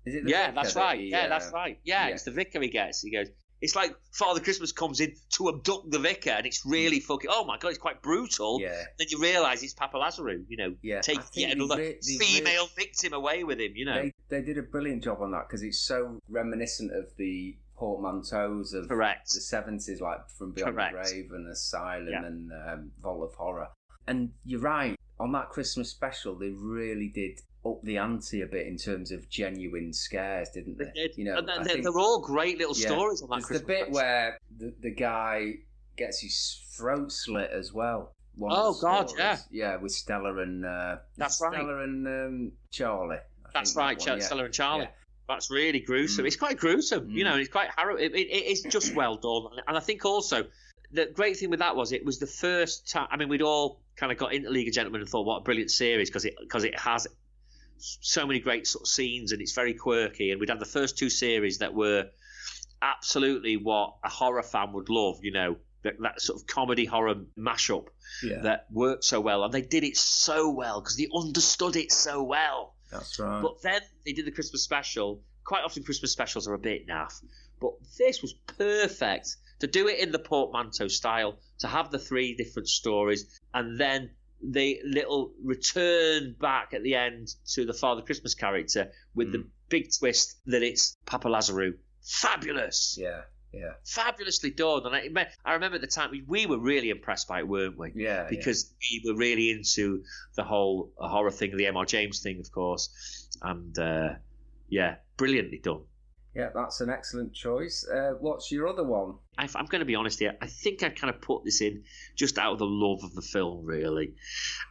Is 0.04 0.14
it 0.16 0.24
the 0.24 0.30
yeah, 0.30 0.46
vicar 0.46 0.54
that's 0.62 0.74
that 0.74 0.80
right. 0.80 1.00
he, 1.00 1.10
yeah, 1.10 1.20
uh, 1.26 1.28
that's 1.28 1.52
right. 1.52 1.78
Yeah, 1.84 2.08
yeah. 2.08 2.14
it's 2.14 2.24
the 2.24 2.30
vicar 2.32 2.60
he 2.60 2.68
gets. 2.68 3.02
He 3.02 3.10
goes, 3.12 3.28
it's 3.62 3.74
like 3.74 3.94
Father 4.12 4.40
Christmas 4.40 4.72
comes 4.72 5.00
in 5.00 5.14
to 5.30 5.48
abduct 5.48 5.90
the 5.90 5.98
vicar, 5.98 6.30
and 6.30 6.44
it's 6.44 6.66
really 6.66 7.00
fucking, 7.00 7.30
oh 7.32 7.44
my 7.46 7.56
God, 7.56 7.68
it's 7.68 7.78
quite 7.78 8.02
brutal. 8.02 8.58
Yeah, 8.60 8.82
Then 8.98 9.06
you 9.08 9.18
realise 9.20 9.62
it's 9.62 9.72
Papa 9.72 9.96
Lazarou, 9.96 10.44
you 10.48 10.56
know, 10.58 10.74
yeah. 10.82 11.00
take 11.00 11.20
yet 11.32 11.52
another 11.52 11.76
re- 11.78 11.98
they 12.06 12.16
re- 12.18 12.18
female 12.18 12.66
victim 12.76 13.14
away 13.14 13.44
with 13.44 13.58
him, 13.60 13.72
you 13.74 13.86
know. 13.86 14.02
They, 14.02 14.12
they 14.28 14.42
did 14.42 14.58
a 14.58 14.62
brilliant 14.62 15.02
job 15.04 15.22
on 15.22 15.30
that 15.30 15.48
because 15.48 15.62
it's 15.62 15.78
so 15.78 16.18
reminiscent 16.28 16.92
of 16.92 17.06
the 17.16 17.56
portmanteaus 17.78 18.74
of 18.74 18.88
Correct. 18.88 19.32
the 19.32 19.40
seventies, 19.40 20.00
like 20.00 20.28
from 20.28 20.52
Beyond 20.52 20.74
Correct. 20.74 21.06
the 21.06 21.10
Grave 21.12 21.30
and 21.32 21.48
Asylum 21.50 22.08
Yeah. 22.10 22.24
and 22.24 22.50
um, 22.68 22.90
Vault 23.02 23.30
of 23.30 23.34
Horror. 23.36 23.68
And 24.06 24.30
you're 24.44 24.60
right 24.60 24.96
on 25.22 25.32
that 25.32 25.48
Christmas 25.50 25.88
special, 25.90 26.34
they 26.34 26.50
really 26.50 27.08
did 27.08 27.40
up 27.64 27.80
the 27.84 27.96
ante 27.96 28.42
a 28.42 28.46
bit 28.46 28.66
in 28.66 28.76
terms 28.76 29.12
of 29.12 29.28
genuine 29.28 29.92
scares, 29.92 30.48
didn't 30.50 30.78
they? 30.78 30.86
they 30.86 30.90
did. 30.94 31.16
You 31.16 31.24
know, 31.26 31.36
and 31.38 31.48
they're, 31.48 31.62
think 31.64 31.84
they're 31.84 31.98
all 31.98 32.20
great 32.20 32.58
little 32.58 32.74
Yeah. 32.76 32.88
stories 32.88 33.22
on 33.22 33.28
that 33.30 33.36
there's 33.36 33.44
Christmas 33.46 33.60
the 33.62 33.66
bit 33.68 33.78
special. 33.82 33.94
where 33.94 34.38
the, 34.58 34.74
the 34.80 34.90
guy 34.90 35.54
gets 35.96 36.20
his 36.20 36.60
throat 36.76 37.12
slit 37.12 37.50
as 37.52 37.72
well. 37.72 38.12
Oh, 38.40 38.76
God, 38.80 39.10
stories. 39.10 39.44
yeah, 39.50 39.76
with 39.76 39.92
Stella 39.92 40.38
and 40.38 40.64
uh, 40.64 40.96
That's 41.16 41.40
it 41.40 41.44
right. 41.44 41.54
Stella 41.54 41.82
and 41.84 42.06
um, 42.08 42.52
Charlie. 42.70 43.16
I 43.16 43.48
That's 43.54 43.70
think 43.72 43.76
that 43.76 43.80
right, 43.80 43.98
one, 43.98 44.06
Ch- 44.18 44.20
yeah. 44.22 44.26
Stella 44.26 44.44
and 44.46 44.54
Charlie. 44.54 44.84
Yeah. 44.84 44.90
That's 45.28 45.50
really 45.50 45.80
gruesome. 45.80 46.24
Mm. 46.24 46.26
It's 46.28 46.36
quite 46.36 46.58
gruesome, 46.58 47.10
you 47.10 47.24
Mm. 47.24 47.28
know. 47.30 47.36
It's 47.36 47.48
quite 47.48 47.68
harrowing. 47.76 48.02
It, 48.04 48.14
it, 48.14 48.26
it's 48.28 48.62
just 48.62 48.94
well 48.96 49.16
done, 49.16 49.60
and 49.68 49.76
I 49.76 49.80
think 49.80 50.04
also 50.04 50.46
the 50.92 51.06
great 51.06 51.36
thing 51.38 51.50
with 51.50 51.60
that 51.60 51.76
was 51.76 51.92
it 51.92 52.04
was 52.04 52.18
the 52.18 52.26
first 52.26 52.90
time. 52.90 53.08
I 53.10 53.16
mean, 53.16 53.28
we'd 53.28 53.42
all 53.42 53.80
kind 53.96 54.12
of 54.12 54.18
got 54.18 54.32
into 54.32 54.50
League 54.50 54.68
of 54.68 54.74
Gentlemen 54.74 55.00
and 55.00 55.08
thought, 55.10 55.26
what 55.26 55.38
a 55.38 55.42
brilliant 55.42 55.70
series 55.70 56.08
because 56.08 56.24
it 56.24 56.34
because 56.40 56.64
it 56.64 56.78
has 56.78 57.06
so 57.78 58.26
many 58.26 58.38
great 58.38 58.66
sort 58.66 58.82
of 58.82 58.88
scenes 58.88 59.32
and 59.32 59.40
it's 59.40 59.52
very 59.52 59.74
quirky. 59.74 60.30
And 60.30 60.40
we'd 60.40 60.50
had 60.50 60.60
the 60.60 60.64
first 60.64 60.98
two 60.98 61.10
series 61.10 61.58
that 61.58 61.74
were 61.74 62.06
absolutely 62.80 63.56
what 63.56 63.94
a 64.04 64.08
horror 64.08 64.42
fan 64.42 64.72
would 64.72 64.88
love, 64.88 65.18
you 65.22 65.32
know, 65.32 65.56
that, 65.82 65.94
that 66.00 66.20
sort 66.20 66.40
of 66.40 66.46
comedy 66.46 66.84
horror 66.84 67.16
mashup 67.38 67.88
Yeah, 68.22 68.40
that 68.42 68.66
worked 68.70 69.04
so 69.04 69.20
well, 69.20 69.44
and 69.44 69.52
they 69.52 69.62
did 69.62 69.84
it 69.84 69.96
so 69.96 70.50
well 70.50 70.80
because 70.80 70.96
they 70.96 71.08
understood 71.14 71.76
it 71.76 71.90
so 71.90 72.22
well. 72.22 72.74
that's 72.90 73.18
right. 73.18 73.42
But 73.42 73.62
then 73.62 73.80
they 74.04 74.12
did 74.12 74.26
the 74.26 74.30
Christmas 74.30 74.62
special. 74.62 75.22
Quite 75.44 75.64
often, 75.64 75.82
Christmas 75.82 76.12
specials 76.12 76.46
are 76.46 76.54
a 76.54 76.58
bit 76.58 76.86
naff, 76.86 77.20
but 77.60 77.72
this 77.98 78.22
was 78.22 78.32
perfect 78.32 79.36
to 79.62 79.68
do 79.68 79.86
it 79.86 80.00
in 80.00 80.10
the 80.10 80.18
portmanteau 80.18 80.88
style, 80.88 81.38
to 81.60 81.68
have 81.68 81.92
the 81.92 81.98
three 81.98 82.34
different 82.34 82.68
stories, 82.68 83.40
and 83.54 83.78
then 83.78 84.10
the 84.42 84.80
little 84.84 85.32
return 85.40 86.34
back 86.40 86.74
at 86.74 86.82
the 86.82 86.96
end 86.96 87.28
to 87.46 87.64
the 87.64 87.72
Father 87.72 88.02
Christmas 88.02 88.34
character 88.34 88.90
with 89.14 89.30
the 89.30 89.46
big 89.68 89.86
twist 89.96 90.40
that 90.46 90.64
it's 90.64 90.96
Papa 91.06 91.28
Lazarou. 91.28 91.74
Fabulous, 92.02 92.96
yeah, 92.98 93.20
yeah, 93.52 93.74
fabulously 93.84 94.50
done. 94.50 94.84
And 94.84 95.16
I, 95.16 95.28
I 95.44 95.52
remember 95.52 95.76
at 95.76 95.80
the 95.80 95.86
time 95.86 96.10
we, 96.10 96.24
we 96.26 96.46
were 96.46 96.58
really 96.58 96.90
impressed 96.90 97.28
by 97.28 97.38
it, 97.38 97.46
weren't 97.46 97.78
we? 97.78 97.92
yeah. 97.94 98.26
because 98.28 98.74
we 98.80 99.00
were 99.06 99.16
really 99.16 99.52
into 99.52 100.02
the 100.34 100.42
whole 100.42 100.90
horror 100.96 101.30
thing, 101.30 101.56
the 101.56 101.66
M.R. 101.66 101.84
James 101.84 102.18
thing, 102.18 102.40
of 102.40 102.50
course, 102.50 103.28
and 103.40 103.78
uh, 103.78 104.14
yeah, 104.68 104.96
brilliantly 105.16 105.58
done. 105.58 105.82
Yeah, 106.34 106.48
that's 106.54 106.80
an 106.80 106.88
excellent 106.88 107.34
choice. 107.34 107.86
Uh, 107.86 108.14
what's 108.18 108.50
your 108.50 108.66
other 108.66 108.84
one? 108.84 109.14
I, 109.36 109.48
I'm 109.54 109.66
going 109.66 109.80
to 109.80 109.86
be 109.86 109.94
honest 109.94 110.18
here. 110.18 110.34
I 110.40 110.46
think 110.46 110.82
I 110.82 110.88
kind 110.88 111.14
of 111.14 111.20
put 111.20 111.44
this 111.44 111.60
in 111.60 111.84
just 112.16 112.38
out 112.38 112.52
of 112.52 112.58
the 112.58 112.66
love 112.66 113.04
of 113.04 113.14
the 113.14 113.22
film, 113.22 113.66
really, 113.66 114.14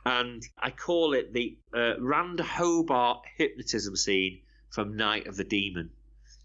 and 0.06 0.42
I 0.58 0.72
call 0.72 1.14
it 1.14 1.34
the 1.34 1.58
uh, 1.76 2.00
Rand 2.00 2.40
Hobart 2.40 3.22
hypnotism 3.38 3.96
scene 3.96 4.42
from 4.70 4.96
Night 4.98 5.28
of 5.28 5.38
the 5.38 5.44
Demon. 5.44 5.92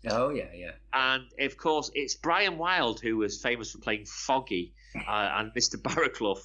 Oh 0.09 0.31
yeah, 0.31 0.53
yeah, 0.55 0.73
And 0.93 1.25
of 1.41 1.57
course, 1.57 1.91
it's 1.95 2.15
Brian 2.15 2.59
Wilde 2.59 3.01
who 3.01 3.17
was 3.17 3.41
famous 3.41 3.73
for 3.73 3.79
playing 3.79 4.05
Foggy, 4.05 4.75
uh, 4.95 5.01
and 5.37 5.53
Mr. 5.53 5.77
Barraclough, 5.77 6.41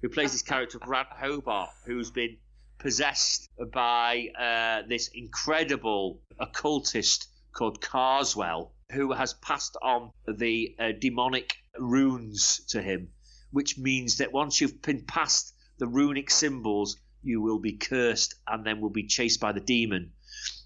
who 0.00 0.08
plays 0.08 0.32
this 0.32 0.42
character 0.42 0.78
Rand 0.86 1.08
Hobart, 1.10 1.70
who's 1.86 2.10
been 2.10 2.38
possessed 2.78 3.48
by 3.72 4.28
uh, 4.38 4.86
this 4.88 5.08
incredible 5.14 6.20
occultist 6.38 7.28
called 7.54 7.80
Carswell, 7.80 8.74
who 8.92 9.12
has 9.12 9.34
passed 9.34 9.76
on 9.82 10.10
the 10.26 10.76
uh, 10.78 10.92
demonic 10.98 11.54
runes 11.78 12.64
to 12.68 12.82
him, 12.82 13.08
which 13.50 13.78
means 13.78 14.18
that 14.18 14.32
once 14.32 14.60
you've 14.60 14.82
been 14.82 15.04
past 15.06 15.54
the 15.78 15.86
runic 15.86 16.30
symbols, 16.30 16.98
you 17.22 17.40
will 17.40 17.58
be 17.58 17.72
cursed 17.72 18.34
and 18.46 18.66
then 18.66 18.80
will 18.80 18.90
be 18.90 19.06
chased 19.06 19.40
by 19.40 19.52
the 19.52 19.60
demon 19.60 20.12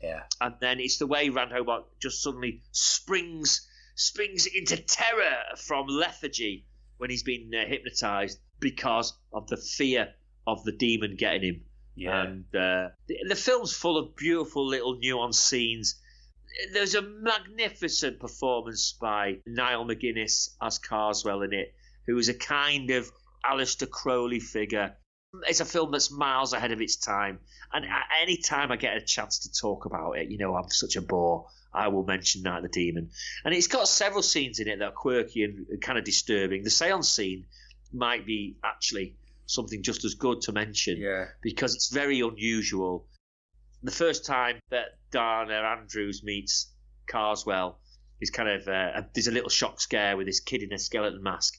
yeah. 0.02 0.22
and 0.40 0.54
then 0.60 0.80
it's 0.80 0.98
the 0.98 1.06
way 1.06 1.28
Rand 1.28 1.52
Hobart 1.52 1.84
just 2.00 2.22
suddenly 2.22 2.62
springs 2.72 3.66
springs 3.94 4.46
into 4.46 4.76
terror 4.76 5.36
from 5.56 5.86
lethargy 5.88 6.66
when 6.98 7.10
he's 7.10 7.22
been 7.22 7.50
uh, 7.54 7.66
hypnotized 7.66 8.38
because 8.60 9.16
of 9.32 9.48
the 9.48 9.56
fear 9.56 10.14
of 10.46 10.64
the 10.64 10.72
demon 10.72 11.16
getting 11.16 11.42
him. 11.42 11.60
Yeah. 11.96 12.22
And 12.22 12.44
uh, 12.54 12.90
the, 13.08 13.16
the 13.28 13.34
film's 13.34 13.72
full 13.72 13.96
of 13.98 14.14
beautiful 14.14 14.66
little 14.66 14.98
nuanced 14.98 15.34
scenes. 15.34 16.00
There's 16.72 16.94
a 16.94 17.02
magnificent 17.02 18.18
performance 18.20 18.92
by 19.00 19.38
Niall 19.46 19.86
MacGinnis 19.86 20.50
as 20.60 20.78
Carswell 20.78 21.42
in 21.42 21.52
it, 21.52 21.74
who 22.06 22.18
is 22.18 22.28
a 22.28 22.34
kind 22.34 22.90
of 22.90 23.10
Aleister 23.44 23.88
Crowley 23.88 24.40
figure. 24.40 24.96
It's 25.46 25.60
a 25.60 25.64
film 25.64 25.92
that's 25.92 26.10
miles 26.10 26.52
ahead 26.52 26.72
of 26.72 26.80
its 26.80 26.96
time. 26.96 27.38
And 27.72 27.84
any 28.22 28.38
time 28.38 28.72
I 28.72 28.76
get 28.76 28.96
a 28.96 29.00
chance 29.00 29.40
to 29.40 29.52
talk 29.52 29.84
about 29.84 30.12
it, 30.12 30.30
you 30.30 30.38
know, 30.38 30.56
I'm 30.56 30.70
such 30.70 30.96
a 30.96 31.02
bore. 31.02 31.46
I 31.72 31.88
will 31.88 32.04
mention 32.04 32.42
Night 32.42 32.58
of 32.58 32.62
the 32.64 32.68
Demon. 32.70 33.10
And 33.44 33.54
it's 33.54 33.66
got 33.66 33.86
several 33.88 34.22
scenes 34.22 34.58
in 34.58 34.68
it 34.68 34.78
that 34.78 34.84
are 34.84 34.90
quirky 34.90 35.44
and 35.44 35.80
kind 35.82 35.98
of 35.98 36.04
disturbing. 36.04 36.64
The 36.64 36.70
seance 36.70 37.10
scene 37.10 37.44
might 37.92 38.26
be 38.26 38.56
actually 38.64 39.16
something 39.46 39.82
just 39.82 40.04
as 40.04 40.14
good 40.14 40.40
to 40.42 40.52
mention 40.52 40.98
yeah. 40.98 41.26
because 41.42 41.74
it's 41.74 41.90
very 41.90 42.20
unusual. 42.20 43.06
The 43.82 43.90
first 43.90 44.24
time 44.24 44.58
that 44.70 44.97
Dana 45.10 45.54
Andrews 45.54 46.22
meets 46.24 46.72
Carswell 47.06 47.80
is 48.20 48.30
kind 48.30 48.48
of 48.48 48.66
uh, 48.68 49.02
there's 49.14 49.28
a 49.28 49.32
little 49.32 49.48
shock 49.48 49.80
scare 49.80 50.16
with 50.16 50.26
this 50.26 50.40
kid 50.40 50.62
in 50.62 50.72
a 50.72 50.78
skeleton 50.78 51.22
mask, 51.22 51.54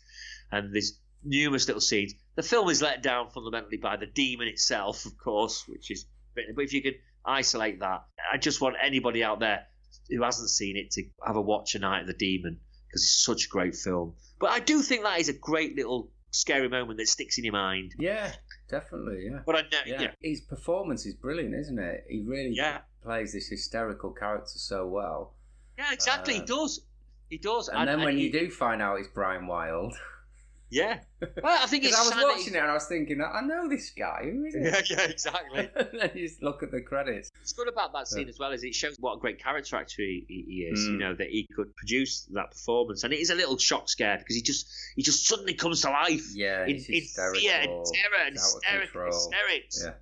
and 0.51 0.73
there's 0.73 0.99
numerous 1.23 1.67
little 1.67 1.81
scenes. 1.81 2.13
The 2.35 2.43
film 2.43 2.69
is 2.69 2.81
let 2.81 3.01
down 3.03 3.29
fundamentally 3.29 3.77
by 3.77 3.97
the 3.97 4.05
demon 4.05 4.47
itself, 4.47 5.05
of 5.05 5.17
course, 5.17 5.65
which 5.67 5.91
is. 5.91 6.05
But 6.35 6.43
if 6.57 6.73
you 6.73 6.81
can 6.81 6.93
isolate 7.25 7.79
that, 7.79 8.03
I 8.31 8.37
just 8.37 8.61
want 8.61 8.75
anybody 8.81 9.23
out 9.23 9.39
there 9.39 9.65
who 10.09 10.23
hasn't 10.23 10.49
seen 10.49 10.77
it 10.77 10.91
to 10.91 11.03
have 11.25 11.35
a 11.35 11.41
watch 11.41 11.75
a 11.75 11.79
Night 11.79 12.01
of 12.01 12.07
the 12.07 12.13
Demon 12.13 12.59
because 12.87 13.03
it's 13.03 13.23
such 13.23 13.45
a 13.45 13.49
great 13.49 13.75
film. 13.75 14.15
But 14.39 14.51
I 14.51 14.59
do 14.59 14.81
think 14.81 15.03
that 15.03 15.19
is 15.19 15.29
a 15.29 15.33
great 15.33 15.75
little 15.75 16.11
scary 16.31 16.69
moment 16.69 16.99
that 16.99 17.07
sticks 17.07 17.37
in 17.37 17.43
your 17.43 17.53
mind. 17.53 17.93
Yeah, 17.99 18.31
definitely. 18.69 19.27
Yeah. 19.29 19.39
But 19.45 19.55
I 19.55 19.61
know, 19.63 19.79
Yeah. 19.85 20.01
yeah, 20.01 20.11
His 20.21 20.41
performance 20.41 21.05
is 21.05 21.15
brilliant, 21.15 21.55
isn't 21.55 21.79
it? 21.79 22.05
He 22.07 22.21
really 22.21 22.53
Yeah. 22.55 22.81
Plays 23.01 23.33
this 23.33 23.47
hysterical 23.47 24.11
character 24.11 24.57
so 24.57 24.85
well. 24.87 25.33
Yeah, 25.77 25.93
exactly. 25.93 26.35
he 26.35 26.41
Uh, 26.41 26.45
does. 26.45 26.81
He 27.29 27.37
does. 27.37 27.69
And, 27.69 27.87
then 27.87 28.01
when 28.01 28.17
he- 28.17 28.25
you 28.25 28.31
do 28.31 28.49
find 28.49 28.81
out 28.81 28.99
it's 28.99 29.07
Brian 29.07 29.45
Wilde, 29.47 29.93
yeah. 30.71 30.99
Well, 31.21 31.29
I 31.63 31.67
think 31.67 31.83
it's 31.85 31.95
I 31.95 32.01
was 32.01 32.09
that 32.11 32.23
watching 32.23 32.53
it 32.55 32.57
and 32.57 32.69
I 32.69 32.73
was 32.73 32.85
thinking, 32.87 33.21
I 33.21 33.41
know 33.41 33.69
this 33.69 33.91
guy. 33.91 34.21
Who 34.23 34.45
is 34.45 34.55
it? 34.57 34.89
Yeah, 34.89 34.97
yeah, 34.97 35.05
exactly. 35.09 35.69
and 35.75 35.89
then 36.01 36.11
you 36.15 36.27
just 36.27 36.41
look 36.43 36.63
at 36.63 36.71
the 36.71 36.81
credits. 36.81 37.29
What's 37.39 37.53
good 37.53 37.67
about 37.67 37.93
that 37.93 38.07
scene 38.07 38.23
Yeah. 38.23 38.29
as 38.29 38.39
well 38.39 38.51
is 38.51 38.63
it 38.63 38.73
shows 38.75 38.95
what 38.99 39.13
a 39.17 39.19
great 39.19 39.41
character 39.41 39.75
actor 39.77 40.01
he, 40.01 40.25
he 40.27 40.45
he 40.47 40.55
is. 40.63 40.79
Mm. 40.79 40.91
You 40.91 40.97
know 40.97 41.15
that 41.15 41.27
he 41.29 41.47
could 41.55 41.73
produce 41.75 42.25
that 42.33 42.51
performance, 42.51 43.03
and 43.03 43.13
it 43.13 43.19
is 43.19 43.29
a 43.29 43.35
little 43.35 43.57
shock 43.57 43.89
scare 43.89 44.17
because 44.17 44.35
he 44.35 44.41
just 44.41 44.67
he 44.95 45.03
just 45.03 45.25
suddenly 45.27 45.53
comes 45.53 45.81
to 45.81 45.89
life 45.91 46.25
Yeah, 46.35 46.63
in, 46.63 46.75
in 46.77 46.83
hysterical. 46.87 47.39
fear 47.41 47.53
and 47.61 47.85
terror 47.85 48.23
and 48.25 48.33
He's 48.33 48.41
out 48.43 48.57
of 48.57 48.63
hysteric, 48.63 48.91
control. 48.91 49.11
hysterics. 49.13 49.83
Yeah. 49.85 49.93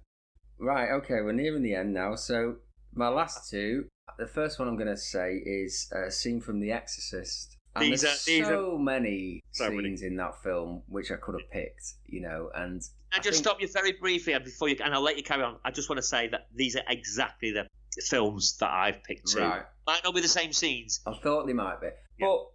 Right, 0.59 0.89
okay, 0.91 1.21
we're 1.21 1.33
nearing 1.33 1.61
the 1.61 1.75
end 1.75 1.93
now. 1.93 2.15
So, 2.15 2.55
my 2.97 3.07
last 3.09 3.49
two, 3.49 3.85
the 4.17 4.27
first 4.27 4.59
one 4.59 4.67
I'm 4.67 4.75
going 4.75 4.87
to 4.87 4.97
say 4.97 5.35
is 5.45 5.91
a 5.93 6.09
scene 6.11 6.41
from 6.41 6.59
The 6.59 6.71
Exorcist. 6.71 7.55
And 7.75 7.85
These 7.91 8.01
there's 8.01 8.27
are- 8.27 8.45
so 8.45 8.77
many 8.77 9.41
So 9.51 9.69
many. 9.69 9.89
scenes 9.89 10.01
in 10.01 10.15
that 10.17 10.41
film 10.41 10.81
which 10.87 11.11
I 11.11 11.15
could 11.17 11.39
have 11.39 11.49
picked, 11.51 11.93
you 12.07 12.21
know, 12.21 12.49
and 12.55 12.81
I 13.13 13.17
just 13.17 13.29
think- 13.29 13.35
stop 13.45 13.61
you 13.61 13.67
very 13.67 13.91
briefly 13.93 14.37
before 14.39 14.69
you, 14.69 14.77
and 14.83 14.93
I'll 14.93 15.01
let 15.01 15.17
you 15.17 15.23
carry 15.23 15.43
on. 15.43 15.59
I 15.63 15.69
just 15.71 15.87
want 15.89 15.97
to 15.97 16.03
say 16.03 16.27
that 16.29 16.47
these 16.55 16.75
are 16.75 16.83
exactly 16.89 17.51
the 17.51 17.67
films 18.07 18.57
that 18.57 18.69
I've 18.71 19.03
picked 19.03 19.27
too. 19.27 19.39
Right. 19.39 19.63
Might 19.85 20.03
not 20.03 20.15
be 20.15 20.21
the 20.21 20.27
same 20.27 20.51
scenes. 20.53 21.01
I 21.05 21.13
thought 21.13 21.45
they 21.47 21.53
might 21.53 21.79
be. 21.79 21.89
But, 22.19 22.47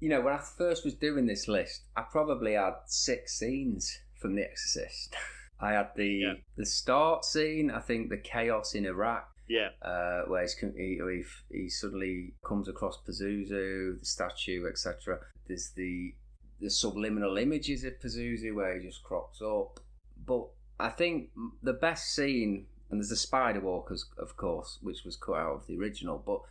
you 0.00 0.08
know, 0.08 0.20
when 0.22 0.32
I 0.34 0.38
first 0.38 0.84
was 0.84 0.94
doing 0.94 1.26
this 1.26 1.46
list, 1.46 1.82
I 1.96 2.02
probably 2.10 2.54
had 2.54 2.74
six 2.86 3.38
scenes 3.38 3.98
from 4.20 4.34
The 4.34 4.42
Exorcist. 4.44 5.14
I 5.60 5.72
had 5.72 5.90
the 5.94 6.06
Yeah. 6.08 6.34
the 6.56 6.64
start 6.64 7.26
scene, 7.26 7.70
I 7.70 7.80
think 7.80 8.08
the 8.08 8.16
chaos 8.16 8.74
in 8.74 8.86
Iraq, 8.86 9.29
Yeah, 9.50 9.70
uh, 9.82 10.26
where 10.28 10.46
he, 10.76 11.24
he 11.50 11.68
suddenly 11.68 12.34
comes 12.46 12.68
across 12.68 12.96
Pazuzu, 13.04 13.98
the 13.98 14.06
statue, 14.06 14.64
etc. 14.68 15.18
There's 15.48 15.70
the 15.70 16.14
the 16.60 16.70
subliminal 16.70 17.36
images 17.36 17.82
of 17.82 17.98
Pazuzu 17.98 18.54
where 18.54 18.78
he 18.78 18.86
just 18.86 19.02
crops 19.02 19.42
up. 19.42 19.80
But 20.24 20.46
I 20.78 20.90
think 20.90 21.30
the 21.64 21.72
best 21.72 22.14
scene, 22.14 22.66
and 22.90 23.00
there's 23.00 23.08
the 23.08 23.16
spider 23.16 23.58
walkers, 23.58 24.08
of 24.18 24.36
course, 24.36 24.78
which 24.82 25.02
was 25.04 25.16
cut 25.16 25.34
out 25.34 25.54
of 25.56 25.66
the 25.66 25.76
original. 25.76 26.22
But 26.24 26.42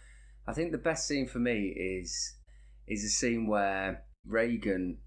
I 0.46 0.52
think 0.52 0.74
the 0.74 0.78
best 0.78 1.08
scene 1.08 1.26
for 1.26 1.40
me 1.40 1.68
is 1.70 2.34
is 2.86 3.06
a 3.06 3.10
scene 3.10 3.48
where 3.48 4.04
Regan 4.28 4.98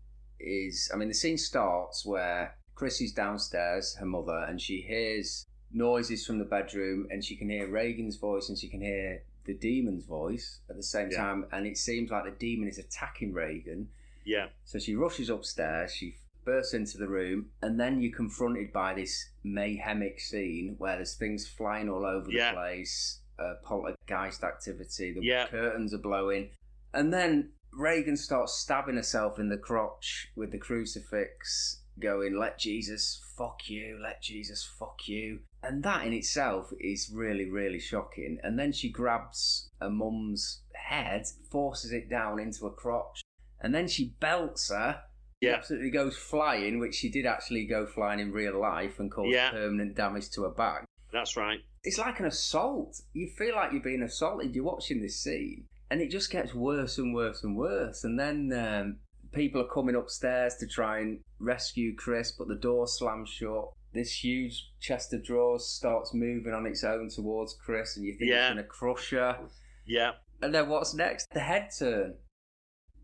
is. 0.41 0.91
I 0.95 0.97
mean, 0.97 1.09
the 1.09 1.15
scene 1.15 1.37
starts 1.37 2.07
where 2.07 2.57
Chrissy's 2.75 3.13
downstairs, 3.13 3.97
her 3.97 4.07
mother, 4.07 4.47
and 4.49 4.59
she 4.59 4.81
hears 4.81 5.45
noises 5.73 6.27
from 6.27 6.39
the 6.39 6.45
bedroom, 6.45 7.07
and 7.11 7.25
she 7.25 7.37
can 7.37 7.49
hear 7.51 7.67
Regan's 7.69 8.17
voice, 8.17 8.49
and 8.49 8.59
she 8.59 8.69
can 8.69 8.81
hear 8.81 9.23
the 9.45 9.55
demon's 9.55 10.05
voice 10.05 10.61
at 10.71 10.77
the 10.77 10.83
same 10.83 11.11
Yeah. 11.11 11.19
time, 11.19 11.47
and 11.53 11.67
it 11.67 11.77
seems 11.77 12.11
like 12.11 12.25
the 12.25 12.31
demon 12.31 12.69
is 12.69 12.79
attacking 12.79 13.33
Regan. 13.33 13.89
yeah, 14.25 14.49
So 14.65 14.79
she 14.79 14.95
rushes 14.95 15.29
upstairs, 15.29 15.93
she 15.93 16.17
bursts 16.45 16.75
into 16.75 16.97
the 16.97 17.09
room, 17.09 17.51
and 17.61 17.79
then 17.81 18.01
you're 18.01 18.15
confronted 18.17 18.73
by 18.73 18.95
this 18.95 19.31
mayhemic 19.45 20.21
scene 20.21 20.77
where 20.79 20.95
there's 20.97 21.15
things 21.17 21.49
flying 21.49 21.89
all 21.89 22.05
over 22.07 22.31
Yeah. 22.31 22.51
the 22.51 22.57
place, 22.57 23.21
uh, 23.41 23.55
poltergeist 23.65 24.45
activity, 24.45 25.13
the 25.13 25.23
Yeah. 25.25 25.49
curtains 25.49 25.93
are 25.93 25.99
blowing, 25.99 26.51
and 26.95 27.13
then 27.13 27.53
Regan 27.73 28.17
starts 28.17 28.55
stabbing 28.55 28.95
herself 28.97 29.39
in 29.41 29.49
the 29.49 29.59
crotch 29.59 30.31
with 30.37 30.53
the 30.53 30.59
crucifix, 30.59 31.82
going, 32.01 32.37
Let 32.39 32.59
Jesus 32.59 33.21
fuck 33.37 33.69
you, 33.69 33.99
let 34.03 34.23
Jesus 34.23 34.65
fuck 34.79 35.07
you. 35.07 35.41
And 35.63 35.83
that 35.85 36.07
in 36.07 36.13
itself 36.13 36.71
is 36.81 37.11
really, 37.15 37.49
really 37.49 37.79
shocking. 37.81 38.39
And 38.43 38.59
then 38.59 38.73
she 38.73 38.91
grabs 38.91 39.69
a 39.81 39.89
mum's 39.91 40.63
head, 40.75 41.25
forces 41.51 41.93
it 41.93 42.09
down 42.11 42.41
into 42.41 42.67
a 42.67 42.71
crotch, 42.73 43.23
and 43.61 43.75
then 43.75 43.87
she 43.89 44.15
belts 44.21 44.71
her. 44.71 45.03
She 45.43 45.49
Yeah. 45.49 45.55
absolutely 45.57 45.91
goes 45.91 46.17
flying, 46.17 46.79
which 46.79 46.95
she 46.97 47.09
did 47.11 47.27
actually 47.27 47.67
go 47.67 47.87
flying 47.87 48.21
in 48.21 48.33
real 48.33 48.59
life 48.61 48.99
and 49.01 49.11
cause 49.11 49.33
Yeah. 49.33 49.51
permanent 49.51 49.95
damage 49.97 50.31
to 50.31 50.43
her 50.45 50.51
back. 50.51 50.85
that's 51.13 51.37
right. 51.37 51.61
It's 51.85 51.99
like 51.99 52.21
an 52.21 52.27
assault. 52.27 52.99
You 53.13 53.29
feel 53.37 53.55
like 53.55 53.73
you're 53.73 53.83
being 53.83 54.03
assaulted. 54.03 54.55
You're 54.55 54.65
watching 54.65 55.03
this 55.03 55.21
scene, 55.23 55.67
and 55.91 56.01
it 56.01 56.11
just 56.11 56.31
gets 56.31 56.55
worse 56.55 56.97
and 56.97 57.15
worse 57.15 57.45
and 57.45 57.55
worse. 57.55 58.03
And 58.03 58.19
then 58.19 58.51
um, 58.55 58.99
people 59.33 59.61
are 59.61 59.69
coming 59.73 59.95
upstairs 59.97 60.57
to 60.57 60.67
try 60.67 61.01
and 61.01 61.21
rescue 61.39 61.95
Chris, 61.97 62.33
but 62.33 62.49
the 62.49 62.55
door 62.57 62.87
slams 62.87 63.29
shut. 63.31 63.71
This 63.95 64.23
huge 64.25 64.71
chest 64.81 65.13
of 65.13 65.25
drawers 65.25 65.67
starts 65.67 66.15
moving 66.15 66.53
on 66.55 66.67
its 66.67 66.83
own 66.85 67.09
towards 67.11 67.55
Chris, 67.65 67.97
and 67.97 68.07
you 68.07 68.13
think 68.19 68.31
Yeah. 68.31 68.47
it's 68.47 68.55
going 68.55 68.65
to 68.65 68.69
crush 68.71 69.11
her. 69.11 69.39
Yeah, 69.87 70.13
And 70.41 70.55
then 70.55 70.69
what's 70.69 70.95
next? 70.95 71.29
The 71.33 71.41
head 71.41 71.71
turn. 71.79 72.15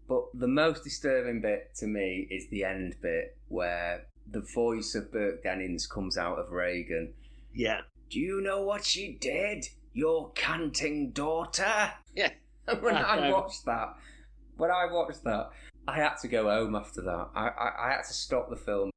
But 0.08 0.22
the 0.34 0.48
most 0.48 0.84
disturbing 0.84 1.40
bit 1.42 1.74
to 1.76 1.86
me 1.86 2.26
is 2.30 2.48
the 2.50 2.64
end 2.64 2.96
bit 3.02 3.36
where 3.48 4.06
the 4.30 4.40
voice 4.54 4.94
of 4.94 5.12
Burke 5.12 5.42
Dennings 5.42 5.86
comes 5.86 6.16
out 6.16 6.38
of 6.38 6.50
Regan. 6.50 7.12
yeah, 7.54 7.80
Do 8.10 8.18
you 8.20 8.40
know 8.40 8.62
what 8.62 8.84
she 8.84 9.18
did? 9.20 9.66
Your 9.92 10.30
canting 10.32 11.10
daughter? 11.12 11.92
yeah. 12.14 12.30
When 12.80 12.96
I 12.96 13.18
Um, 13.26 13.32
watched 13.32 13.64
that, 13.66 13.94
when 14.56 14.70
I 14.70 14.86
watched 14.90 15.24
that, 15.24 15.50
I 15.88 15.96
had 15.96 16.16
to 16.18 16.28
go 16.28 16.50
home 16.50 16.74
after 16.74 17.00
that. 17.00 17.28
I, 17.34 17.48
I, 17.48 17.86
I 17.86 17.90
had 17.92 18.02
to 18.02 18.12
stop 18.12 18.50
the 18.50 18.56
film. 18.56 18.90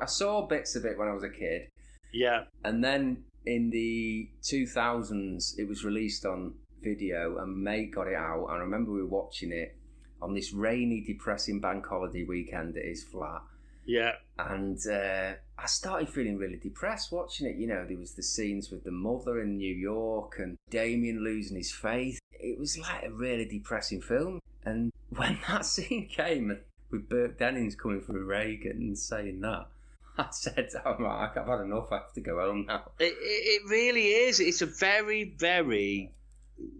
I 0.00 0.06
saw 0.06 0.46
bits 0.46 0.74
of 0.74 0.86
it 0.86 0.98
when 0.98 1.06
I 1.06 1.12
was 1.12 1.22
a 1.22 1.28
kid, 1.28 1.68
Yeah, 2.12 2.44
and 2.64 2.82
then 2.82 3.24
in 3.44 3.68
the 3.70 4.30
2000s, 4.42 5.58
it 5.58 5.68
was 5.68 5.84
released 5.84 6.24
on 6.24 6.54
video, 6.82 7.38
and 7.38 7.62
May 7.62 7.86
got 7.86 8.08
it 8.08 8.14
out. 8.16 8.46
And 8.46 8.56
I 8.56 8.60
remember 8.60 8.90
we 8.90 9.02
were 9.02 9.08
watching 9.08 9.52
it 9.52 9.76
on 10.22 10.34
this 10.34 10.52
rainy, 10.54 11.04
depressing 11.06 11.60
bank 11.60 11.86
holiday 11.86 12.24
weekend 12.24 12.76
at 12.78 12.84
his 12.84 13.04
flat. 13.04 13.42
yeah, 13.86 14.12
And 14.38 14.78
uh, 14.90 15.34
I 15.58 15.66
started 15.66 16.08
feeling 16.08 16.38
really 16.38 16.56
depressed 16.56 17.12
watching 17.12 17.46
it. 17.46 17.56
You 17.56 17.66
know, 17.66 17.84
there 17.86 17.98
was 17.98 18.14
the 18.14 18.22
scenes 18.22 18.70
with 18.70 18.82
the 18.82 18.90
mother 18.90 19.42
in 19.42 19.58
New 19.58 19.74
York 19.74 20.36
and 20.38 20.56
Damien 20.70 21.22
losing 21.22 21.58
his 21.58 21.70
faith. 21.70 22.18
It 22.32 22.58
was 22.58 22.78
like 22.78 23.04
a 23.04 23.12
really 23.12 23.44
depressing 23.44 24.00
film. 24.00 24.40
And 24.64 24.90
when 25.10 25.38
that 25.48 25.64
scene 25.66 26.08
came 26.08 26.58
with 26.90 27.08
Burke 27.08 27.38
Dennings 27.38 27.74
coming 27.74 28.00
through 28.00 28.24
Regan 28.24 28.78
and 28.78 28.98
saying 28.98 29.40
that, 29.40 29.66
I 30.18 30.28
said, 30.30 30.70
"Oh, 30.84 30.96
Mark, 30.98 31.36
I've 31.36 31.46
had 31.46 31.60
enough. 31.60 31.88
I 31.90 31.96
have 31.96 32.12
to 32.14 32.20
go 32.20 32.38
home 32.40 32.66
now." 32.66 32.92
It, 32.98 33.04
it, 33.06 33.16
it 33.18 33.62
really 33.68 34.06
is. 34.08 34.40
It's 34.40 34.62
a 34.62 34.66
very, 34.66 35.34
very 35.36 36.12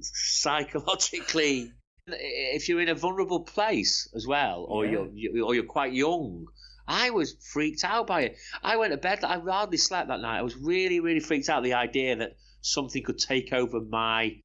psychologically. 0.01 1.72
If 2.07 2.68
you're 2.68 2.80
in 2.82 2.91
a 2.91 2.95
vulnerable 2.95 3.41
place 3.41 4.09
as 4.14 4.26
well, 4.26 4.66
or 4.68 4.85
Yeah. 4.85 5.07
you're 5.14 5.45
or 5.45 5.55
you're 5.55 5.64
quite 5.64 5.95
young, 5.95 6.47
I 6.87 7.11
was 7.11 7.35
freaked 7.53 7.82
out 7.82 8.07
by 8.07 8.22
it. 8.22 8.37
I 8.62 8.76
went 8.76 8.93
to 8.93 8.99
bed. 8.99 9.24
I 9.24 9.39
hardly 9.39 9.78
slept 9.78 10.09
that 10.09 10.20
night. 10.20 10.39
I 10.39 10.43
was 10.43 10.57
really, 10.57 11.01
really 11.01 11.20
freaked 11.20 11.49
out. 11.49 11.62
The 11.62 11.74
idea 11.74 12.16
that 12.16 12.37
something 12.61 13.03
could 13.03 13.18
take 13.18 13.53
over 13.53 13.80
my, 13.80 14.37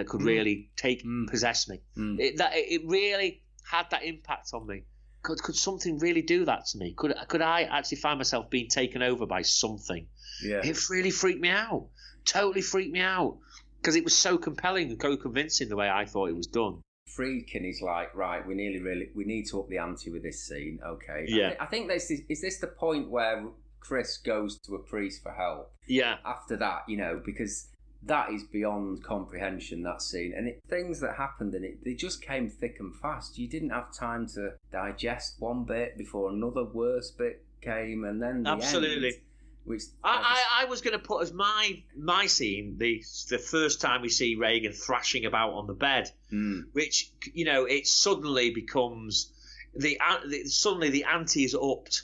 that 0.00 0.08
could 0.08 0.20
Mm. 0.22 0.26
really 0.26 0.70
take 0.76 1.04
Mm. 1.04 1.28
possess 1.28 1.68
me. 1.68 1.80
Mm. 1.96 2.18
It, 2.18 2.36
that 2.38 2.52
it 2.54 2.82
really 2.86 3.42
had 3.70 3.86
that 3.90 4.02
impact 4.02 4.50
on 4.52 4.66
me. 4.66 4.84
Could 5.22 5.42
could 5.42 5.54
something 5.54 5.98
really 5.98 6.22
do 6.22 6.44
that 6.46 6.66
to 6.66 6.78
me? 6.78 6.94
Could 6.96 7.14
could 7.28 7.42
I 7.42 7.62
actually 7.62 7.98
find 7.98 8.18
myself 8.18 8.48
being 8.50 8.68
taken 8.68 9.02
over 9.02 9.26
by 9.26 9.42
something? 9.42 10.06
Yeah. 10.42 10.62
It 10.64 10.88
really 10.88 11.10
freaked 11.10 11.40
me 11.40 11.50
out. 11.50 11.88
Totally 12.24 12.62
freaked 12.62 12.92
me 12.92 13.00
out 13.00 13.38
because 13.80 13.96
it 13.96 14.04
was 14.04 14.16
so 14.16 14.38
compelling 14.38 14.90
and 14.90 15.00
so 15.00 15.16
convincing 15.16 15.68
the 15.68 15.76
way 15.76 15.88
I 15.90 16.06
thought 16.06 16.30
it 16.30 16.36
was 16.36 16.46
done. 16.46 16.80
Friedkin 17.18 17.68
is 17.68 17.82
like, 17.82 18.14
right, 18.14 18.46
we 18.46 18.54
nearly 18.54 18.80
really 18.80 19.10
we 19.14 19.24
need 19.24 19.44
to 19.50 19.60
up 19.60 19.68
the 19.68 19.78
ante 19.78 20.10
with 20.10 20.22
this 20.22 20.46
scene. 20.46 20.78
Okay. 20.86 21.24
Yeah. 21.26 21.54
I, 21.60 21.64
I 21.64 21.66
think 21.66 21.88
this 21.88 22.10
is, 22.10 22.22
is 22.28 22.40
this 22.40 22.58
the 22.58 22.68
point 22.68 23.10
where 23.10 23.44
Chris 23.80 24.16
goes 24.18 24.58
to 24.66 24.74
a 24.76 24.78
priest 24.78 25.22
for 25.22 25.32
help 25.32 25.72
Yeah, 25.86 26.16
after 26.24 26.56
that, 26.58 26.82
you 26.88 26.96
know, 26.96 27.20
because 27.24 27.68
that 28.04 28.30
is 28.32 28.44
beyond 28.44 29.04
comprehension. 29.04 29.82
That 29.82 30.02
scene 30.02 30.32
and 30.36 30.48
it, 30.48 30.60
things 30.68 31.00
that 31.00 31.16
happened 31.16 31.54
in 31.54 31.64
it, 31.64 31.84
they 31.84 31.94
just 31.94 32.22
came 32.22 32.48
thick 32.48 32.76
and 32.80 32.94
fast. 32.96 33.38
You 33.38 33.48
didn't 33.48 33.70
have 33.70 33.92
time 33.94 34.26
to 34.34 34.54
digest 34.72 35.36
one 35.38 35.64
bit 35.64 35.96
before 35.98 36.30
another 36.30 36.64
worse 36.64 37.10
bit 37.10 37.44
came, 37.60 38.04
and 38.04 38.22
then 38.22 38.42
the 38.44 38.50
Absolutely. 38.50 39.08
end, 39.08 39.16
which 39.64 39.82
I, 40.02 40.16
just- 40.16 40.28
I, 40.28 40.62
I 40.62 40.64
was 40.64 40.80
going 40.80 40.98
to 40.98 41.04
put 41.04 41.22
as 41.22 41.32
my 41.32 41.82
my 41.96 42.26
scene 42.26 42.76
the 42.78 43.02
the 43.28 43.38
first 43.38 43.80
time 43.80 44.00
we 44.02 44.08
see 44.08 44.34
Regan 44.36 44.72
thrashing 44.72 45.26
about 45.26 45.52
on 45.52 45.66
the 45.66 45.74
bed, 45.74 46.10
Mm, 46.32 46.62
which 46.72 47.10
you 47.34 47.44
know 47.44 47.64
it 47.66 47.86
suddenly 47.86 48.50
becomes 48.50 49.30
the, 49.76 49.98
the 50.26 50.44
suddenly 50.46 50.88
the 50.90 51.04
ante 51.04 51.44
is 51.44 51.54
upped. 51.54 52.02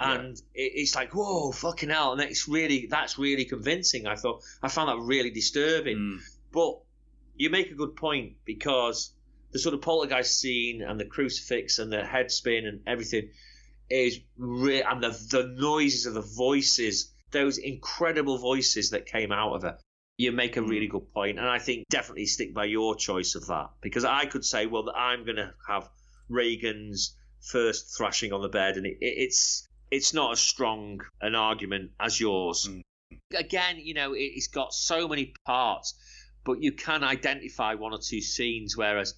And 0.00 0.36
it, 0.54 0.72
it's 0.74 0.94
like 0.94 1.14
whoa, 1.14 1.52
fucking 1.52 1.90
hell! 1.90 2.12
And 2.12 2.20
it's 2.20 2.48
really 2.48 2.86
that's 2.90 3.18
really 3.18 3.44
convincing. 3.44 4.06
I 4.06 4.16
thought 4.16 4.42
I 4.62 4.68
found 4.68 4.88
that 4.88 4.98
really 4.98 5.30
disturbing. 5.30 5.96
mm, 5.96 6.18
But 6.52 6.78
you 7.36 7.50
make 7.50 7.70
a 7.70 7.74
good 7.74 7.96
point 7.96 8.34
because 8.44 9.12
the 9.52 9.58
sort 9.58 9.74
of 9.74 9.82
poltergeist 9.82 10.38
scene 10.38 10.82
and 10.82 10.98
the 10.98 11.04
crucifix 11.04 11.78
and 11.78 11.92
the 11.92 12.04
head 12.04 12.30
spin 12.30 12.66
and 12.66 12.80
everything 12.86 13.30
is 13.88 14.18
re- 14.36 14.82
and 14.82 15.02
the 15.02 15.10
the 15.30 15.54
noises 15.56 16.06
of 16.06 16.14
the 16.14 16.22
voices, 16.22 17.12
those 17.30 17.58
incredible 17.58 18.38
voices 18.38 18.90
that 18.90 19.06
came 19.06 19.30
out 19.30 19.54
of 19.54 19.64
it. 19.64 19.74
You 20.16 20.30
make 20.32 20.56
a 20.56 20.62
really 20.62 20.86
good 20.86 21.12
point, 21.12 21.38
and 21.40 21.48
I 21.48 21.58
think 21.58 21.88
definitely 21.88 22.26
stick 22.26 22.54
by 22.54 22.66
your 22.66 22.94
choice 22.94 23.34
of 23.34 23.46
that 23.48 23.70
because 23.80 24.04
I 24.04 24.26
could 24.26 24.44
say, 24.44 24.66
well, 24.66 24.88
I'm 24.94 25.24
going 25.24 25.36
to 25.36 25.52
have 25.68 25.88
Regan's 26.28 27.16
first 27.40 27.96
thrashing 27.96 28.32
on 28.32 28.40
the 28.40 28.48
bed, 28.48 28.76
and 28.76 28.86
it, 28.86 28.96
it's 29.00 29.68
it's 29.90 30.14
not 30.14 30.32
as 30.32 30.40
strong 30.40 31.00
an 31.20 31.34
argument 31.34 31.92
as 32.00 32.18
yours. 32.20 32.68
Mm. 32.68 32.82
Again, 33.34 33.78
you 33.78 33.94
know, 33.94 34.12
it, 34.12 34.32
it's 34.34 34.48
got 34.48 34.72
so 34.72 35.08
many 35.08 35.34
parts, 35.46 35.94
but 36.44 36.62
you 36.62 36.72
can 36.72 37.04
identify 37.04 37.74
one 37.74 37.92
or 37.92 37.98
two 37.98 38.20
scenes, 38.20 38.76
whereas 38.76 39.14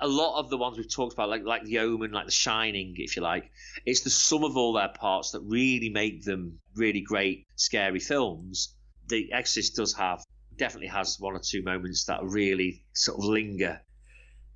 a 0.00 0.08
lot 0.08 0.38
of 0.38 0.50
the 0.50 0.56
ones 0.56 0.76
we've 0.76 0.92
talked 0.92 1.12
about, 1.14 1.28
like 1.28 1.44
like 1.44 1.64
the 1.64 1.80
Omen, 1.80 2.12
like 2.12 2.26
the 2.26 2.32
Shining, 2.32 2.94
if 2.96 3.16
you 3.16 3.22
like, 3.22 3.50
it's 3.84 4.02
the 4.02 4.10
sum 4.10 4.44
of 4.44 4.56
all 4.56 4.72
their 4.72 4.88
parts 4.88 5.32
that 5.32 5.40
really 5.40 5.90
make 5.90 6.24
them 6.24 6.60
really 6.76 7.00
great, 7.00 7.46
scary 7.56 8.00
films. 8.00 8.74
The 9.08 9.32
Exorcist 9.32 9.76
does 9.76 9.94
have 9.94 10.22
definitely 10.56 10.88
has 10.88 11.16
one 11.18 11.34
or 11.34 11.40
two 11.40 11.62
moments 11.62 12.04
that 12.04 12.20
really 12.22 12.84
sort 12.92 13.18
of 13.18 13.24
linger. 13.24 13.80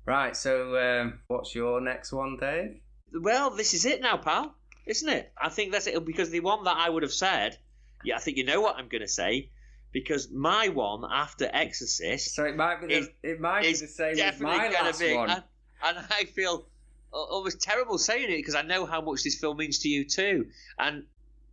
Right, 0.05 0.35
so 0.35 0.77
um, 0.77 1.19
what's 1.27 1.55
your 1.55 1.79
next 1.79 2.11
one, 2.11 2.37
Dave? 2.37 2.81
Well, 3.13 3.51
this 3.51 3.73
is 3.73 3.85
it 3.85 4.01
now, 4.01 4.17
pal, 4.17 4.55
isn't 4.85 5.09
it? 5.09 5.31
I 5.41 5.49
think 5.49 5.71
that's 5.71 5.87
it 5.87 6.05
because 6.05 6.29
the 6.29 6.39
one 6.41 6.63
that 6.65 6.75
I 6.77 6.89
would 6.89 7.03
have 7.03 7.13
said, 7.13 7.57
yeah, 8.03 8.15
I 8.15 8.19
think 8.19 8.37
you 8.37 8.43
know 8.45 8.61
what 8.61 8.75
I'm 8.77 8.87
going 8.89 9.01
to 9.01 9.07
say, 9.07 9.49
because 9.91 10.31
my 10.31 10.69
one 10.69 11.03
after 11.09 11.49
Exorcist 11.53 12.33
So 12.35 12.45
it 12.45 12.55
might 12.55 12.81
be 12.81 12.87
the, 12.87 12.97
Is- 12.99 13.09
it 13.21 13.39
might 13.39 13.61
be 13.63 13.71
the 13.73 13.87
same 13.87 14.19
as 14.19 14.39
my 14.39 14.69
last 14.69 14.99
be, 14.99 15.13
one. 15.15 15.29
and, 15.29 15.43
and 15.83 15.97
I 16.11 16.25
feel 16.25 16.67
al- 17.13 17.27
almost 17.31 17.61
terrible 17.61 17.97
saying 17.97 18.31
it 18.31 18.37
because 18.37 18.55
I 18.55 18.63
know 18.63 18.85
how 18.85 19.01
much 19.01 19.23
this 19.23 19.35
film 19.39 19.57
means 19.57 19.79
to 19.79 19.89
you 19.89 20.05
too, 20.05 20.47
and 20.77 21.03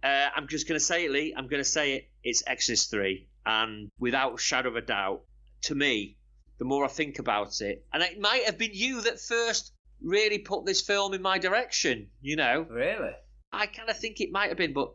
uh, 0.03 0.29
I'm 0.35 0.49
just 0.49 0.67
going 0.67 0.79
to 0.79 0.85
say 0.85 1.05
it, 1.05 1.11
Lee. 1.11 1.35
I'm 1.37 1.47
going 1.49 1.63
to 1.63 1.69
say 1.69 1.93
it. 1.95 2.09
It's 2.25 2.43
Exorcist 2.47 2.91
three, 2.91 3.29
and 3.45 3.91
without 3.99 4.35
a 4.35 4.39
shadow 4.39 4.71
of 4.71 4.77
a 4.77 4.81
doubt, 4.81 5.23
to 5.63 5.75
me, 5.75 6.17
the 6.59 6.65
more 6.65 6.85
I 6.85 6.89
think 6.89 7.19
about 7.19 7.61
it, 7.61 7.85
and 7.93 8.03
it 8.03 8.19
might 8.19 8.45
have 8.45 8.57
been 8.59 8.71
you 8.73 9.03
that 9.03 9.21
first 9.21 9.73
really 10.03 10.39
put 10.39 10.65
this 10.67 10.81
film 10.81 11.15
in 11.15 11.23
my 11.23 11.39
direction. 11.39 12.09
You 12.21 12.37
know, 12.37 12.67
Really? 12.69 13.13
I 13.53 13.67
kind 13.67 13.89
of 13.91 13.99
think 13.99 14.21
it 14.21 14.31
might 14.31 14.49
have 14.49 14.57
been, 14.59 14.73
but 14.73 14.93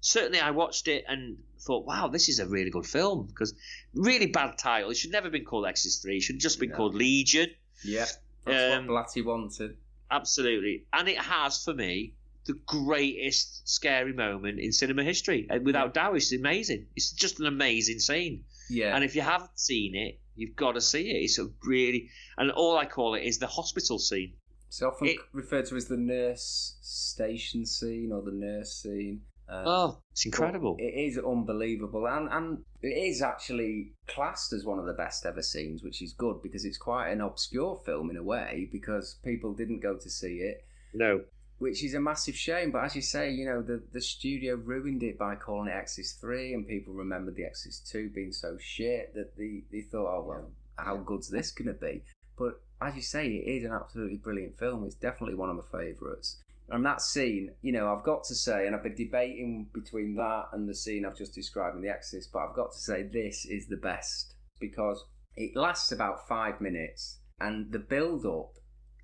certainly 0.00 0.40
I 0.40 0.50
watched 0.50 0.88
it 0.88 1.04
and 1.08 1.36
thought, 1.60 1.84
wow, 1.86 2.08
this 2.08 2.28
is 2.28 2.38
a 2.38 2.46
really 2.46 2.70
good 2.70 2.86
film 2.86 3.26
because 3.26 3.54
really 3.94 4.26
bad 4.26 4.56
title. 4.58 4.90
It 4.90 4.96
should 4.96 5.12
never 5.12 5.26
have 5.26 5.32
been 5.32 5.44
called 5.44 5.66
Exorcist 5.66 6.02
Three. 6.02 6.16
It 6.16 6.22
should 6.22 6.36
have 6.36 6.40
just 6.42 6.58
been 6.58 6.70
No. 6.70 6.76
called 6.76 6.94
Legion. 6.94 7.48
Yeah. 7.84 8.06
That's 8.44 8.76
Um, 8.78 8.86
what 8.88 9.06
Blatty 9.08 9.24
wanted. 9.24 9.76
Absolutely, 10.10 10.84
and 10.92 11.08
it 11.08 11.18
has 11.18 11.62
for 11.64 11.72
me 11.74 12.14
the 12.44 12.54
greatest 12.66 13.68
scary 13.68 14.12
moment 14.12 14.58
in 14.58 14.72
cinema 14.72 15.04
history. 15.04 15.48
Without 15.62 15.94
doubt, 15.94 16.16
it's 16.16 16.32
amazing. 16.32 16.86
It's 16.96 17.12
just 17.12 17.38
an 17.40 17.46
amazing 17.46 17.98
scene. 18.00 18.44
Yeah. 18.68 18.94
And 18.94 19.04
if 19.04 19.14
you 19.14 19.22
haven't 19.22 19.58
seen 19.58 19.94
it, 19.94 20.18
you've 20.36 20.56
got 20.56 20.72
to 20.72 20.80
see 20.80 21.10
it. 21.10 21.22
It's 21.24 21.38
a 21.38 21.48
really, 21.64 22.08
and 22.38 22.50
all 22.52 22.76
I 22.78 22.86
call 22.86 23.14
it 23.14 23.22
is 23.22 23.38
the 23.38 23.46
hospital 23.46 23.98
scene. 23.98 24.34
It's 24.68 24.82
often 24.82 25.08
it- 25.08 25.18
referred 25.32 25.66
to 25.66 25.76
as 25.76 25.86
the 25.86 25.96
nurse 25.98 26.76
station 26.80 27.66
scene 27.66 28.10
or 28.12 28.22
the 28.22 28.32
nurse 28.32 28.72
scene. 28.82 29.22
Um, 29.48 29.64
Oh, 29.66 29.98
it's 30.12 30.24
incredible. 30.24 30.76
It 30.78 30.94
is 30.94 31.18
unbelievable, 31.18 32.06
and 32.06 32.28
and 32.30 32.64
it 32.80 32.96
is 32.96 33.20
actually 33.20 33.92
classed 34.06 34.52
as 34.52 34.64
one 34.64 34.78
of 34.78 34.86
the 34.86 34.92
best 34.94 35.26
ever 35.26 35.42
scenes, 35.42 35.82
which 35.82 36.00
is 36.00 36.12
good 36.14 36.40
because 36.42 36.64
it's 36.64 36.78
quite 36.78 37.10
an 37.10 37.20
obscure 37.20 37.76
film 37.84 38.08
in 38.10 38.16
a 38.16 38.22
way 38.22 38.68
because 38.72 39.18
people 39.24 39.52
didn't 39.52 39.80
go 39.80 39.96
to 39.98 40.08
see 40.08 40.36
it, 40.38 40.64
No, 40.94 41.24
which 41.62 41.84
is 41.84 41.94
a 41.94 42.00
massive 42.00 42.34
shame. 42.34 42.72
But 42.72 42.84
as 42.84 42.96
you 42.96 43.02
say, 43.02 43.30
you 43.30 43.46
know 43.46 43.62
the 43.62 43.80
the 43.92 44.00
studio 44.00 44.56
ruined 44.56 45.02
it 45.04 45.16
by 45.16 45.36
calling 45.36 45.68
it 45.68 45.76
Exorcist 45.76 46.20
Three, 46.20 46.52
and 46.54 46.66
people 46.66 46.92
remembered 46.92 47.36
the 47.36 47.44
Exorcist 47.44 47.88
Two 47.90 48.10
being 48.10 48.32
so 48.32 48.58
shit 48.60 49.14
that 49.14 49.36
they 49.36 49.62
they 49.70 49.82
thought, 49.82 50.12
oh 50.18 50.24
well, 50.26 50.50
how 50.76 50.96
good's 50.96 51.30
this 51.30 51.52
gonna 51.52 51.72
be? 51.72 52.02
But 52.36 52.60
as 52.80 52.96
you 52.96 53.02
say, 53.02 53.28
it 53.28 53.48
is 53.48 53.64
an 53.64 53.72
absolutely 53.72 54.16
brilliant 54.16 54.58
film. 54.58 54.84
It's 54.84 54.96
definitely 54.96 55.36
one 55.36 55.50
of 55.50 55.56
my 55.56 55.78
favourites. 55.80 56.42
And 56.68 56.84
that 56.86 57.00
scene, 57.02 57.50
you 57.60 57.70
know, 57.72 57.94
I've 57.94 58.04
got 58.04 58.24
to 58.24 58.34
say, 58.34 58.66
and 58.66 58.74
I've 58.74 58.82
been 58.82 58.94
debating 58.96 59.68
between 59.74 60.14
that 60.16 60.46
and 60.52 60.68
the 60.68 60.74
scene 60.74 61.04
I've 61.04 61.16
just 61.16 61.34
described 61.34 61.76
in 61.76 61.82
The 61.82 61.90
Exorcist, 61.90 62.30
but 62.32 62.40
I've 62.40 62.56
got 62.56 62.72
to 62.72 62.78
say 62.78 63.02
this 63.02 63.44
is 63.44 63.66
the 63.68 63.76
best 63.76 64.34
because 64.58 65.04
it 65.36 65.54
lasts 65.54 65.92
about 65.92 66.26
five 66.26 66.60
minutes 66.60 67.18
and 67.40 67.70
the 67.70 67.78
build 67.78 68.24
up 68.24 68.52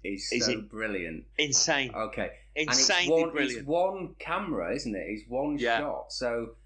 is, 0.04 0.28
Is 0.32 0.46
so 0.46 0.60
brilliant. 0.62 1.24
insane, 1.38 1.92
Okay. 1.94 2.30
Insanely 2.58 3.04
and 3.04 3.12
it's 3.14 3.22
one, 3.22 3.30
brilliant. 3.32 3.58
It's 3.60 3.66
one 3.66 4.14
camera, 4.18 4.74
isn't 4.74 4.94
it? 4.94 5.06
It's 5.08 5.28
one 5.28 5.58
Yeah. 5.58 5.78
shot. 5.80 6.12
So 6.12 6.56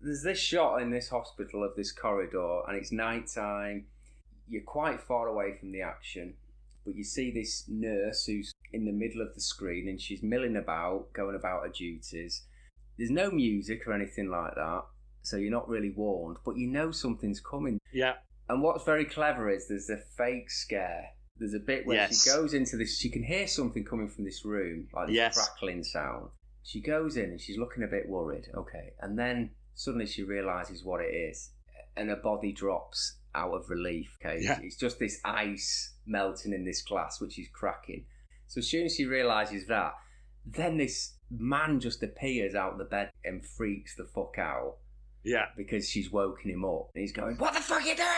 there's 0.00 0.22
this 0.22 0.38
shot 0.38 0.80
in 0.82 0.90
this 0.90 1.08
hospital 1.08 1.62
of 1.64 1.74
this 1.76 1.92
corridor, 1.92 2.62
and 2.68 2.76
it's 2.76 2.92
night 2.92 3.26
time. 3.28 3.86
You're 4.48 4.62
quite 4.62 5.00
far 5.00 5.28
away 5.28 5.54
from 5.58 5.72
the 5.72 5.82
action, 5.82 6.34
but 6.84 6.94
you 6.94 7.04
see 7.04 7.30
this 7.30 7.68
nurse 7.68 8.24
who's 8.26 8.52
in 8.72 8.84
the 8.84 8.92
middle 8.92 9.20
of 9.20 9.34
the 9.34 9.40
screen, 9.40 9.88
and 9.88 10.00
she's 10.00 10.22
milling 10.22 10.56
about, 10.56 11.12
going 11.12 11.36
about 11.36 11.62
her 11.64 11.68
duties. 11.68 12.42
There's 12.96 13.10
no 13.10 13.30
music 13.30 13.86
or 13.86 13.92
anything 13.92 14.28
like 14.30 14.54
that, 14.54 14.84
so 15.22 15.36
you're 15.36 15.50
not 15.50 15.68
really 15.68 15.90
warned, 15.90 16.38
but 16.44 16.56
you 16.56 16.66
know 16.66 16.90
something's 16.90 17.40
coming. 17.40 17.78
Yeah, 17.92 18.14
And 18.48 18.62
what's 18.62 18.84
very 18.84 19.04
clever 19.04 19.48
is 19.48 19.68
there's 19.68 19.90
a 19.90 19.96
fake 19.96 20.50
scare. 20.50 21.10
There's 21.40 21.54
a 21.54 21.58
bit 21.58 21.86
where 21.86 21.96
Yes. 21.96 22.22
she 22.22 22.30
goes 22.30 22.54
into 22.54 22.76
this. 22.76 22.98
She 22.98 23.08
can 23.10 23.22
hear 23.24 23.48
something 23.48 23.84
coming 23.84 24.08
from 24.08 24.24
this 24.24 24.44
room, 24.44 24.88
like 24.92 25.08
this 25.08 25.16
Yes. 25.16 25.34
crackling 25.36 25.82
sound. 25.82 26.28
She 26.62 26.80
goes 26.80 27.16
in 27.16 27.30
and 27.30 27.40
she's 27.40 27.56
looking 27.58 27.82
a 27.82 27.86
bit 27.88 28.08
worried. 28.08 28.46
Okay, 28.54 28.92
and 29.00 29.18
then 29.18 29.50
suddenly 29.74 30.06
she 30.06 30.22
realizes 30.22 30.84
what 30.84 31.00
it 31.00 31.12
is, 31.14 31.50
and 31.96 32.10
her 32.10 32.16
body 32.16 32.52
drops 32.52 33.16
out 33.34 33.52
of 33.54 33.70
relief. 33.70 34.16
Okay, 34.22 34.40
Yeah. 34.42 34.60
it's 34.62 34.76
just 34.76 34.98
this 34.98 35.18
ice 35.24 35.94
melting 36.06 36.52
in 36.52 36.64
this 36.64 36.82
glass, 36.82 37.20
which 37.20 37.38
is 37.38 37.48
cracking. 37.52 38.04
So 38.46 38.58
as 38.58 38.68
soon 38.68 38.84
as 38.86 38.94
she 38.96 39.06
realizes 39.06 39.66
that, 39.68 39.94
then 40.44 40.76
this 40.76 41.14
man 41.30 41.80
just 41.80 42.02
appears 42.02 42.54
out 42.54 42.72
of 42.72 42.78
the 42.78 42.84
bed 42.84 43.10
and 43.24 43.44
freaks 43.46 43.94
the 43.96 44.04
fuck 44.04 44.36
out 44.38 44.78
yeah. 45.22 45.46
because 45.56 45.88
she's 45.88 46.10
woken 46.10 46.50
him 46.50 46.64
up 46.64 46.90
and 46.94 47.02
he's 47.02 47.12
going, 47.12 47.36
What 47.36 47.54
the 47.54 47.60
fuck 47.60 47.82
are 47.82 47.86
you 47.86 47.94
doing 47.96 48.08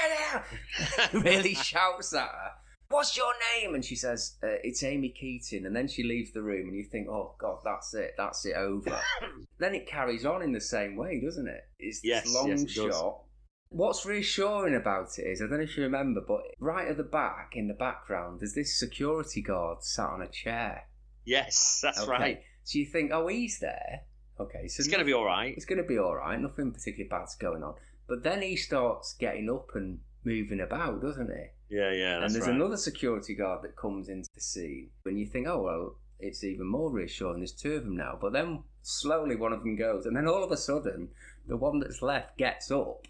here? 1.13 1.21
really 1.23 1.55
shouts 1.55 2.15
at 2.15 2.29
her, 2.29 2.51
What's 2.93 3.17
your 3.17 3.33
name? 3.57 3.75
And 3.75 3.85
she 3.85 3.97
says, 3.97 4.37
uh, 4.43 4.59
It's 4.63 4.83
Amy 4.83 5.09
Keating. 5.09 5.67
And 5.67 5.75
then 5.75 5.89
she 5.89 6.03
leaves 6.03 6.33
the 6.33 6.43
room 6.43 6.69
and 6.69 6.77
you 6.77 6.85
think, 6.85 7.09
Oh 7.09 7.35
God, 7.39 7.59
that's 7.65 7.93
it, 7.95 8.13
that's 8.17 8.45
it 8.47 8.55
over. 8.57 9.01
then 9.59 9.75
it 9.75 9.87
carries 9.87 10.25
on 10.27 10.43
in 10.43 10.53
the 10.53 10.61
same 10.61 10.97
way, 10.97 11.21
doesn't 11.21 11.49
it? 11.49 11.63
It's 11.79 12.01
this 12.01 12.09
Yes, 12.09 12.35
long 12.35 12.49
yes, 12.49 12.63
it 12.63 12.67
does. 12.75 12.75
shot. 12.95 13.23
What's 13.71 14.05
reassuring 14.05 14.75
about 14.75 15.19
it 15.19 15.23
is, 15.23 15.41
I 15.41 15.47
don't 15.47 15.57
know 15.57 15.65
if 15.65 15.77
you 15.79 15.83
remember, 15.85 16.21
but 16.21 16.43
right 16.61 16.87
at 16.89 16.99
the 16.99 17.03
back, 17.05 17.53
in 17.55 17.69
the 17.69 17.75
background, 17.75 18.41
there's 18.41 18.53
this 18.55 18.79
security 18.79 19.41
guard 19.41 19.83
sat 19.83 20.11
on 20.11 20.21
a 20.21 20.29
chair. 20.29 20.89
Yes, 21.25 21.81
that's 21.83 22.01
Okay. 22.03 22.11
right. 22.11 22.41
So 22.65 22.79
you 22.79 22.85
think, 22.87 23.11
oh, 23.15 23.29
he's 23.29 23.59
there. 23.61 24.03
Okay, 24.39 24.69
so 24.69 24.81
It's 24.81 24.89
going 24.89 24.99
to 24.99 25.05
be 25.07 25.15
all 25.15 25.25
right. 25.25 25.55
it's 25.57 25.65
going 25.65 25.81
to 25.81 25.87
be 25.89 25.99
all 25.99 26.15
right. 26.17 26.39
Nothing 26.39 26.73
particularly 26.73 27.09
bad's 27.09 27.35
going 27.37 27.63
on. 27.63 27.75
But 28.09 28.23
then 28.25 28.43
he 28.43 28.57
starts 28.57 29.15
getting 29.19 29.49
up 29.49 29.69
and 29.75 30.01
moving 30.25 30.61
about, 30.61 31.03
doesn't 31.03 31.31
he? 31.31 31.77
Yeah, 31.77 31.93
yeah. 31.93 32.23
and 32.23 32.35
there's 32.35 32.47
right. 32.47 32.55
another 32.55 32.77
security 32.77 33.35
guard 33.35 33.63
that 33.63 33.77
comes 33.77 34.09
into 34.09 34.29
the 34.35 34.41
scene, 34.41 34.91
and 35.05 35.19
you 35.19 35.27
think, 35.27 35.47
oh 35.47 35.63
well, 35.63 35.97
it's 36.21 36.45
even 36.45 36.67
more 36.67 36.91
reassuring. 36.91 37.41
There's 37.41 37.53
two 37.53 37.75
of 37.75 37.85
them 37.85 37.97
now. 37.97 38.19
But 38.21 38.33
then 38.33 38.63
slowly 38.83 39.37
one 39.37 39.53
of 39.53 39.61
them 39.61 39.77
goes, 39.77 40.07
and 40.07 40.17
then 40.17 40.29
all 40.29 40.45
of 40.45 40.53
a 40.53 40.57
sudden, 40.57 41.09
the 41.47 41.57
one 41.57 41.81
that's 41.81 42.03
left 42.03 42.39
gets 42.39 42.71
up 42.71 43.07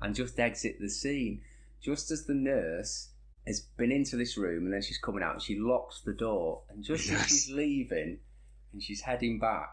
and 0.00 0.14
just 0.14 0.38
exit 0.38 0.78
the 0.80 0.90
scene, 0.90 1.40
just 1.80 2.10
as 2.10 2.26
the 2.26 2.34
nurse 2.34 3.10
has 3.46 3.60
been 3.60 3.92
into 3.92 4.16
this 4.16 4.36
room, 4.36 4.64
and 4.64 4.72
then 4.72 4.82
she's 4.82 4.98
coming 4.98 5.22
out, 5.22 5.34
and 5.34 5.42
she 5.42 5.58
locks 5.58 6.00
the 6.00 6.12
door, 6.12 6.62
and 6.68 6.82
just 6.82 7.10
as 7.10 7.26
she's 7.26 7.50
leaving, 7.50 8.18
and 8.72 8.82
she's 8.82 9.02
heading 9.02 9.38
back. 9.38 9.70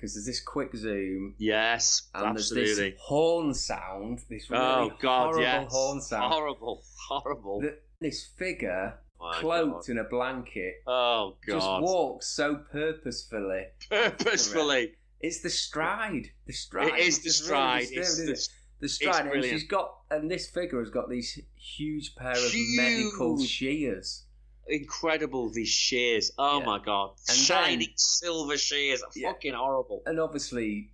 Because 0.00 0.14
there's 0.14 0.24
this 0.24 0.40
quick 0.40 0.74
zoom, 0.74 1.34
Yes, 1.36 2.08
and 2.14 2.34
there's 2.34 2.50
absolutely. 2.50 2.90
this 2.92 3.00
horn 3.00 3.52
sound, 3.52 4.20
this 4.30 4.46
oh, 4.50 4.54
really 4.54 4.92
oh 4.92 4.96
God, 4.98 5.24
horrible 5.24 5.42
yes. 5.42 5.70
horn 5.70 6.00
sound. 6.00 6.32
Horrible, 6.32 6.82
horrible. 7.06 7.60
That 7.60 7.82
this 8.00 8.24
figure, 8.38 8.94
oh 9.20 9.28
My 9.28 9.40
cloaked 9.40 9.90
in 9.90 9.98
a 9.98 10.04
blanket, 10.04 10.76
Oh 10.86 11.36
God. 11.46 11.52
Oh 11.52 11.54
just 11.54 11.66
God. 11.66 11.82
walks 11.82 12.26
so 12.28 12.54
purposefully. 12.72 13.64
Purposefully. 13.90 14.92
It's 15.20 15.42
the 15.42 15.50
stride. 15.50 16.28
The 16.46 16.54
stride. 16.54 16.94
It 16.94 17.00
is 17.00 17.18
the 17.18 17.28
It's 17.28 17.42
really 17.42 17.84
stride. 17.84 17.88
It's 17.92 18.16
the, 18.16 18.48
the 18.80 18.88
stride, 18.88 19.26
and 19.26 19.44
she's 19.44 19.64
got, 19.64 19.94
and 20.10 20.30
this 20.30 20.48
figure 20.48 20.78
has 20.78 20.88
got 20.88 21.10
these 21.10 21.38
huge 21.56 22.14
pair 22.16 22.32
of 22.32 22.52
medical 22.76 23.38
shears. 23.44 24.24
Incredible. 24.70 25.50
These 25.50 25.68
shears. 25.68 26.30
Oh 26.38 26.60
Yeah. 26.60 26.64
my 26.66 26.78
God. 26.78 27.10
And 27.28 27.36
Shining 27.36 27.78
then- 27.80 27.96
silver 27.96 28.56
shears. 28.56 29.02
Yeah. 29.14 29.32
Fucking 29.32 29.54
horrible. 29.54 30.02
and 30.06 30.18
obviously 30.20 30.90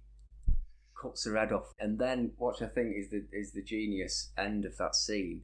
cuts 1.01 1.24
her 1.24 1.37
head 1.37 1.53
off. 1.53 1.72
And 1.79 1.99
then 1.99 2.33
what 2.39 2.62
I 2.62 2.66
think 2.66 2.97
is 2.97 3.11
the 3.11 3.24
is 3.33 3.53
the 3.53 3.62
genius 3.62 4.31
end 4.39 4.64
of 4.64 4.77
that 4.79 4.95
scene 4.95 5.43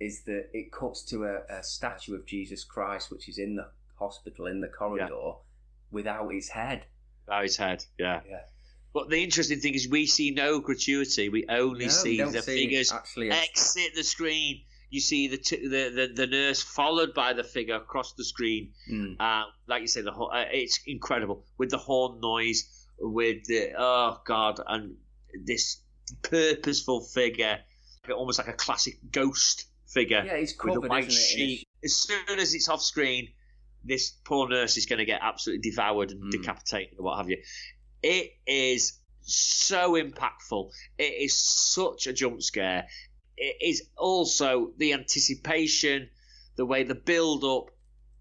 is 0.00 0.24
that 0.24 0.48
it 0.52 0.72
cuts 0.72 1.02
to 1.04 1.24
a, 1.24 1.42
a 1.48 1.62
statue 1.62 2.14
of 2.14 2.26
Jesus 2.26 2.64
Christ, 2.64 3.10
which 3.10 3.28
is 3.28 3.38
in 3.38 3.56
the 3.56 3.68
hospital 3.98 4.46
in 4.46 4.60
the 4.60 4.68
corridor, 4.68 5.34
without 5.92 6.28
his 6.32 6.48
head. 6.48 6.86
Oh, 7.28 7.42
his 7.42 7.56
head. 7.56 7.84
Yeah. 7.98 8.20
Yeah. 8.28 8.40
But 8.92 9.08
the 9.10 9.22
interesting 9.22 9.60
thing 9.60 9.74
is, 9.74 9.88
we 9.88 10.06
see 10.06 10.30
no 10.30 10.60
gratuity. 10.60 11.28
We 11.28 11.46
only 11.48 11.86
No, 11.86 11.90
see 11.90 12.22
we 12.22 12.30
the 12.30 12.42
see 12.42 12.62
figures 12.64 12.92
actually. 12.92 13.30
exit 13.30 13.92
the 13.94 14.02
screen. 14.04 14.62
You 14.94 15.00
see 15.00 15.26
the, 15.26 15.38
t- 15.38 15.66
the 15.66 15.90
the 15.98 16.06
the 16.14 16.26
nurse 16.28 16.62
followed 16.62 17.14
by 17.14 17.32
the 17.32 17.42
figure 17.42 17.74
across 17.74 18.12
the 18.12 18.24
screen. 18.24 18.70
Mm. 18.88 19.16
Uh, 19.18 19.46
like 19.66 19.82
you 19.82 19.88
say, 19.88 20.02
the 20.02 20.12
ho- 20.12 20.26
uh, 20.38 20.44
it's 20.52 20.78
incredible 20.86 21.44
with 21.58 21.70
the 21.70 21.78
horn 21.78 22.20
noise, 22.20 22.86
with 23.00 23.44
the 23.46 23.72
oh 23.76 24.20
god, 24.24 24.60
and 24.66 24.94
this 25.44 25.80
purposeful 26.22 27.00
figure, 27.00 27.58
almost 28.14 28.38
like 28.38 28.46
a 28.48 28.52
classic 28.52 28.94
ghost 29.10 29.66
figure 29.88 30.22
Yeah, 30.24 30.36
he's 30.38 30.54
with 30.62 30.76
a 30.76 30.80
white 30.80 31.08
isn't 31.08 31.20
it? 31.20 31.24
sheet. 31.24 31.68
As 31.82 31.96
soon 31.96 32.38
as 32.38 32.54
it's 32.54 32.68
off 32.68 32.82
screen, 32.82 33.28
this 33.84 34.10
poor 34.24 34.48
nurse 34.48 34.76
is 34.76 34.86
going 34.86 35.00
to 35.00 35.04
get 35.04 35.20
absolutely 35.22 35.70
devoured 35.70 36.12
and 36.12 36.22
Mm. 36.22 36.30
decapitated, 36.30 36.98
or 36.98 37.04
what 37.06 37.16
have 37.18 37.28
you. 37.28 37.38
It 38.02 38.30
is 38.46 39.00
so 39.22 39.94
impactful. 39.94 40.70
It 40.98 41.14
is 41.26 41.34
such 41.36 42.06
a 42.06 42.12
jump 42.12 42.42
scare. 42.42 42.86
It 43.36 43.56
is 43.60 43.82
also 43.96 44.72
the 44.76 44.92
anticipation, 44.92 46.08
the 46.56 46.64
way 46.66 46.84
the 46.84 46.94
build 46.94 47.44
up 47.44 47.70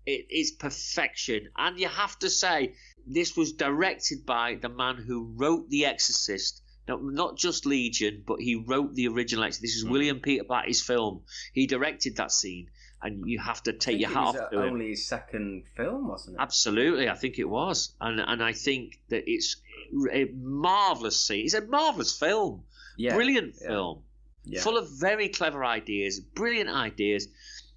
It 0.05 0.25
is 0.29 0.51
perfection, 0.51 1.47
and 1.55 1.79
you 1.79 1.87
have 1.87 2.19
to 2.19 2.29
say 2.29 2.73
this 3.07 3.37
was 3.37 3.53
directed 3.53 4.25
by 4.25 4.55
the 4.55 4.67
man 4.67 4.97
who 4.97 5.31
wrote 5.37 5.69
The 5.69 5.85
Exorcist. 5.85 6.61
No, 6.89 6.97
not 6.97 7.37
just 7.37 7.65
Legion, 7.65 8.21
but 8.27 8.41
he 8.41 8.55
wrote 8.55 8.93
the 8.95 9.07
original 9.07 9.45
Exorcist. 9.45 9.61
This 9.61 9.75
is 9.77 9.85
Mm. 9.85 9.91
William 9.91 10.19
Peter 10.19 10.43
Blatty's 10.43 10.81
film. 10.81 11.23
He 11.53 11.67
directed 11.67 12.17
that 12.17 12.33
scene, 12.33 12.69
and 13.01 13.23
you 13.29 13.39
have 13.39 13.63
to 13.63 13.71
take 13.71 13.97
your 14.01 14.09
hat 14.09 14.17
off 14.35 14.49
to 14.51 14.59
him. 14.59 14.73
only 14.73 14.89
his 14.89 15.07
second 15.07 15.63
film, 15.77 16.09
wasn't 16.09 16.35
it? 16.35 16.41
Absolutely, 16.41 17.07
I 17.07 17.15
think 17.15 17.39
it 17.39 17.47
was, 17.47 17.93
and 18.01 18.19
and 18.19 18.43
I 18.43 18.51
think 18.51 18.99
that 19.07 19.23
it's 19.25 19.55
a 20.11 20.25
marvelous 20.35 21.17
scene. 21.25 21.45
It's 21.45 21.53
a 21.53 21.65
marvelous 21.65 22.17
film, 22.19 22.65
Yeah, 22.97 23.15
brilliant 23.15 23.55
yeah. 23.61 23.67
film, 23.67 24.03
yeah. 24.45 24.61
full 24.61 24.77
of 24.77 24.89
very 24.99 25.29
clever 25.29 25.63
ideas, 25.63 26.19
brilliant 26.19 26.69
ideas, 26.69 27.27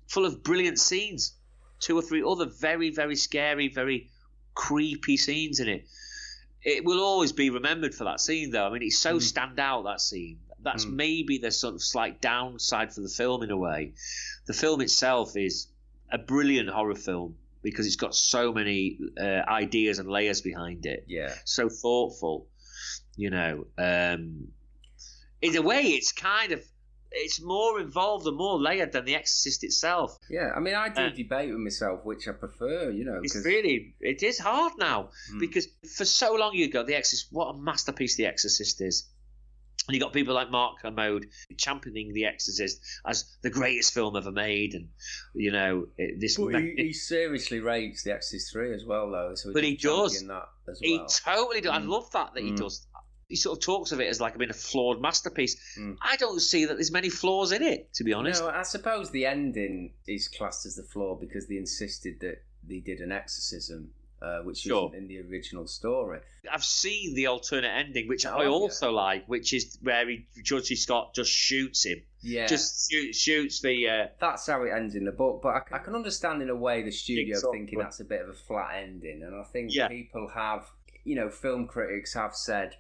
full 0.09 0.25
of 0.27 0.43
brilliant 0.43 0.79
scenes. 0.79 1.35
Two 1.79 1.97
or 1.99 2.03
three 2.03 2.23
other 2.27 2.47
very 2.47 2.91
very 2.91 3.17
scary, 3.17 3.69
very 3.69 4.11
creepy 4.55 5.17
scenes 5.17 5.61
in 5.61 5.69
it. 5.69 5.87
It 6.63 6.85
will 6.85 7.01
always 7.03 7.33
be 7.33 7.51
remembered 7.51 7.95
for 7.95 8.05
that 8.05 8.21
scene, 8.21 8.51
though. 8.51 8.67
I 8.67 8.71
mean, 8.73 8.83
it's 8.83 8.99
so 8.99 9.17
Mm. 9.17 9.23
stand 9.23 9.61
out 9.61 9.83
that 9.85 10.01
scene. 10.01 10.41
That's 10.63 10.85
Mm. 10.87 10.95
maybe 10.95 11.39
the 11.39 11.51
sort 11.53 11.75
of 11.75 11.83
slight 11.83 12.21
downside 12.21 12.93
for 12.93 13.03
the 13.03 13.09
film 13.09 13.43
in 13.43 13.51
a 13.51 13.57
way. 13.57 13.93
The 14.47 14.55
film 14.55 14.81
itself 14.81 15.37
is 15.37 15.69
a 16.11 16.19
brilliant 16.19 16.69
horror 16.71 16.95
film 16.97 17.37
because 17.63 17.87
it's 17.87 17.97
got 17.97 18.15
so 18.17 18.53
many 18.53 18.99
uh, 19.21 19.43
ideas 19.49 19.99
and 19.99 20.09
layers 20.09 20.41
behind 20.41 20.87
it. 20.87 21.05
yeah. 21.07 21.35
So 21.45 21.69
thoughtful, 21.69 22.49
you 23.17 23.31
know. 23.31 23.67
Um, 23.79 24.49
in 25.43 25.57
a 25.57 25.63
way, 25.63 25.83
it's 25.83 26.13
kind 26.13 26.53
of 26.53 26.63
it's 27.13 27.41
more 27.41 27.81
involved 27.81 28.27
and 28.27 28.37
more 28.37 28.59
layered 28.61 28.93
than 28.93 29.05
The 29.05 29.15
Exorcist 29.15 29.63
itself. 29.65 30.19
Yeah, 30.29 30.51
I 30.55 30.61
mean, 30.61 30.75
I 30.75 30.89
do 30.89 31.03
Uh, 31.03 31.09
debate 31.11 31.51
with 31.51 31.61
myself 31.61 32.05
which 32.05 32.27
I 32.29 32.33
prefer, 32.33 32.91
you 32.91 33.05
know. 33.05 33.21
It's 33.23 33.33
'cause- 33.33 33.45
really 33.45 33.95
it 34.01 34.23
is 34.23 34.39
hard 34.39 34.73
now 34.79 35.11
Mm. 35.33 35.39
because 35.41 35.69
for 35.97 36.05
so 36.05 36.35
long 36.35 36.55
you 36.55 36.69
go 36.69 36.83
The 36.83 36.95
Exorcist. 36.97 37.29
What 37.31 37.55
a 37.55 37.59
masterpiece 37.59 38.17
The 38.17 38.27
Exorcist 38.27 38.81
is. 38.81 39.09
And 39.87 39.95
you 39.95 40.01
got 40.01 40.13
people 40.13 40.35
like 40.35 40.51
Mark 40.51 40.81
Kermode 40.83 41.29
championing 41.57 42.13
The 42.13 42.25
Exorcist 42.25 42.81
as 43.07 43.25
the 43.43 43.51
greatest 43.51 43.95
film 43.95 44.17
ever 44.17 44.33
made, 44.33 44.75
and 44.75 44.89
you 45.33 45.53
know 45.53 45.87
it- 45.97 46.19
this. 46.21 46.37
But 46.37 46.61
he, 46.61 46.75
he 46.77 46.93
seriously 46.93 47.61
rates 47.61 48.03
the 48.03 48.13
Exorcist 48.13 48.53
3 48.53 48.75
as 48.75 48.85
well, 48.85 49.09
though. 49.13 49.37
So 49.37 49.53
But 49.53 49.63
he 49.63 49.77
does. 49.77 50.27
That 50.27 50.49
as 50.69 50.81
He 50.81 50.99
totally 51.09 51.61
does. 51.61 51.71
I 51.73 51.79
Mm. 51.79 51.89
love 51.89 52.11
that 52.11 52.35
that 52.35 52.43
he 52.43 52.51
Mm. 52.51 52.57
does. 52.57 52.85
He 53.29 53.35
sort 53.37 53.59
of 53.59 53.65
talks 53.65 53.91
of 53.91 54.01
it 54.01 54.07
as 54.07 54.21
like 54.21 54.39
being 54.39 54.51
a 54.51 54.55
flawed 54.55 55.01
masterpiece. 55.01 55.57
Mm. 55.79 55.97
I 56.01 56.17
don't 56.17 56.39
see 56.41 56.65
that 56.67 56.75
there's 56.75 56.93
many 56.93 57.09
flaws 57.09 57.51
in 57.53 57.63
it, 57.63 57.93
to 57.95 58.05
be 58.05 58.13
honest. 58.13 58.41
No, 58.43 58.51
I 58.51 58.63
suppose 58.63 59.11
the 59.11 59.27
ending 59.27 59.93
is 60.07 60.29
classed 60.29 60.65
as 60.65 60.77
the 60.77 60.85
flaw 60.85 61.17
because 61.17 61.49
they 61.49 61.57
insisted 61.57 62.21
that 62.21 62.43
they 62.69 62.79
did 62.79 63.01
an 63.01 63.11
exorcism, 63.11 63.91
uh, 64.23 64.43
which 64.43 64.59
Sure. 64.59 64.89
isn't 64.91 64.97
in 64.99 65.09
the 65.09 65.21
original 65.23 65.67
story. 65.67 66.21
I've 66.51 66.63
seen 66.63 67.15
the 67.15 67.27
alternate 67.27 67.67
ending, 67.69 68.07
which 68.07 68.25
Oh, 68.27 68.31
I 68.37 68.43
yeah. 68.45 68.49
also 68.49 68.93
like, 68.93 69.27
which 69.27 69.53
is 69.53 69.77
where 69.83 70.09
he, 70.09 70.29
George 70.45 70.69
Scott 70.79 71.13
just 71.13 71.33
shoots 71.33 71.85
him, 71.85 72.01
Yeah. 72.21 72.47
just 72.47 72.89
shoot, 72.93 73.13
shoots 73.13 73.61
the. 73.61 73.89
Uh, 73.89 74.07
that's 74.21 74.47
how 74.47 74.63
it 74.63 74.71
ends 74.71 74.95
in 74.95 75.05
the 75.05 75.11
book, 75.11 75.41
but 75.43 75.49
I, 75.73 75.77
I 75.77 75.79
can 75.79 75.97
understand 75.97 76.43
in 76.43 76.49
a 76.51 76.55
way 76.57 76.83
the 76.83 76.93
studio 76.93 77.41
thinking 77.51 77.81
that's 77.81 77.99
a 77.99 78.05
bit 78.05 78.21
of 78.23 78.29
a 78.29 78.35
flat 78.35 78.77
ending, 78.77 79.25
and 79.25 79.35
I 79.35 79.43
think 79.43 79.75
Yeah. 79.75 79.89
people 79.89 80.29
have, 80.29 80.71
you 81.03 81.17
know, 81.17 81.29
film 81.29 81.67
critics 81.67 82.15
have 82.15 82.37
said, 82.37 82.77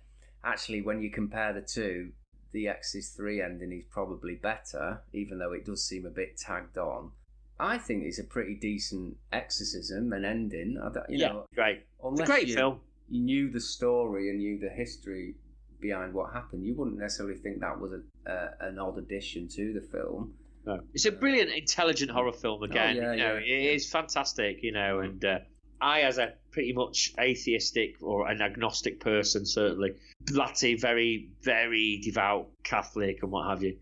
actually, 0.46 0.80
when 0.82 1.02
you 1.02 1.10
compare 1.10 1.52
the 1.52 1.60
two, 1.60 2.12
the 2.52 2.68
Exorcist 2.68 3.16
three 3.16 3.42
ending 3.42 3.72
is 3.72 3.84
probably 3.90 4.36
better, 4.36 5.02
even 5.12 5.38
though 5.38 5.52
it 5.52 5.66
does 5.66 5.86
seem 5.86 6.06
a 6.06 6.10
bit 6.10 6.38
tagged 6.38 6.78
on. 6.78 7.10
I 7.58 7.78
think 7.78 8.04
it's 8.04 8.18
a 8.18 8.24
pretty 8.24 8.54
decent 8.54 9.16
exorcism 9.32 10.12
and 10.12 10.24
ending. 10.24 10.78
I 10.82 10.92
don't, 10.92 11.10
you 11.10 11.18
yeah, 11.18 11.28
know, 11.28 11.46
great. 11.54 11.78
It's 11.78 12.04
a 12.04 12.06
unless 12.08 12.28
great 12.28 12.48
you, 12.48 12.54
film. 12.54 12.80
you 13.08 13.22
knew 13.22 13.50
the 13.50 13.60
story 13.60 14.30
and 14.30 14.38
knew 14.38 14.58
the 14.58 14.68
history 14.68 15.34
behind 15.80 16.14
what 16.14 16.32
happened, 16.32 16.64
you 16.64 16.74
wouldn't 16.74 16.98
necessarily 16.98 17.36
think 17.36 17.60
that 17.60 17.78
was 17.78 17.92
a, 17.92 18.30
uh, 18.30 18.50
an 18.60 18.78
odd 18.78 18.98
addition 18.98 19.48
to 19.48 19.72
the 19.72 19.80
film. 19.80 20.32
No. 20.66 20.80
It's 20.94 21.04
a 21.04 21.12
brilliant, 21.12 21.50
intelligent 21.50 22.10
horror 22.10 22.32
film. 22.32 22.62
Again, 22.62 22.96
Oh, 22.96 23.00
yeah, 23.00 23.12
you 23.12 23.18
know, 23.18 23.34
yeah, 23.34 23.54
it 23.54 23.64
yeah. 23.64 23.70
is 23.72 23.88
fantastic. 23.90 24.62
You 24.62 24.72
know, 24.72 25.00
and 25.00 25.24
uh, 25.24 25.38
I, 25.80 26.02
as 26.02 26.18
a 26.18 26.34
pretty 26.52 26.72
much 26.72 27.12
atheistic 27.18 27.96
or 28.02 28.28
an 28.28 28.40
agnostic 28.40 29.00
person, 29.00 29.44
certainly, 29.46 29.92
Blatty, 30.24 30.80
very, 30.80 31.30
very 31.42 32.00
devout 32.02 32.48
Catholic 32.62 33.22
and 33.22 33.30
what 33.30 33.48
have 33.48 33.62
you. 33.62 33.76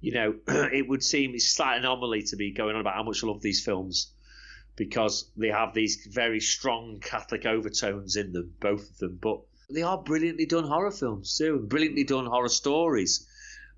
You 0.00 0.12
know, 0.12 0.34
it 0.72 0.88
would 0.88 1.02
seem 1.02 1.34
it's 1.34 1.46
a 1.46 1.48
slight 1.50 1.78
anomaly 1.78 2.22
to 2.24 2.36
be 2.36 2.52
going 2.52 2.74
on 2.74 2.80
about 2.80 2.94
how 2.94 3.02
much 3.02 3.22
I 3.22 3.26
love 3.26 3.40
these 3.42 3.64
films 3.64 4.12
because 4.76 5.30
they 5.36 5.48
have 5.48 5.74
these 5.74 6.06
very 6.10 6.40
strong 6.40 7.00
Catholic 7.00 7.44
overtones 7.46 8.16
in 8.16 8.32
them, 8.32 8.54
both 8.60 8.88
of 8.90 8.98
them. 8.98 9.18
But 9.20 9.40
they 9.72 9.82
are 9.82 9.98
brilliantly 9.98 10.46
done 10.46 10.64
horror 10.64 10.90
films 10.90 11.36
too, 11.36 11.64
brilliantly 11.68 12.04
done 12.04 12.26
horror 12.26 12.48
stories 12.48 13.26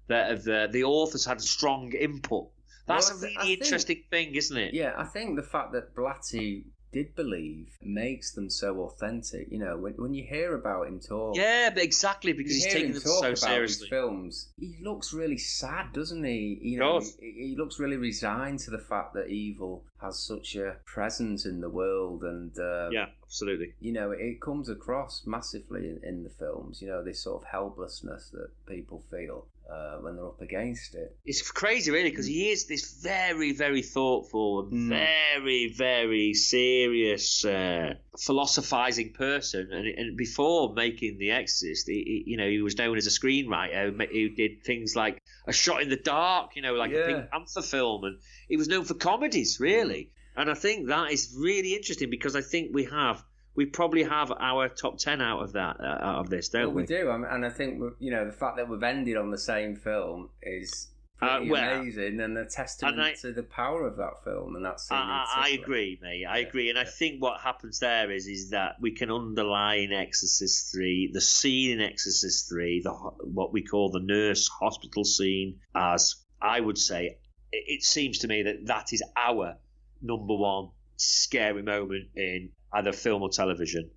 that 0.09 0.31
have 0.31 0.49
uh, 0.49 0.67
the 0.69 0.85
authors 0.85 1.25
had 1.25 1.41
strong 1.41 1.93
input. 1.93 2.49
That's 2.87 3.11
Well, 3.11 3.19
a 3.19 3.23
really 3.23 3.37
think- 3.57 3.61
interesting 3.63 4.03
thing, 4.11 4.35
isn't 4.35 4.57
it? 4.57 4.75
Yeah, 4.75 4.95
I 4.97 5.05
think 5.05 5.37
the 5.37 5.43
fact 5.43 5.73
that 5.73 5.95
Blatty 5.95 6.65
did 6.93 7.15
believe 7.17 7.77
makes 7.83 8.33
them 8.33 8.51
so 8.51 8.81
authentic. 8.83 9.49
You 9.51 9.59
know, 9.59 9.77
when, 9.77 9.95
when 9.95 10.15
you 10.15 10.25
hear 10.25 10.55
about 10.55 10.89
him 10.89 11.01
talk, 11.01 11.37
Yeah, 11.37 11.71
but 11.71 11.83
exactly 11.83 12.33
because 12.33 12.53
he's 12.53 12.67
taking 12.73 12.93
them 12.93 13.03
talk 13.03 13.21
so 13.23 13.29
about 13.29 13.39
seriously. 13.39 13.87
His 13.87 13.91
films, 13.91 14.49
he 14.59 14.77
looks 14.83 15.13
really 15.13 15.39
sad, 15.39 15.93
doesn't 15.93 16.25
he? 16.25 16.59
You 16.63 16.79
know, 16.79 17.01
he, 17.01 17.49
he 17.49 17.55
looks 17.57 17.79
really 17.79 17.97
resigned 17.97 18.61
to 18.61 18.71
the 18.71 18.79
fact 18.79 19.15
that 19.15 19.29
evil 19.29 19.85
has 20.01 20.19
such 20.19 20.57
a 20.57 20.77
presence 20.85 21.47
in 21.47 21.61
the 21.61 21.71
world, 21.71 22.23
and 22.23 22.53
uh, 22.59 22.91
Yeah, 22.91 23.07
absolutely. 23.23 23.75
you 23.81 23.93
know, 23.93 24.11
it 24.11 24.41
comes 24.41 24.69
across 24.69 25.23
massively 25.27 25.89
in, 25.89 26.01
in 26.03 26.25
the 26.25 26.31
films. 26.31 26.83
You 26.83 26.89
know, 26.89 27.05
this 27.05 27.23
sort 27.23 27.43
of 27.43 27.49
helplessness 27.49 28.31
that 28.31 28.51
people 28.67 29.05
feel 29.11 29.47
uh, 29.71 29.99
when 29.99 30.17
they're 30.17 30.27
up 30.27 30.41
against 30.41 30.95
it. 30.95 31.17
It's 31.25 31.51
crazy, 31.51 31.91
really, 31.91 32.11
because 32.11 32.27
he 32.27 32.51
is 32.51 32.67
this 32.67 33.01
very, 33.03 33.53
very 33.53 33.83
thoughtful 33.83 34.69
and 34.71 34.73
Mm. 34.73 34.89
very, 34.89 35.73
very 35.77 36.35
serious, 36.35 37.45
uh, 37.45 37.95
philosophizing 38.19 39.13
person. 39.13 39.69
And, 39.73 39.87
and 39.87 40.17
before 40.17 40.75
making 40.75 41.19
The 41.19 41.31
Exorcist, 41.33 41.87
he, 41.89 42.23
he- 42.25 42.31
you 42.31 42.37
know, 42.37 42.49
he 42.49 42.61
was 42.63 42.77
known 42.77 42.97
as 42.97 43.07
a 43.07 43.11
screenwriter 43.11 43.91
who, 43.91 44.05
who 44.07 44.29
did 44.31 44.63
things 44.65 44.95
like 44.97 45.19
A 45.47 45.53
Shot 45.53 45.83
in 45.83 45.89
the 45.89 45.97
Dark, 45.97 46.57
you 46.57 46.63
know, 46.63 46.75
like 46.75 46.91
a 46.93 46.95
Yeah. 46.95 47.07
Pink 47.07 47.31
Panther 47.31 47.63
film, 47.63 48.05
and 48.05 48.19
he 48.49 48.57
was 48.57 48.69
known 48.69 48.85
for 48.85 48.95
comedies, 48.95 49.59
really. 49.61 50.05
Mm. 50.37 50.41
And 50.43 50.51
I 50.51 50.55
think 50.55 50.89
that 50.89 51.11
is 51.13 51.35
really 51.39 51.75
interesting 51.75 52.09
because 52.11 52.35
I 52.37 52.41
think 52.41 52.71
we 52.75 52.85
have. 52.85 53.23
We 53.55 53.67
probably 53.67 54.03
have 54.03 54.33
our 54.33 54.69
top 54.69 54.99
ten 54.99 55.21
out 55.21 55.43
of 55.43 55.53
that, 55.53 55.77
uh, 55.79 55.99
out 56.01 56.19
of 56.21 56.31
this, 56.31 56.49
don't 56.49 56.67
Well, 56.69 56.75
we 56.75 56.87
do, 56.87 57.11
I 57.11 57.17
mean, 57.17 57.27
and 57.31 57.45
I 57.45 57.51
think 57.51 57.83
you 57.99 58.11
know 58.11 58.25
the 58.25 58.33
fact 58.33 58.57
that 58.57 58.69
we've 58.69 58.83
ended 58.83 59.17
on 59.17 59.31
the 59.31 59.39
same 59.39 59.77
film 59.77 60.31
is 60.43 60.89
Uh, 61.21 61.41
well, 61.47 61.79
amazing 61.81 62.21
and 62.21 62.37
a 62.37 62.45
testament 62.45 62.95
and 62.99 63.03
I- 63.05 63.15
to 63.15 63.33
the 63.33 63.45
power 63.45 63.87
of 63.87 63.97
that 63.97 64.25
film 64.25 64.57
and 64.57 64.65
that 64.65 64.81
scene. 64.81 64.99
I, 64.99 65.25
I, 65.37 65.49
agree, 65.51 65.99
mate. 66.03 66.25
I 66.25 66.39
Yeah, 66.39 66.49
agree, 66.49 66.71
and 66.71 66.79
I 66.79 66.85
think 66.85 67.23
what 67.23 67.41
happens 67.41 67.79
there 67.79 68.11
is 68.11 68.27
is 68.27 68.51
that 68.51 68.77
we 68.81 68.91
can 68.93 69.09
underline 69.11 69.93
Exorcist 69.93 70.73
three, 70.73 71.11
the 71.13 71.21
scene 71.21 71.79
in 71.79 71.81
Exorcist 71.81 72.49
three, 72.49 72.81
the 72.83 72.91
what 72.91 73.53
we 73.53 73.63
call 73.63 73.91
the 73.91 74.01
nurse 74.01 74.49
hospital 74.49 75.05
scene, 75.05 75.61
as 75.77 76.17
I 76.41 76.59
would 76.59 76.79
say. 76.79 77.19
It, 77.53 77.65
it 77.69 77.83
seems 77.85 78.19
to 78.21 78.29
me 78.29 78.43
that 78.43 78.67
that 78.67 78.93
is 78.93 79.03
our 79.17 79.59
number 80.01 80.35
one 80.35 80.71
scary 80.97 81.63
moment 81.63 82.09
in 82.17 82.51
either 82.75 82.93
film 82.93 83.23
or 83.23 83.29
television. 83.31 83.91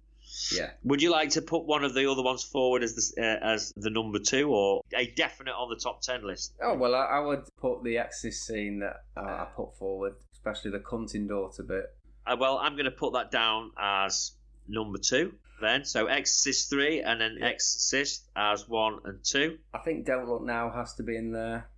Yeah, 0.54 0.72
Would 0.84 1.02
you 1.02 1.12
like 1.12 1.30
to 1.32 1.42
put 1.42 1.66
one 1.66 1.84
of 1.84 1.94
the 1.94 2.12
other 2.12 2.22
ones 2.22 2.44
forward 2.44 2.84
as 2.84 2.94
the 2.96 3.22
uh, 3.24 3.54
as 3.54 3.72
the 3.78 3.90
number 3.90 4.20
two, 4.20 4.50
or 4.50 4.82
a 4.94 5.08
definite 5.12 5.54
on 5.54 5.70
the 5.70 5.78
top 5.78 6.02
ten 6.02 6.26
list? 6.26 6.54
Oh 6.62 6.76
well, 6.76 6.94
I, 6.94 7.06
I 7.06 7.20
would 7.20 7.44
put 7.62 7.84
the 7.84 7.98
Exorcist 8.00 8.46
scene 8.46 8.80
that 8.80 9.04
uh, 9.16 9.22
I 9.22 9.48
put 9.56 9.78
forward, 9.78 10.16
especially 10.34 10.72
the 10.72 10.80
cunting 10.80 11.28
daughter 11.30 11.64
bit. 11.64 11.86
Uh, 12.28 12.36
well, 12.40 12.58
I'm 12.58 12.74
going 12.74 12.86
to 12.86 12.92
put 12.92 13.14
that 13.14 13.32
down 13.32 13.72
as 13.80 14.32
number 14.68 14.98
two 14.98 15.34
then. 15.62 15.86
So 15.86 16.08
Exorcist 16.08 16.70
3 16.70 17.02
and 17.02 17.22
then 17.22 17.38
Yeah. 17.40 17.48
Exorcist 17.48 18.28
as 18.36 18.68
1 18.68 19.00
and 19.06 19.24
2. 19.24 19.58
I 19.74 19.78
think 19.80 20.06
Don't 20.06 20.28
Look 20.28 20.44
Now 20.44 20.70
has 20.72 20.96
to 20.96 21.04
be 21.04 21.16
in 21.16 21.32
there. 21.32 21.70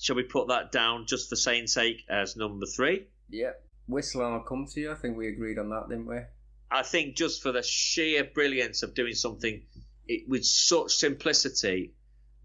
Shall 0.00 0.16
we 0.16 0.24
put 0.24 0.48
that 0.48 0.72
down 0.72 1.06
just 1.06 1.28
for 1.28 1.36
saying 1.36 1.66
sake 1.68 2.02
as 2.08 2.36
number 2.36 2.66
3? 2.66 3.06
Yeah, 3.30 3.52
Whistle 3.86 4.24
and 4.24 4.34
I'll 4.34 4.40
Come 4.40 4.66
to 4.66 4.80
You. 4.80 4.92
I 4.92 4.94
think 4.94 5.16
we 5.16 5.28
agreed 5.28 5.58
on 5.58 5.70
that, 5.70 5.88
didn't 5.88 6.06
we? 6.06 6.18
I 6.70 6.82
think 6.82 7.16
just 7.16 7.42
for 7.42 7.52
the 7.52 7.62
sheer 7.62 8.24
brilliance 8.24 8.82
of 8.82 8.94
doing 8.94 9.14
something 9.14 9.62
it, 10.08 10.28
with 10.28 10.44
such 10.44 10.92
simplicity 10.92 11.94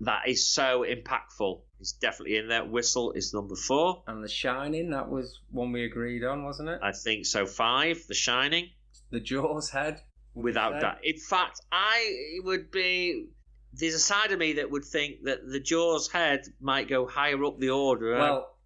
that 0.02 0.28
is 0.28 0.48
so 0.48 0.86
impactful. 0.88 1.62
It's 1.80 1.94
definitely 1.94 2.38
in 2.38 2.48
there. 2.50 2.66
Whistle 2.66 3.12
is 3.14 3.34
number 3.34 3.56
4. 3.56 4.04
And 4.08 4.24
The 4.24 4.28
Shining, 4.28 4.90
that 4.92 5.10
was 5.10 5.40
one 5.52 5.72
we 5.72 5.86
agreed 5.86 6.24
on, 6.24 6.44
wasn't 6.44 6.70
it? 6.70 6.80
I 6.84 6.92
think 6.92 7.26
so. 7.26 7.46
5. 7.46 8.08
The 8.08 8.14
Shining. 8.14 8.70
The 9.12 9.20
Jaws 9.20 9.70
head. 9.70 10.02
without 10.38 10.80
that. 10.82 11.00
In 11.04 11.18
fact, 11.18 11.62
I 11.72 12.40
would 12.44 12.72
be. 12.72 13.28
There's 13.74 13.96
a 13.96 14.00
side 14.00 14.32
of 14.32 14.40
me 14.40 14.54
that 14.54 14.72
would 14.72 14.86
think 14.86 15.24
that 15.24 15.40
the 15.48 15.60
Jaws 15.60 16.10
head 16.10 16.48
might 16.60 16.88
go 16.88 17.06
higher 17.06 17.44
up 17.44 17.60
the 17.60 17.70
order. 17.70 18.18
Well, 18.18 18.57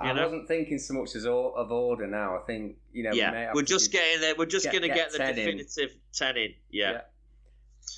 I 0.00 0.12
know? 0.12 0.22
wasn't 0.24 0.48
thinking 0.48 0.78
so 0.78 0.94
much 0.94 1.14
as 1.14 1.26
all, 1.26 1.54
of 1.56 1.70
order 1.70 2.06
now. 2.06 2.36
I 2.36 2.40
think 2.46 2.76
you 2.92 3.02
know. 3.04 3.10
we 3.10 3.16
may 3.16 3.22
yeah, 3.22 3.32
have 3.46 3.54
we're 3.54 3.62
just 3.62 3.92
getting 3.92 4.20
there. 4.20 4.34
We're 4.36 4.46
just 4.46 4.64
get- 4.66 4.72
going 4.72 4.82
to 4.82 4.88
get 4.88 5.10
get, 5.10 5.12
the 5.12 5.18
10 5.18 5.28
in. 5.30 5.34
definitive 5.36 5.90
ten 6.12 6.36
in. 6.36 6.54
Yeah. 6.70 7.00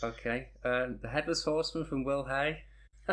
Okay. 0.03 0.49
Um, 0.65 0.99
the 1.03 1.09
headless 1.09 1.45
horseman 1.45 1.85
from 1.87 2.05
Will 2.05 2.25
Hay. 2.25 2.63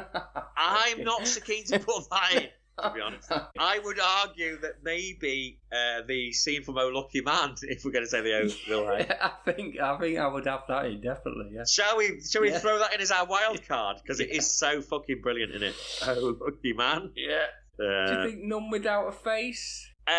I'm 0.57 1.03
not 1.03 1.27
so 1.27 1.41
keen 1.41 1.65
to 1.65 1.79
put 1.79 2.09
that 2.09 2.33
in. 2.35 2.49
To 2.81 2.93
be 2.93 3.01
honest, 3.01 3.29
I 3.59 3.79
would 3.83 3.99
argue 3.99 4.57
that 4.61 4.75
maybe 4.83 5.59
uh, 5.69 6.01
the 6.07 6.31
scene 6.31 6.63
from 6.63 6.77
Oh 6.77 6.87
Lucky 6.87 7.19
Man, 7.19 7.55
if 7.63 7.83
we're 7.83 7.91
going 7.91 8.05
to 8.05 8.09
say 8.09 8.21
the 8.21 8.33
O 8.37 8.49
Will 8.69 8.87
Hay. 8.95 9.05
I 9.21 9.31
think 9.51 9.77
I 9.81 9.97
think 9.99 10.17
I 10.17 10.27
would 10.27 10.45
have 10.45 10.61
that 10.69 10.85
in 10.85 11.01
definitely. 11.01 11.49
Yeah. 11.51 11.65
Shall 11.67 11.97
we? 11.97 12.21
Shall 12.21 12.41
we 12.41 12.51
Yeah. 12.51 12.59
throw 12.59 12.79
that 12.79 12.93
in 12.95 13.01
as 13.01 13.11
our 13.11 13.25
wild 13.25 13.67
card 13.67 13.97
because 14.01 14.21
it 14.21 14.29
is 14.29 14.49
so 14.49 14.81
fucking 14.81 15.19
brilliant 15.21 15.53
in 15.55 15.63
it. 15.63 15.75
Oh, 16.07 16.37
lucky 16.39 16.71
man! 16.71 17.11
Yeah. 17.17 17.47
Do 17.79 17.85
Uh, 17.85 18.11
you 18.23 18.29
think 18.31 18.43
none 18.43 18.69
without 18.69 19.07
a 19.07 19.11
face? 19.11 19.87
um, 20.07 20.13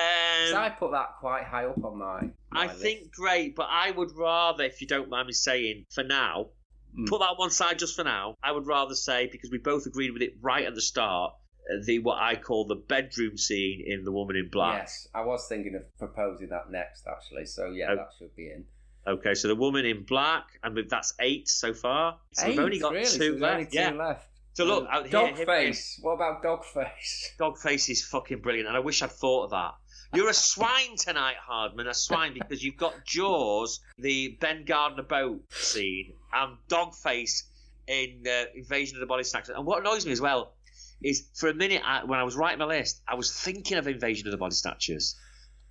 I 0.56 0.74
put 0.78 0.92
that 0.92 1.16
quite 1.20 1.44
high 1.44 1.64
up 1.66 1.82
on 1.84 1.98
my. 1.98 2.20
my 2.50 2.62
I 2.62 2.66
list. 2.68 2.80
think 2.80 3.12
great, 3.12 3.54
but 3.56 3.66
I 3.70 3.90
would 3.90 4.10
rather, 4.16 4.64
if 4.64 4.80
you 4.80 4.86
don't 4.86 5.08
mind 5.10 5.26
me 5.26 5.32
saying, 5.32 5.86
for 5.90 6.02
now, 6.04 6.50
Mm. 6.98 7.06
put 7.08 7.20
that 7.20 7.38
one 7.38 7.50
side 7.50 7.78
just 7.78 7.94
for 7.94 8.02
now. 8.02 8.34
I 8.42 8.50
would 8.50 8.66
rather 8.66 8.96
say 8.96 9.28
because 9.30 9.48
we 9.50 9.58
both 9.58 9.86
agreed 9.86 10.10
with 10.10 10.22
it 10.22 10.34
right 10.40 10.64
at 10.66 10.74
the 10.74 10.80
start, 10.80 11.34
uh, 11.72 11.76
the 11.84 12.00
what 12.00 12.18
I 12.20 12.34
call 12.34 12.66
the 12.66 12.74
bedroom 12.74 13.36
scene 13.36 13.80
in 13.86 14.02
The 14.04 14.10
Woman 14.10 14.34
in 14.34 14.48
Black. 14.48 14.82
Yes, 14.82 15.06
I 15.14 15.20
was 15.24 15.46
thinking 15.48 15.76
of 15.76 15.82
proposing 15.98 16.48
that 16.48 16.68
next 16.72 17.06
actually. 17.06 17.46
So 17.46 17.66
yeah, 17.70 17.92
Oh. 17.92 17.96
that 17.96 18.08
should 18.18 18.34
be 18.34 18.46
in. 18.50 18.64
Okay, 19.06 19.34
so 19.34 19.46
The 19.46 19.54
Woman 19.54 19.86
in 19.86 20.02
Black, 20.02 20.46
and 20.64 20.76
that's 20.90 21.14
eight 21.20 21.48
so 21.48 21.72
far. 21.72 22.18
So 22.32 22.48
we've 22.48 22.58
only 22.58 22.78
got 22.80 22.92
really? 22.92 23.04
Two 23.06 23.18
there's 23.18 23.40
left. 23.40 23.54
only 23.54 23.66
two 23.66 23.78
yeah. 23.78 23.90
left. 23.92 24.28
So 24.52 24.64
look, 24.64 24.88
out 24.90 25.06
here, 25.06 25.20
it 25.20 25.36
Dogface. 25.36 26.02
What 26.02 26.14
about 26.14 26.42
Dogface? 26.42 27.36
Dogface 27.38 27.88
is 27.88 28.04
fucking 28.04 28.40
brilliant, 28.40 28.68
and 28.68 28.76
I 28.76 28.80
wish 28.80 29.02
I'd 29.02 29.12
thought 29.12 29.44
of 29.44 29.50
that. 29.50 29.74
You're 30.12 30.28
a 30.28 30.34
swine 30.34 30.96
tonight, 30.96 31.36
Hardman, 31.40 31.86
a 31.86 31.94
swine, 31.94 32.34
because 32.34 32.62
you've 32.62 32.76
got 32.76 33.04
Jaws, 33.04 33.80
the 33.96 34.36
Ben 34.40 34.64
Gardner 34.64 35.04
boat 35.04 35.42
scene, 35.52 36.14
and 36.32 36.56
Dogface 36.68 37.44
in 37.86 38.24
uh, 38.26 38.46
Invasion 38.56 38.96
of 38.96 39.00
the 39.00 39.06
Body 39.06 39.22
Snatchers. 39.22 39.54
And 39.56 39.64
what 39.64 39.80
annoys 39.80 40.04
me 40.04 40.12
as 40.12 40.20
well 40.20 40.54
is, 41.00 41.28
for 41.34 41.48
a 41.48 41.54
minute, 41.54 41.82
I, 41.84 42.04
when 42.04 42.18
I 42.18 42.24
was 42.24 42.34
writing 42.34 42.58
my 42.58 42.64
list, 42.64 43.02
I 43.06 43.14
was 43.14 43.32
thinking 43.32 43.78
of 43.78 43.86
Invasion 43.86 44.26
of 44.26 44.32
the 44.32 44.38
Body 44.38 44.54
Snatchers, 44.54 45.14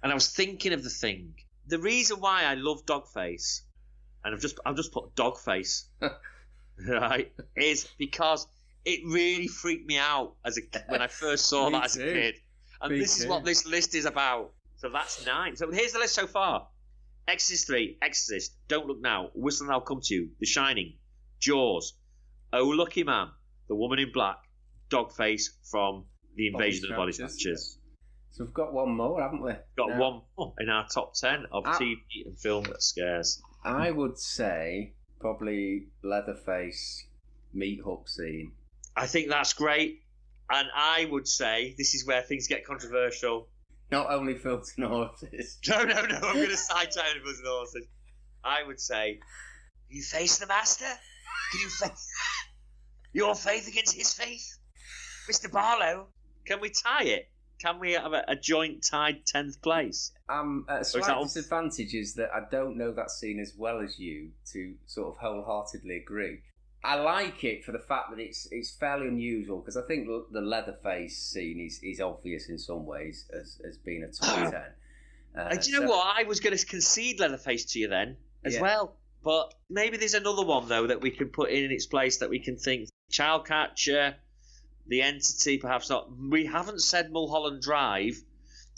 and 0.02 0.12
I 0.12 0.16
was 0.16 0.30
thinking 0.30 0.72
of 0.72 0.84
the 0.84 0.90
thing. 0.90 1.34
The 1.68 1.80
reason 1.80 2.22
why 2.22 2.46
I 2.46 2.54
love 2.54 2.86
Dogface, 2.86 3.62
and 4.24 4.34
I've 4.34 4.42
just 4.42 4.58
I've 4.66 4.78
just 4.78 4.94
put 4.94 5.16
Dogface, 5.16 5.84
right, 6.88 7.32
is 7.58 7.90
because 7.98 8.48
it 8.94 9.02
really 9.06 9.48
freaked 9.48 9.88
me 9.88 9.98
out 9.98 10.36
as 10.46 10.58
a 10.58 10.62
when 10.88 11.02
I 11.02 11.08
first 11.08 11.46
saw 11.48 11.70
that 11.74 11.86
as 11.86 11.96
a 11.98 12.00
too. 12.06 12.14
kid. 12.14 12.36
And 12.82 12.94
Me 12.94 13.00
this 13.00 13.20
is 13.20 13.28
what 13.28 13.44
this 13.46 13.66
list 13.66 13.94
is 13.96 14.06
about. 14.06 14.52
So 14.78 14.90
that's 14.90 15.26
nine. 15.26 15.56
So 15.56 15.70
here's 15.72 15.92
the 15.94 16.00
list 16.00 16.16
so 16.16 16.28
far: 16.28 16.68
Exorcist 17.28 17.68
three, 17.68 17.98
Exorcist, 18.02 18.56
Don't 18.68 18.88
Look 18.88 19.02
Now, 19.02 19.30
Whistle 19.36 19.66
and 19.68 19.74
I'll 19.74 19.82
Come 19.82 20.00
to 20.04 20.14
You, 20.16 20.30
The 20.40 20.46
Shining, 20.46 20.98
Jaws, 21.40 21.94
Oh 22.54 22.68
Lucky 22.70 23.04
Man, 23.04 23.28
The 23.68 23.76
Woman 23.76 24.00
in 24.00 24.12
Black, 24.14 24.38
Dogface 24.90 25.44
from 25.70 26.06
The 26.36 26.48
Invasion 26.48 26.86
of 26.86 26.90
the 26.92 26.96
Body 26.96 27.12
Snatchers. 27.12 27.78
So 28.32 28.46
we've 28.46 28.54
got 28.54 28.74
one 28.74 28.96
more, 28.96 29.22
haven't 29.22 29.42
we? 29.42 29.52
Got 29.78 29.90
Now, 29.90 30.00
one 30.00 30.22
more 30.38 30.54
in 30.60 30.70
our 30.70 30.88
top 30.88 31.14
ten 31.16 31.46
of 31.52 31.64
Ah. 31.66 31.78
TV 31.78 31.98
and 32.26 32.40
film 32.40 32.66
scares. 32.80 33.42
I 33.66 33.92
would 33.92 34.18
say 34.18 34.94
probably 35.20 35.88
Leatherface 36.04 37.06
meat 37.54 37.82
hook 37.84 38.08
scene. 38.08 38.54
I 39.00 39.08
think 39.08 39.30
that's 39.30 39.54
great. 39.54 40.02
And 40.52 40.68
I 40.76 41.08
would 41.10 41.28
say 41.28 41.74
this 41.78 41.96
is 41.96 42.06
where 42.06 42.22
things 42.22 42.48
get 42.48 42.66
controversial. 42.66 43.48
Not 43.92 44.12
only 44.12 44.36
Fools 44.36 44.74
and 44.78 44.86
horses. 44.86 45.58
No, 45.70 45.84
no, 45.84 46.06
no. 46.06 46.16
I'm 46.16 46.36
going 46.36 46.50
to 46.50 46.58
side 46.58 46.92
to 46.92 47.04
animals 47.06 47.38
and 47.40 47.48
horses. 47.48 47.88
I 48.44 48.64
would 48.68 48.80
say, 48.80 49.20
you 49.88 50.02
face 50.02 50.38
the 50.38 50.48
master. 50.48 50.86
Can 51.52 51.62
you 51.62 51.70
face 51.70 52.08
your 53.14 53.36
faith 53.36 53.68
against 53.68 53.96
his 53.96 54.14
faith, 54.14 54.58
Mister 55.28 55.50
Barlow? 55.50 56.08
Can 56.46 56.60
we 56.60 56.70
tie 56.70 57.04
it? 57.04 57.30
Can 57.60 57.80
we 57.80 57.94
have 57.94 58.14
a, 58.14 58.24
a 58.28 58.36
joint 58.36 58.86
tied 58.90 59.26
tenth 59.26 59.62
place? 59.62 60.12
Um, 60.30 60.66
a 60.70 60.80
is 60.80 60.90
slight 60.90 61.08
that 61.08 61.22
disadvantage 61.22 61.94
is 61.94 62.16
that 62.16 62.30
I 62.34 62.42
don't 62.50 62.78
know 62.78 62.92
that 62.94 63.12
scene 63.12 63.40
as 63.40 63.54
well 63.58 63.82
as 63.82 64.00
you 64.00 64.32
to 64.54 64.76
sort 64.86 65.10
of 65.10 65.18
wholeheartedly 65.18 65.98
agree. 65.98 66.42
I 66.84 66.96
like 66.96 67.44
it 67.44 67.66
for 67.66 67.72
the 67.74 67.80
fact 67.80 68.10
that 68.12 68.20
it's 68.20 68.48
it's 68.52 68.72
fairly 68.72 69.08
unusual 69.08 69.60
because 69.60 69.76
I 69.76 69.82
think 69.82 70.08
the 70.32 70.42
Leatherface 70.42 71.18
scene 71.18 71.60
is, 71.60 71.80
is 71.84 72.00
obvious 72.00 72.48
in 72.50 72.58
some 72.58 72.86
ways 72.86 73.30
as, 73.38 73.60
as 73.68 73.78
being 73.78 74.04
a 74.04 74.08
top 74.12 74.52
ten. 74.52 74.64
Uh, 75.38 75.50
do 75.56 75.70
you 75.72 75.80
know 75.80 75.86
so- 75.86 75.92
what? 75.92 76.18
I 76.18 76.24
was 76.24 76.40
going 76.40 76.58
to 76.58 76.66
concede 76.66 77.20
Leatherface 77.20 77.66
to 77.74 77.80
you 77.80 77.88
then 77.90 78.18
as 78.46 78.56
Yeah. 78.56 78.62
well. 78.62 78.96
But 79.22 79.54
maybe 79.70 79.98
there's 79.98 80.14
another 80.14 80.46
one 80.46 80.70
though 80.70 80.88
that 80.88 81.02
we 81.02 81.12
can 81.12 81.28
put 81.28 81.50
in 81.50 81.70
its 81.72 81.86
place 81.86 82.18
that 82.20 82.30
we 82.30 82.40
can 82.40 82.56
think 82.56 82.88
child 83.12 83.46
catcher, 83.46 84.16
the 84.88 85.02
entity, 85.02 85.58
perhaps 85.58 85.90
not. 85.90 86.10
We 86.18 86.46
haven't 86.46 86.80
said 86.82 87.12
Mulholland 87.12 87.62
Drive, 87.62 88.16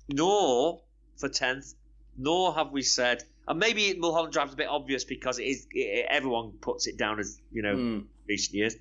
nor 0.10 0.82
for 1.18 1.30
tenth, 1.30 1.76
nor 2.18 2.56
have 2.56 2.72
we 2.72 2.82
said. 2.82 3.24
And 3.48 3.60
maybe 3.60 3.96
Mulholland 3.98 4.34
Drive's 4.34 4.54
a 4.54 4.56
bit 4.56 4.68
obvious 4.70 5.04
because 5.04 5.40
it 5.40 5.44
is 5.44 5.68
it, 5.72 6.06
everyone 6.10 6.52
puts 6.62 6.88
it 6.88 6.98
down 6.98 7.20
as 7.20 7.40
you 7.52 7.62
know 7.64 7.76
Mm, 7.76 8.06
recent 8.28 8.56
years. 8.56 8.76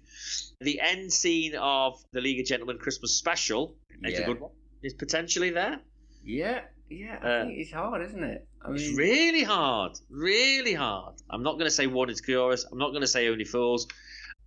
The 0.61 0.81
end 0.81 1.13
scene 1.13 1.55
of 1.57 1.95
the 2.13 2.21
League 2.21 2.41
of 2.41 2.47
Gentlemen 2.47 2.79
Christmas 2.79 3.17
special 3.17 3.77
is 4.05 4.19
a 4.19 4.23
good 4.25 4.41
one. 4.41 4.51
Is 4.83 4.95
potentially 4.95 5.51
there. 5.51 5.81
yeah, 6.25 6.61
yeah. 6.89 7.19
I 7.23 7.27
Uh, 7.27 7.45
think 7.45 7.59
it's 7.59 7.73
hard, 7.73 8.03
isn't 8.03 8.23
it? 8.23 8.47
I 8.65 8.73
It's 8.73 8.97
really 8.97 9.43
hard, 9.43 9.93
really 10.11 10.75
hard. 10.75 11.15
I'm 11.31 11.43
not 11.43 11.53
going 11.55 11.65
to 11.67 11.71
say 11.71 11.87
one 11.87 12.11
is 12.11 12.21
curious. 12.21 12.65
I'm 12.71 12.79
not 12.79 12.91
going 12.91 13.01
to 13.03 13.07
say 13.07 13.29
only 13.29 13.45
fools. 13.45 13.87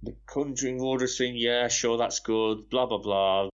The 0.03 0.15
Conjuring 0.27 0.79
Order 0.81 1.07
scene, 1.07 1.35
yeah, 1.35 1.67
sure, 1.67 1.97
that's 1.97 2.19
good. 2.19 2.69
Blah 2.69 2.85
blah 2.85 2.97
blah. 2.99 3.49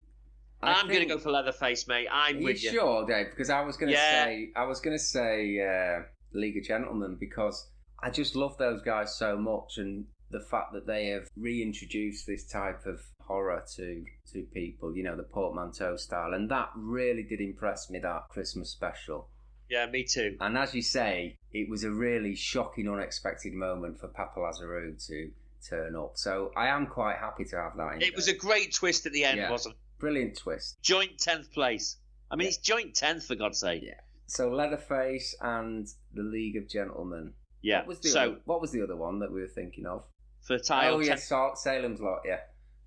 I 0.61 0.73
I'm 0.73 0.87
going 0.87 0.99
to 0.99 1.05
go 1.05 1.17
for 1.17 1.31
Leatherface, 1.31 1.87
mate. 1.87 2.07
I'm 2.11 2.35
Are 2.35 2.39
you 2.39 2.45
with 2.45 2.63
you. 2.63 2.71
sure, 2.71 3.05
Dave? 3.05 3.27
Because 3.29 3.49
I 3.49 3.61
was 3.61 3.77
going 3.77 3.89
to 3.91 3.97
Yeah. 3.97 4.25
say, 4.25 4.49
I 4.55 4.65
was 4.65 4.79
going 4.81 4.97
to 4.97 5.03
say 5.03 5.59
uh, 5.61 6.03
League 6.33 6.57
of 6.57 6.63
Gentlemen 6.63 7.17
because 7.19 7.69
I 8.01 8.09
just 8.09 8.35
love 8.35 8.57
those 8.57 8.81
guys 8.81 9.15
so 9.17 9.37
much, 9.37 9.77
and 9.77 10.05
the 10.31 10.39
fact 10.39 10.73
that 10.73 10.85
they 10.87 11.07
have 11.07 11.27
reintroduced 11.35 12.25
this 12.27 12.45
type 12.45 12.85
of 12.85 13.01
horror 13.21 13.63
to 13.75 14.05
to 14.33 14.43
people, 14.53 14.95
you 14.95 15.03
know, 15.03 15.15
the 15.15 15.23
portmanteau 15.23 15.95
style, 15.97 16.33
and 16.33 16.49
that 16.49 16.69
really 16.75 17.23
did 17.23 17.41
impress 17.41 17.89
me. 17.89 17.99
That 17.99 18.23
Christmas 18.29 18.69
special, 18.69 19.27
Yeah, 19.69 19.85
me 19.87 20.03
too. 20.03 20.37
and 20.39 20.57
as 20.57 20.73
you 20.73 20.81
say, 20.81 21.35
it 21.51 21.69
was 21.69 21.83
a 21.83 21.91
really 21.91 22.35
shocking, 22.35 22.87
unexpected 22.89 23.53
moment 23.53 23.99
for 23.99 24.07
Papa 24.07 24.39
Lazarou 24.39 25.05
to 25.07 25.31
turn 25.67 25.95
up. 25.95 26.13
So 26.15 26.51
I 26.55 26.67
am 26.67 26.87
quite 26.87 27.17
happy 27.17 27.43
to 27.45 27.55
have 27.57 27.75
that. 27.77 27.95
In 27.95 28.01
It 28.01 28.15
was 28.15 28.27
a 28.29 28.33
great 28.35 28.73
twist 28.73 29.05
at 29.05 29.11
the 29.13 29.25
end, 29.25 29.37
Yeah. 29.37 29.51
wasn't 29.51 29.75
it? 29.75 29.81
brilliant 29.99 30.37
twist. 30.37 30.81
Joint 30.81 31.19
tenth 31.19 31.51
place. 31.51 31.97
I 32.31 32.35
mean, 32.37 32.47
it's 32.47 32.57
joint 32.57 32.95
tenth 32.95 33.25
for 33.25 33.35
God's 33.35 33.59
sake. 33.59 33.83
Yeah. 33.83 33.99
So 34.29 34.49
Leatherface 34.49 35.35
and 35.41 35.87
the 36.13 36.23
League 36.23 36.55
of 36.55 36.69
Gentlemen. 36.69 37.33
Yeah. 37.61 37.79
What 37.79 37.87
was 37.87 37.99
the 37.99 38.09
so 38.09 38.21
other, 38.21 38.37
what 38.45 38.61
was 38.61 38.71
the 38.71 38.83
other 38.83 38.95
one 38.95 39.19
that 39.19 39.31
we 39.31 39.41
were 39.41 39.47
thinking 39.47 39.85
of? 39.85 40.03
for 40.41 40.57
tile, 40.57 40.95
oh 40.95 40.99
yes, 40.99 41.27
Sa- 41.27 41.53
Salem's 41.53 41.99
Lot. 41.99 42.21
Yeah. 42.25 42.39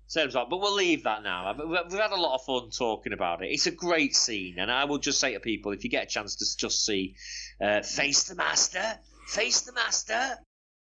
Sounds 0.07 0.35
like, 0.35 0.49
but 0.49 0.59
we'll 0.59 0.75
leave 0.75 1.03
that 1.03 1.23
now. 1.23 1.53
We've 1.57 1.99
had 1.99 2.11
a 2.11 2.19
lot 2.19 2.35
of 2.35 2.43
fun 2.43 2.69
talking 2.69 3.13
about 3.13 3.41
it. 3.41 3.47
It's 3.47 3.67
a 3.67 3.71
great 3.71 4.15
scene, 4.15 4.59
and 4.59 4.69
I 4.69 4.83
will 4.85 4.97
just 4.97 5.19
say 5.19 5.33
to 5.33 5.39
people, 5.39 5.71
if 5.71 5.83
you 5.83 5.89
get 5.89 6.03
a 6.03 6.07
chance 6.07 6.35
to 6.35 6.57
just 6.57 6.85
see, 6.85 7.15
uh, 7.61 7.81
face 7.81 8.23
the 8.23 8.35
master, 8.35 8.99
face 9.27 9.61
the 9.61 9.71
master. 9.73 10.37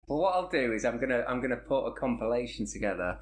Well, 0.06 0.20
what 0.20 0.34
I'll 0.34 0.48
do 0.48 0.72
is 0.72 0.84
I'm 0.84 1.00
gonna 1.00 1.24
I'm 1.28 1.40
gonna 1.42 1.56
put 1.56 1.86
a 1.86 1.92
compilation 1.92 2.66
together 2.66 3.18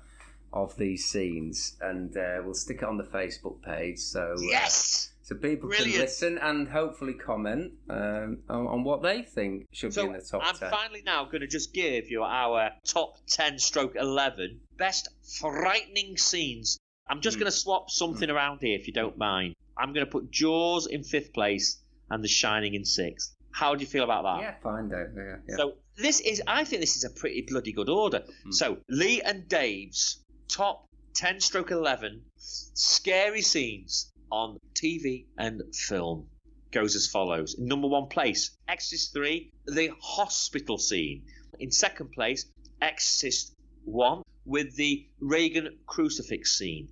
of 0.53 0.77
these 0.77 1.07
scenes, 1.07 1.77
and 1.81 2.17
uh, 2.17 2.43
we'll 2.45 2.55
stick 2.55 2.79
it 2.83 2.85
on 2.85 2.99
the 2.99 3.05
Facebook 3.05 3.63
page 3.63 3.99
so 3.99 4.35
uh, 4.37 4.41
Yes. 4.43 5.13
So 5.27 5.35
people 5.35 5.69
can 5.69 5.91
listen 5.91 6.39
and 6.39 6.69
hopefully 6.69 7.13
comment 7.15 7.73
um, 7.91 8.39
on, 8.49 8.67
on 8.69 8.85
what 8.85 9.03
they 9.03 9.23
think 9.23 9.67
should 9.73 9.93
be 9.93 10.01
in 10.03 10.13
the 10.13 10.21
top 10.21 10.41
I'm 10.45 10.57
ten. 10.57 10.71
finally 10.71 11.03
now 11.05 11.25
going 11.25 11.41
to 11.41 11.49
just 11.49 11.75
give 11.75 12.09
you 12.09 12.23
our 12.23 12.71
top 12.87 13.17
ten 13.29 13.59
stroke 13.59 13.97
eleven 13.97 14.61
best 14.79 15.09
frightening 15.41 16.17
scenes. 16.17 16.79
I'm 17.09 17.21
just 17.21 17.37
Mm. 17.39 17.41
going 17.41 17.53
to 17.53 17.59
swap 17.59 17.91
something 17.91 18.31
around 18.31 18.59
here, 18.61 18.79
if 18.79 18.87
you 18.87 18.93
don't 18.93 19.19
mind. 19.19 19.55
I'm 19.77 19.93
going 19.93 20.07
to 20.07 20.11
put 20.11 20.31
Jaws 20.31 20.87
in 20.87 21.03
fifth 21.03 21.33
place 21.33 21.83
and 22.09 22.23
The 22.23 22.29
Shining 22.29 22.75
in 22.75 22.85
sixth. 22.85 23.35
How 23.51 23.75
do 23.75 23.81
you 23.81 23.87
feel 23.89 24.05
about 24.05 24.23
that? 24.23 24.41
Yeah, 24.43 24.55
fine, 24.63 24.89
Dave. 24.89 25.09
Yeah, 25.17 25.37
yeah. 25.49 25.57
So 25.57 25.75
this 25.97 26.21
is, 26.21 26.41
I 26.47 26.63
think 26.65 26.81
this 26.83 26.95
is 26.97 27.03
a 27.05 27.11
pretty 27.11 27.43
bloody 27.49 27.73
good 27.73 27.89
order. 27.89 28.23
Hmm. 28.45 28.53
So 28.53 28.79
Lee 28.89 29.23
and 29.23 29.49
Dave's 29.49 30.23
top 30.49 30.87
ten 31.15 31.41
stroke 31.41 31.73
eleven 31.73 32.23
scary 32.37 33.43
scenes 33.43 34.13
on 34.31 34.59
TV 34.75 35.27
and 35.39 35.63
film 35.75 36.29
goes 36.73 36.97
as 36.97 37.07
follows. 37.07 37.55
In 37.55 37.67
number 37.67 37.89
one 37.89 38.09
place, 38.09 38.51
Exorcist 38.69 39.13
three, 39.13 39.51
the 39.67 39.91
hospital 40.01 40.79
scene. 40.79 41.23
In 41.59 41.71
second 41.71 42.13
place, 42.13 42.47
Exorcist 42.83 43.55
one 43.85 44.23
with 44.45 44.77
the 44.77 45.07
Regan 45.21 45.79
crucifix 45.87 46.59
scene. 46.59 46.89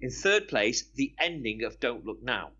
In 0.00 0.10
third 0.10 0.48
place, 0.48 0.84
the 0.94 1.14
ending 1.18 1.62
of 1.62 1.80
Don't 1.80 2.04
Look 2.04 2.22
Now. 2.22 2.50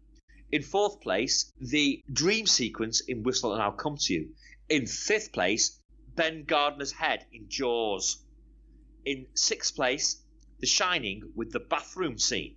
In 0.50 0.62
fourth 0.62 1.00
place, 1.00 1.52
the 1.60 2.02
dream 2.12 2.46
sequence 2.46 3.00
in 3.00 3.22
Whistle 3.22 3.52
and 3.52 3.62
I'll 3.62 3.72
Come 3.72 3.96
to 3.96 4.14
You. 4.14 4.34
In 4.68 4.86
fifth 4.86 5.32
place, 5.32 5.80
Ben 6.14 6.44
Gardner's 6.44 6.92
head 6.92 7.26
in 7.32 7.48
Jaws. 7.48 8.22
In 9.04 9.26
sixth 9.34 9.74
place, 9.74 10.22
The 10.60 10.66
Shining 10.66 11.32
with 11.34 11.52
the 11.52 11.60
bathroom 11.60 12.18
scene. 12.18 12.56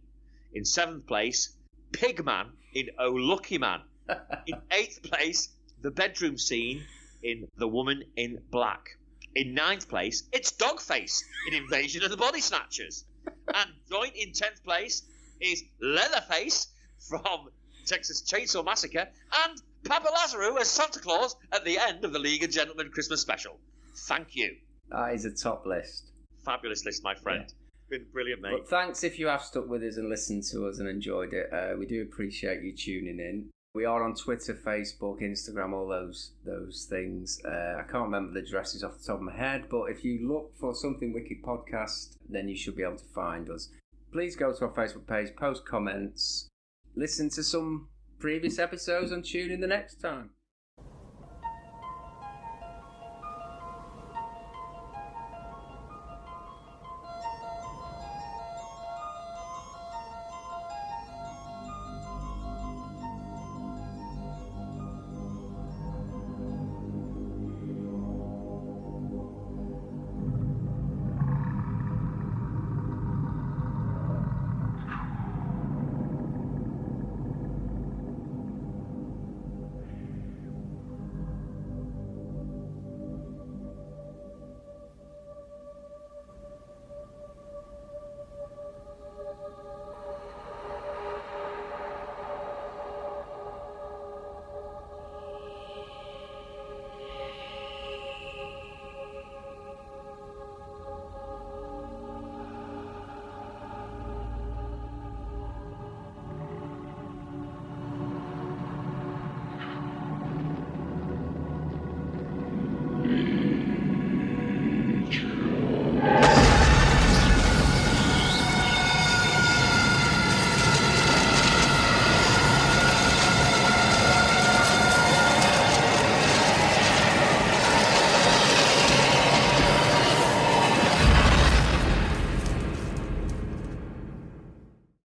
In 0.55 0.63
seventh 0.63 1.05
place, 1.05 1.53
Pigman 1.91 2.51
in 2.73 2.89
Oh 2.97 3.11
Lucky 3.11 3.57
Man. 3.57 3.81
in 4.47 4.55
eighth 4.71 5.03
place, 5.03 5.49
the 5.81 5.91
bedroom 5.91 6.37
scene 6.37 6.85
in 7.21 7.49
The 7.57 7.67
Woman 7.67 8.03
in 8.15 8.41
Black. 8.51 8.97
In 9.35 9.53
ninth 9.53 9.89
place, 9.89 10.23
it's 10.31 10.53
Dogface 10.53 11.23
in 11.49 11.55
Invasion 11.55 12.03
of 12.03 12.09
the 12.09 12.15
Body 12.15 12.39
Snatchers. 12.39 13.03
And 13.53 13.69
joint 13.89 14.15
in 14.15 14.31
tenth 14.31 14.63
place 14.63 15.03
is 15.41 15.61
Leatherface 15.81 16.67
from 17.09 17.49
Texas 17.85 18.21
Chainsaw 18.21 18.63
Massacre 18.63 19.09
and 19.43 19.61
Papa 19.83 20.07
Lazarou 20.07 20.57
as 20.57 20.69
Santa 20.69 20.99
Claus 20.99 21.35
at 21.51 21.65
the 21.65 21.77
end 21.77 22.05
of 22.05 22.13
the 22.13 22.19
League 22.19 22.43
of 22.43 22.49
Gentlemen 22.49 22.91
Christmas 22.91 23.19
special. 23.19 23.59
Thank 24.07 24.37
you. 24.37 24.55
That 24.89 25.13
is 25.15 25.25
a 25.25 25.31
top 25.31 25.65
list. 25.65 26.11
Fabulous 26.45 26.85
list, 26.85 27.03
my 27.03 27.15
friend. 27.15 27.53
Been 27.89 28.05
brilliant, 28.11 28.41
mate. 28.41 28.51
But 28.57 28.67
thanks 28.67 29.03
if 29.03 29.19
you 29.19 29.27
have 29.27 29.43
stuck 29.43 29.67
with 29.67 29.83
us 29.83 29.97
and 29.97 30.09
listened 30.09 30.43
to 30.51 30.67
us 30.67 30.79
and 30.79 30.89
enjoyed 30.89 31.33
it. 31.33 31.53
Uh, 31.53 31.77
we 31.77 31.85
do 31.85 32.01
appreciate 32.01 32.63
you 32.63 32.73
tuning 32.73 33.19
in. 33.19 33.49
We 33.75 33.85
are 33.85 34.03
on 34.03 34.15
Twitter, 34.15 34.53
Facebook, 34.53 35.21
Instagram, 35.21 35.73
all 35.73 35.87
those 35.87 36.31
those 36.45 36.87
things. 36.89 37.41
Uh, 37.45 37.75
I 37.77 37.83
can't 37.83 38.05
remember 38.05 38.33
the 38.33 38.47
addresses 38.47 38.83
off 38.83 38.97
the 38.99 39.05
top 39.05 39.17
of 39.17 39.23
my 39.23 39.35
head, 39.35 39.65
but 39.69 39.91
if 39.91 40.05
you 40.05 40.27
look 40.27 40.55
for 40.57 40.73
something 40.73 41.13
Wicked 41.13 41.43
podcast, 41.43 42.15
then 42.29 42.47
you 42.47 42.55
should 42.55 42.77
be 42.77 42.83
able 42.83 42.97
to 42.97 43.05
find 43.13 43.49
us. 43.49 43.69
Please 44.13 44.35
go 44.35 44.53
to 44.53 44.65
our 44.65 44.71
Facebook 44.71 45.05
page, 45.05 45.35
post 45.35 45.65
comments, 45.65 46.47
listen 46.95 47.29
to 47.31 47.43
some 47.43 47.89
previous 48.17 48.59
episodes, 48.59 49.11
and 49.11 49.25
tune 49.25 49.51
in 49.51 49.59
the 49.59 49.67
next 49.67 49.95
time. 49.95 50.29